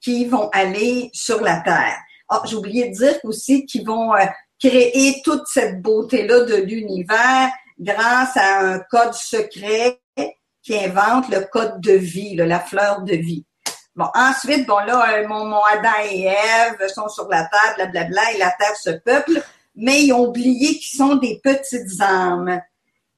qui 0.01 0.27
vont 0.27 0.49
aller 0.51 1.11
sur 1.13 1.41
la 1.41 1.61
Terre. 1.61 1.97
Ah, 2.29 2.43
j'ai 2.45 2.57
oublié 2.57 2.89
de 2.89 2.95
dire 2.95 3.17
aussi 3.23 3.65
qu'ils 3.67 3.87
vont 3.87 4.13
euh, 4.15 4.25
créer 4.61 5.23
toute 5.25 5.45
cette 5.47 5.81
beauté-là 5.81 6.41
de 6.45 6.57
l'univers 6.57 7.51
grâce 7.79 8.37
à 8.37 8.61
un 8.61 8.79
code 8.79 9.15
secret 9.15 10.01
qui 10.63 10.77
invente 10.77 11.29
le 11.29 11.41
code 11.41 11.81
de 11.81 11.93
vie, 11.93 12.35
la 12.37 12.61
fleur 12.61 13.03
de 13.03 13.15
vie. 13.15 13.45
Bon, 13.95 14.09
ensuite, 14.15 14.67
bon 14.67 14.79
là, 14.79 15.15
euh, 15.15 15.29
mon, 15.29 15.47
mon 15.47 15.63
Adam 15.73 15.89
et 16.11 16.25
Ève 16.25 16.89
sont 16.89 17.09
sur 17.09 17.29
la 17.29 17.45
Terre, 17.45 17.77
blablabla, 17.77 18.33
et 18.35 18.39
la 18.39 18.51
Terre 18.59 18.77
se 18.77 18.91
peuple, 18.91 19.43
mais 19.75 20.03
ils 20.03 20.13
ont 20.13 20.27
oublié 20.27 20.79
qu'ils 20.79 20.99
sont 20.99 21.17
des 21.17 21.41
petites 21.43 22.01
âmes 22.01 22.61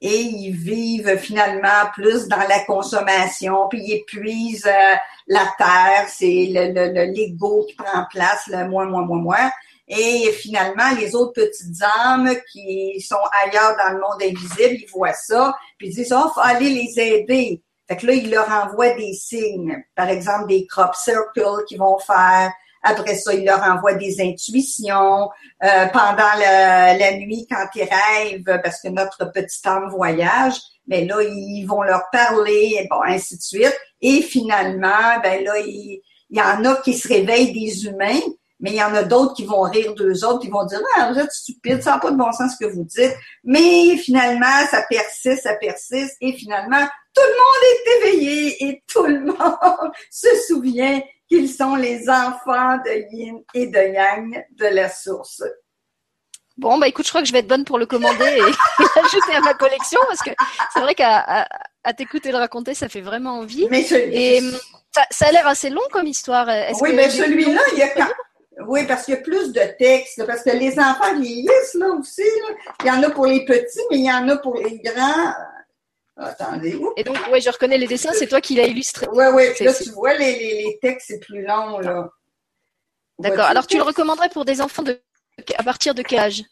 et 0.01 0.21
ils 0.21 0.53
vivent 0.53 1.17
finalement 1.19 1.91
plus 1.95 2.29
dans 2.29 2.37
la 2.37 2.61
consommation, 2.61 3.67
puis 3.69 3.81
ils 3.83 3.95
épuisent 3.95 4.67
euh, 4.67 4.95
la 5.27 5.47
terre, 5.59 6.07
c'est 6.09 6.49
le 6.51 7.13
l'ego 7.13 7.67
qui 7.69 7.75
prend 7.75 8.05
place, 8.11 8.47
le 8.47 8.69
moi, 8.69 8.85
moi, 8.87 9.03
moi, 9.03 9.19
moi. 9.19 9.51
Et 9.89 10.33
finalement, 10.33 10.91
les 10.99 11.15
autres 11.15 11.33
petites 11.33 11.83
âmes 12.05 12.35
qui 12.53 13.01
sont 13.01 13.17
ailleurs 13.43 13.77
dans 13.77 13.95
le 13.95 14.01
monde 14.01 14.23
invisible, 14.23 14.83
ils 14.83 14.91
voient 14.93 15.15
ça, 15.15 15.55
puis 15.79 15.89
ils 15.89 15.95
disent, 15.95 16.15
oh, 16.17 16.31
faut 16.35 16.41
aller 16.41 16.69
les 16.69 17.01
aider. 17.01 17.63
Fait 17.89 17.97
que 17.97 18.07
là, 18.07 18.13
ils 18.13 18.31
leur 18.31 18.49
envoient 18.51 18.95
des 18.95 19.15
signes, 19.15 19.83
par 19.95 20.11
exemple 20.11 20.47
des 20.47 20.67
crop 20.67 20.95
circles 20.95 21.65
qu'ils 21.67 21.79
vont 21.79 21.99
faire, 21.99 22.53
après 22.83 23.17
ça, 23.17 23.35
il 23.35 23.45
leur 23.45 23.63
envoie 23.63 23.95
des 23.95 24.21
intuitions. 24.21 25.29
Euh, 25.63 25.87
pendant 25.93 26.35
la 26.39 27.17
nuit, 27.17 27.47
quand 27.51 27.67
ils 27.75 27.89
rêvent, 27.89 28.61
parce 28.63 28.81
que 28.81 28.89
notre 28.89 29.33
petite 29.33 29.67
âme 29.67 29.91
voyage, 29.91 30.55
mais 30.87 31.05
là, 31.05 31.23
ils 31.23 31.67
vont 31.67 31.83
leur 31.83 32.03
parler, 32.11 32.87
bon, 32.91 33.03
ainsi 33.03 33.37
de 33.37 33.43
suite. 33.43 33.79
Et 34.01 34.23
finalement, 34.23 35.21
ben 35.23 35.45
là, 35.45 35.59
il, 35.59 36.01
y 36.31 36.41
en 36.41 36.65
a 36.65 36.77
qui 36.77 36.95
se 36.95 37.09
réveillent 37.09 37.53
des 37.53 37.87
humains, 37.87 38.21
mais 38.61 38.71
il 38.71 38.77
y 38.77 38.83
en 38.83 38.95
a 38.95 39.03
d'autres 39.03 39.35
qui 39.35 39.45
vont 39.45 39.63
rire 39.63 39.95
d'eux 39.95 40.25
autres, 40.25 40.41
qui 40.41 40.49
vont 40.49 40.65
dire 40.65 40.81
Ah, 40.97 41.13
vous 41.13 41.19
êtes 41.19 41.31
stupide, 41.31 41.83
ça 41.83 41.93
n'a 41.93 41.99
pas 41.99 42.11
de 42.11 42.17
bon 42.17 42.33
sens 42.33 42.53
ce 42.59 42.65
que 42.65 42.71
vous 42.71 42.85
dites. 42.85 43.15
Mais 43.45 43.97
finalement, 43.97 44.67
ça 44.71 44.83
persiste, 44.89 45.43
ça 45.43 45.55
persiste, 45.55 46.17
et 46.21 46.33
finalement, 46.33 46.87
tout 47.15 47.23
le 47.23 47.31
monde 47.31 47.63
est 47.71 48.09
éveillé 48.09 48.65
et 48.69 48.83
tout 48.87 49.05
le 49.05 49.21
monde 49.27 49.93
se 50.11 50.29
souvient 50.49 51.01
qu'ils 51.29 51.51
sont 51.51 51.77
les 51.77 52.09
enfants 52.09 52.79
de 52.85 53.15
Yin 53.15 53.43
et 53.55 53.67
de 53.67 53.95
Yang 53.95 54.45
de 54.57 54.67
la 54.67 54.89
source. 54.89 55.43
Bon, 56.57 56.77
bah 56.77 56.89
écoute, 56.89 57.05
je 57.05 57.11
crois 57.11 57.23
que 57.23 57.29
je 57.29 57.33
vais 57.33 57.39
être 57.39 57.47
bonne 57.47 57.65
pour 57.65 57.79
le 57.79 57.87
commander 57.87 58.25
et, 58.25 58.41
l'ajouter 58.97 59.35
à 59.37 59.41
ma 59.41 59.55
collection 59.55 60.01
parce 60.09 60.21
que 60.21 60.31
c'est 60.73 60.81
vrai 60.81 60.97
qu'à 60.97 61.47
à, 61.85 61.93
t'écouter 61.93 62.33
le 62.33 62.39
raconter, 62.39 62.75
ça 62.75 62.89
fait 62.89 63.01
vraiment 63.01 63.39
envie. 63.39 63.69
Mais 63.71 63.87
et 63.93 64.41
hum, 64.41 64.59
ça, 65.11 65.27
a 65.27 65.33
l'air 65.33 65.47
assez 65.47 65.71
long 65.71 65.83
comme 65.93 66.07
histoire. 66.07 66.49
oui, 66.81 66.93
mais 66.95 67.09
celui-là, 67.11 67.61
il 67.73 67.79
y 67.79 67.83
a 67.83 68.09
Oui, 68.69 68.87
parce 68.87 69.07
qu'il 69.07 69.15
y 69.15 69.17
a 69.17 69.21
plus 69.21 69.51
de 69.53 69.63
textes, 69.79 70.25
parce 70.27 70.43
que 70.43 70.51
les 70.51 70.79
enfants 70.79 71.19
vieillissent 71.19 71.75
là 71.75 71.89
aussi. 71.99 72.23
Il 72.85 72.87
y 72.87 72.91
en 72.91 73.03
a 73.03 73.09
pour 73.09 73.25
les 73.25 73.47
petits, 73.47 73.81
mais 73.91 73.97
il 73.97 74.05
y 74.05 74.13
en 74.13 74.29
a 74.29 74.37
pour 74.37 74.57
les 74.59 74.79
grands. 74.79 75.33
Attendez. 76.19 76.79
Et 76.99 77.03
donc, 77.03 77.17
ouais, 77.33 77.41
je 77.41 77.49
reconnais 77.49 77.79
les 77.79 77.87
dessins, 77.87 78.13
c'est 78.13 78.27
toi 78.27 78.43
qui 78.43 78.57
l'as 78.57 78.67
illustré. 78.67 79.07
Oui, 79.11 79.25
oui. 79.33 79.45
Là, 79.61 79.73
tu 79.73 79.91
vois, 79.91 80.15
les, 80.19 80.39
les, 80.39 80.79
textes, 80.83 81.07
c'est 81.09 81.21
plus 81.21 81.47
long, 81.47 81.79
là. 81.79 82.11
D'accord. 83.19 83.47
Alors, 83.47 83.67
tu 83.67 83.79
le 83.79 83.85
recommanderais 83.85 84.29
pour 84.29 84.45
des 84.45 84.61
enfants 84.61 84.83
de 84.83 85.01
à 85.57 85.63
partir 85.63 85.95
de 85.95 86.03
quel 86.03 86.19
âge? 86.19 86.43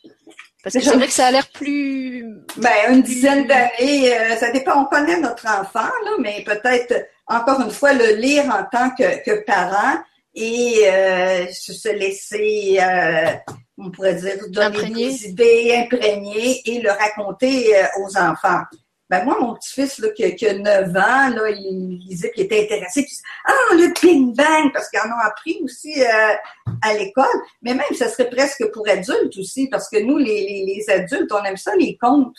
Parce 0.62 0.74
que 0.74 0.80
c'est 0.80 0.96
vrai 0.96 1.06
que 1.06 1.12
ça 1.12 1.26
a 1.26 1.30
l'air 1.30 1.48
plus. 1.48 2.24
Ben, 2.56 2.94
une 2.94 3.02
dizaine 3.02 3.46
d'années. 3.46 4.16
Euh, 4.16 4.36
ça 4.36 4.50
dépend. 4.52 4.80
On 4.80 4.84
connaît 4.86 5.20
notre 5.20 5.46
enfant, 5.46 5.90
là, 6.04 6.12
mais 6.18 6.42
peut-être, 6.46 7.08
encore 7.26 7.60
une 7.60 7.70
fois, 7.70 7.92
le 7.92 8.14
lire 8.14 8.44
en 8.44 8.64
tant 8.64 8.90
que, 8.90 9.22
que 9.22 9.44
parent 9.44 9.98
et 10.36 10.82
euh, 10.86 11.46
se 11.50 11.88
laisser, 11.88 12.78
euh, 12.80 13.32
on 13.78 13.90
pourrait 13.90 14.14
dire, 14.14 14.36
donner 14.48 14.90
des 14.90 15.26
idées, 15.26 15.74
imprégner 15.74 16.60
et 16.64 16.80
le 16.80 16.90
raconter 16.90 17.72
aux 17.98 18.16
enfants. 18.16 18.62
Ben 19.08 19.24
moi, 19.24 19.38
mon 19.40 19.54
petit-fils 19.54 20.00
là, 20.00 20.08
qui, 20.10 20.24
a 20.24 20.52
9 20.54 20.88
ans, 20.88 21.28
là, 21.28 21.48
il 21.50 22.02
lisait, 22.08 22.30
puis 22.30 22.40
il 22.40 22.44
était 22.46 22.64
intéressé. 22.64 23.04
Puis, 23.04 23.16
ah, 23.44 23.52
le 23.74 23.92
Big 24.00 24.34
Bang, 24.34 24.72
parce 24.72 24.88
qu'ils 24.88 24.98
en 24.98 25.14
ont 25.14 25.20
appris 25.24 25.60
aussi 25.62 26.02
euh, 26.02 26.34
à 26.82 26.94
l'école. 26.94 27.26
Mais 27.62 27.74
même, 27.74 27.86
ça 27.96 28.08
serait 28.08 28.28
presque 28.28 28.68
pour 28.72 28.88
adultes 28.88 29.38
aussi, 29.38 29.68
parce 29.68 29.88
que 29.88 30.02
nous, 30.02 30.18
les, 30.18 30.64
les, 30.66 30.90
adultes, 30.92 31.30
on 31.30 31.44
aime 31.44 31.56
ça, 31.56 31.76
les 31.76 31.96
contes. 31.96 32.36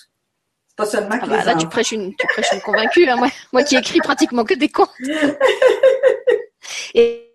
C'est 0.67 0.75
pas 0.75 0.85
seulement 0.85 1.17
que 1.17 1.23
ah 1.23 1.37
bah, 1.37 1.43
Là, 1.45 1.55
tu 1.55 1.67
prêches 1.67 1.93
une, 1.93 2.13
tu 2.13 2.27
prêches 2.27 2.51
une 2.51 2.59
convaincue. 2.61 3.07
Hein, 3.07 3.15
moi, 3.15 3.29
moi 3.53 3.63
qui 3.63 3.77
écris 3.77 3.99
pratiquement 3.99 4.43
que 4.43 4.55
des 4.55 4.67
contes. 4.67 4.91
Et 6.93 7.26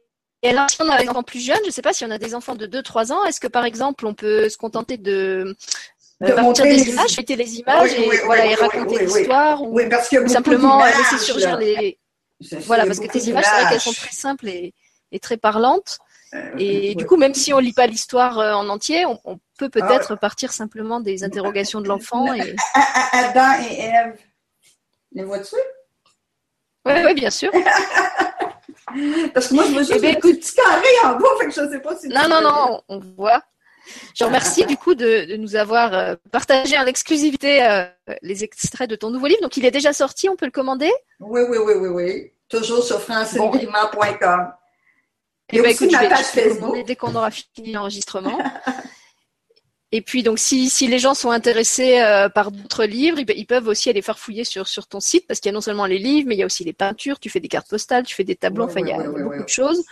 et 0.42 0.50
alors, 0.50 0.68
si 0.70 0.76
on 0.80 0.88
a 0.88 1.00
des 1.00 1.08
enfants 1.08 1.22
plus 1.22 1.40
jeunes, 1.40 1.58
je 1.62 1.66
ne 1.66 1.72
sais 1.72 1.82
pas 1.82 1.92
si 1.92 2.04
on 2.04 2.10
a 2.10 2.18
des 2.18 2.34
enfants 2.34 2.54
de 2.54 2.66
2-3 2.66 3.12
ans, 3.12 3.24
est-ce 3.24 3.40
que 3.40 3.46
par 3.46 3.64
exemple, 3.64 4.06
on 4.06 4.14
peut 4.14 4.48
se 4.48 4.56
contenter 4.56 4.96
de, 4.96 5.56
de 6.20 6.32
partir 6.32 6.64
des 6.64 6.88
images, 6.88 7.16
mettez 7.16 7.36
les 7.36 7.58
images 7.58 7.92
et, 7.92 8.18
voilà, 8.24 8.46
et 8.46 8.54
raconter 8.54 9.04
l'histoire 9.04 9.62
ou, 9.62 9.80
parce 9.88 10.08
que 10.08 10.26
simplement 10.28 10.84
laisser 10.84 11.18
surgir 11.18 11.56
les. 11.58 11.98
Voilà, 12.66 12.86
parce 12.86 12.98
que 12.98 13.06
tes 13.06 13.20
images, 13.20 13.44
c'est 13.44 13.62
vrai 13.62 13.70
qu'elles 13.70 13.80
sont 13.80 13.92
très 13.92 14.10
simples 14.10 14.48
et, 14.48 14.74
et 15.12 15.20
très 15.20 15.36
parlantes. 15.36 15.98
Euh, 16.34 16.50
et 16.58 16.94
du 16.94 17.06
coup, 17.06 17.16
même 17.16 17.34
si 17.34 17.52
on 17.52 17.58
lit 17.58 17.74
pas 17.74 17.86
l'histoire 17.86 18.38
euh, 18.38 18.52
en 18.52 18.68
entier, 18.68 19.04
on, 19.06 19.20
on 19.24 19.38
peut 19.58 19.68
peut-être 19.68 20.12
ah. 20.14 20.16
partir 20.16 20.50
simplement 20.50 21.00
des 21.00 21.24
interrogations 21.24 21.80
de 21.80 21.88
l'enfant. 21.88 22.32
Et... 22.34 22.56
Adam 23.12 23.52
et 23.62 23.80
Ève, 23.80 24.16
les 25.12 25.24
vois-tu? 25.24 25.56
Oui, 26.84 26.94
oui, 27.04 27.14
bien 27.14 27.30
sûr. 27.30 27.52
Parce 29.34 29.48
que 29.48 29.54
moi, 29.54 29.64
je 29.66 29.72
me 29.72 29.82
suis 29.82 29.94
eh 29.96 30.00
ben, 30.00 30.16
écoute, 30.16 30.40
petit 30.40 30.54
carré 30.54 30.86
en 31.04 31.18
bas, 31.18 31.28
fait 31.38 31.46
que 31.46 31.52
je 31.52 31.70
sais 31.70 31.80
pas 31.80 31.96
si. 31.96 32.08
Non, 32.08 32.28
non, 32.28 32.40
non, 32.42 32.82
on 32.88 32.98
voit. 32.98 33.42
Je 34.14 34.24
remercie 34.24 34.64
du 34.64 34.76
coup 34.76 34.94
de, 34.94 35.36
nous 35.36 35.56
avoir 35.56 35.92
euh, 35.94 36.14
partagé 36.30 36.78
en 36.78 36.86
exclusivité 36.86 37.64
euh, 37.64 37.84
les 38.22 38.44
extraits 38.44 38.88
de 38.88 38.96
ton 38.96 39.10
nouveau 39.10 39.26
livre. 39.26 39.42
Donc 39.42 39.56
il 39.56 39.64
est 39.64 39.70
déjà 39.70 39.92
sorti, 39.92 40.28
on 40.28 40.36
peut 40.36 40.46
le 40.46 40.52
commander? 40.52 40.90
Oui, 41.20 41.40
oui, 41.48 41.58
oui, 41.58 41.74
oui, 41.76 41.88
oui. 41.88 42.32
Toujours 42.48 42.84
sur 42.84 43.00
francegrima.com. 43.00 44.52
Et, 45.50 45.58
eh 45.58 45.62
ben, 45.62 45.70
écoute, 45.70 45.90
ma 45.90 46.06
page 46.06 46.24
Facebook. 46.26 46.84
Dès 46.86 46.96
qu'on 46.96 47.14
aura 47.14 47.30
fini 47.30 47.72
l'enregistrement. 47.72 48.38
Et 49.94 50.00
puis 50.00 50.22
donc 50.22 50.38
si, 50.38 50.70
si 50.70 50.86
les 50.88 50.98
gens 50.98 51.12
sont 51.12 51.30
intéressés 51.30 52.00
euh, 52.00 52.30
par 52.30 52.50
d'autres 52.50 52.84
livres, 52.84 53.18
ils, 53.18 53.46
peuvent 53.46 53.68
aussi 53.68 53.90
aller 53.90 54.00
faire 54.00 54.18
fouiller 54.18 54.44
sur, 54.44 54.66
sur 54.66 54.86
ton 54.86 55.00
site 55.00 55.26
parce 55.26 55.38
qu'il 55.38 55.50
y 55.50 55.52
a 55.52 55.54
non 55.54 55.60
seulement 55.60 55.84
les 55.84 55.98
livres, 55.98 56.26
mais 56.28 56.34
il 56.34 56.38
y 56.38 56.42
a 56.42 56.46
aussi 56.46 56.64
les 56.64 56.72
peintures, 56.72 57.20
tu 57.20 57.28
fais 57.28 57.40
des 57.40 57.48
cartes 57.48 57.68
postales, 57.68 58.04
tu 58.04 58.14
fais 58.14 58.24
des 58.24 58.34
tableaux, 58.34 58.64
enfin 58.64 58.80
il 58.80 58.88
y 58.88 58.92
a 58.92 59.02
beaucoup 59.02 59.42
de 59.42 59.48
choses. 59.48 59.84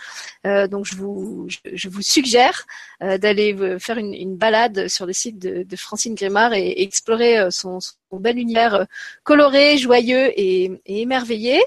Euh, 0.47 0.67
donc 0.67 0.85
je 0.85 0.95
vous, 0.95 1.47
je, 1.71 1.87
vous 1.87 2.01
suggère 2.01 2.65
euh, 3.03 3.19
d'aller 3.19 3.55
faire 3.79 3.99
une, 3.99 4.15
une, 4.15 4.37
balade 4.37 4.87
sur 4.87 5.05
le 5.05 5.13
site 5.13 5.37
de, 5.37 5.61
de 5.61 5.75
Francine 5.75 6.15
Grimard 6.15 6.55
et, 6.55 6.81
explorer 6.81 7.51
son, 7.51 7.79
son, 7.79 7.93
bel 8.13 8.39
univers 8.39 8.87
coloré, 9.23 9.77
joyeux 9.77 10.31
et, 10.35 10.71
et 10.87 11.01
émerveillé. 11.01 11.61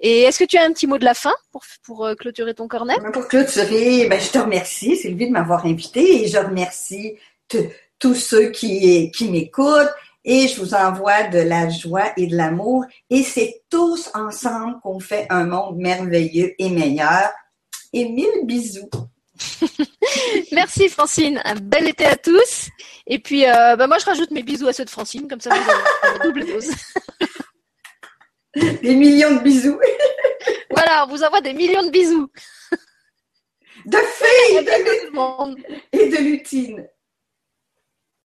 Et 0.00 0.22
est-ce 0.22 0.40
que 0.40 0.44
tu 0.44 0.58
as 0.58 0.64
un 0.64 0.72
petit 0.72 0.88
mot 0.88 0.98
de 0.98 1.04
la 1.04 1.14
fin 1.14 1.34
pour, 1.52 1.62
pour 1.84 2.10
clôturer 2.18 2.52
ton 2.52 2.66
cornet? 2.66 2.96
Pour 3.12 3.28
clôturer, 3.28 4.08
ben, 4.08 4.20
je 4.20 4.30
te 4.30 4.38
remercie 4.38 4.96
Sylvie 4.96 5.28
de 5.28 5.32
m'avoir 5.32 5.64
invité 5.64 6.24
et 6.24 6.28
je 6.28 6.38
remercie 6.38 7.14
tous 7.98 8.14
ceux 8.14 8.50
qui, 8.50 9.10
qui 9.12 9.30
m'écoutent 9.30 9.94
et 10.28 10.48
je 10.48 10.60
vous 10.60 10.74
envoie 10.74 11.22
de 11.28 11.38
la 11.38 11.70
joie 11.70 12.12
et 12.16 12.26
de 12.26 12.36
l'amour. 12.36 12.84
Et 13.08 13.22
c'est 13.22 13.62
tous 13.70 14.10
ensemble 14.12 14.80
qu'on 14.82 14.98
fait 14.98 15.26
un 15.30 15.44
monde 15.44 15.76
merveilleux 15.76 16.52
et 16.58 16.68
meilleur. 16.68 17.30
Et 17.92 18.08
mille 18.08 18.44
bisous. 18.44 18.90
Merci 20.52 20.88
Francine, 20.88 21.40
un 21.44 21.54
bel 21.54 21.88
été 21.88 22.04
à 22.04 22.16
tous. 22.16 22.68
Et 23.06 23.20
puis, 23.20 23.46
euh, 23.46 23.76
bah, 23.76 23.86
moi 23.86 23.98
je 23.98 24.04
rajoute 24.04 24.32
mes 24.32 24.42
bisous 24.42 24.66
à 24.66 24.72
ceux 24.72 24.84
de 24.84 24.90
Francine, 24.90 25.28
comme 25.28 25.40
ça 25.40 25.50
vous 25.50 25.70
avez 25.70 26.18
double 26.24 26.46
dose. 26.46 26.70
des 28.82 28.94
millions 28.96 29.36
de 29.36 29.40
bisous. 29.40 29.78
voilà, 30.70 31.06
on 31.06 31.10
vous 31.10 31.22
envoie 31.22 31.40
des 31.40 31.52
millions 31.52 31.84
de 31.84 31.90
bisous. 31.90 32.28
de 33.84 33.96
filles 33.96 34.64
tout 34.64 35.06
le 35.06 35.10
monde. 35.12 35.56
et 35.92 36.08
de 36.08 36.16
lutine. 36.16 36.88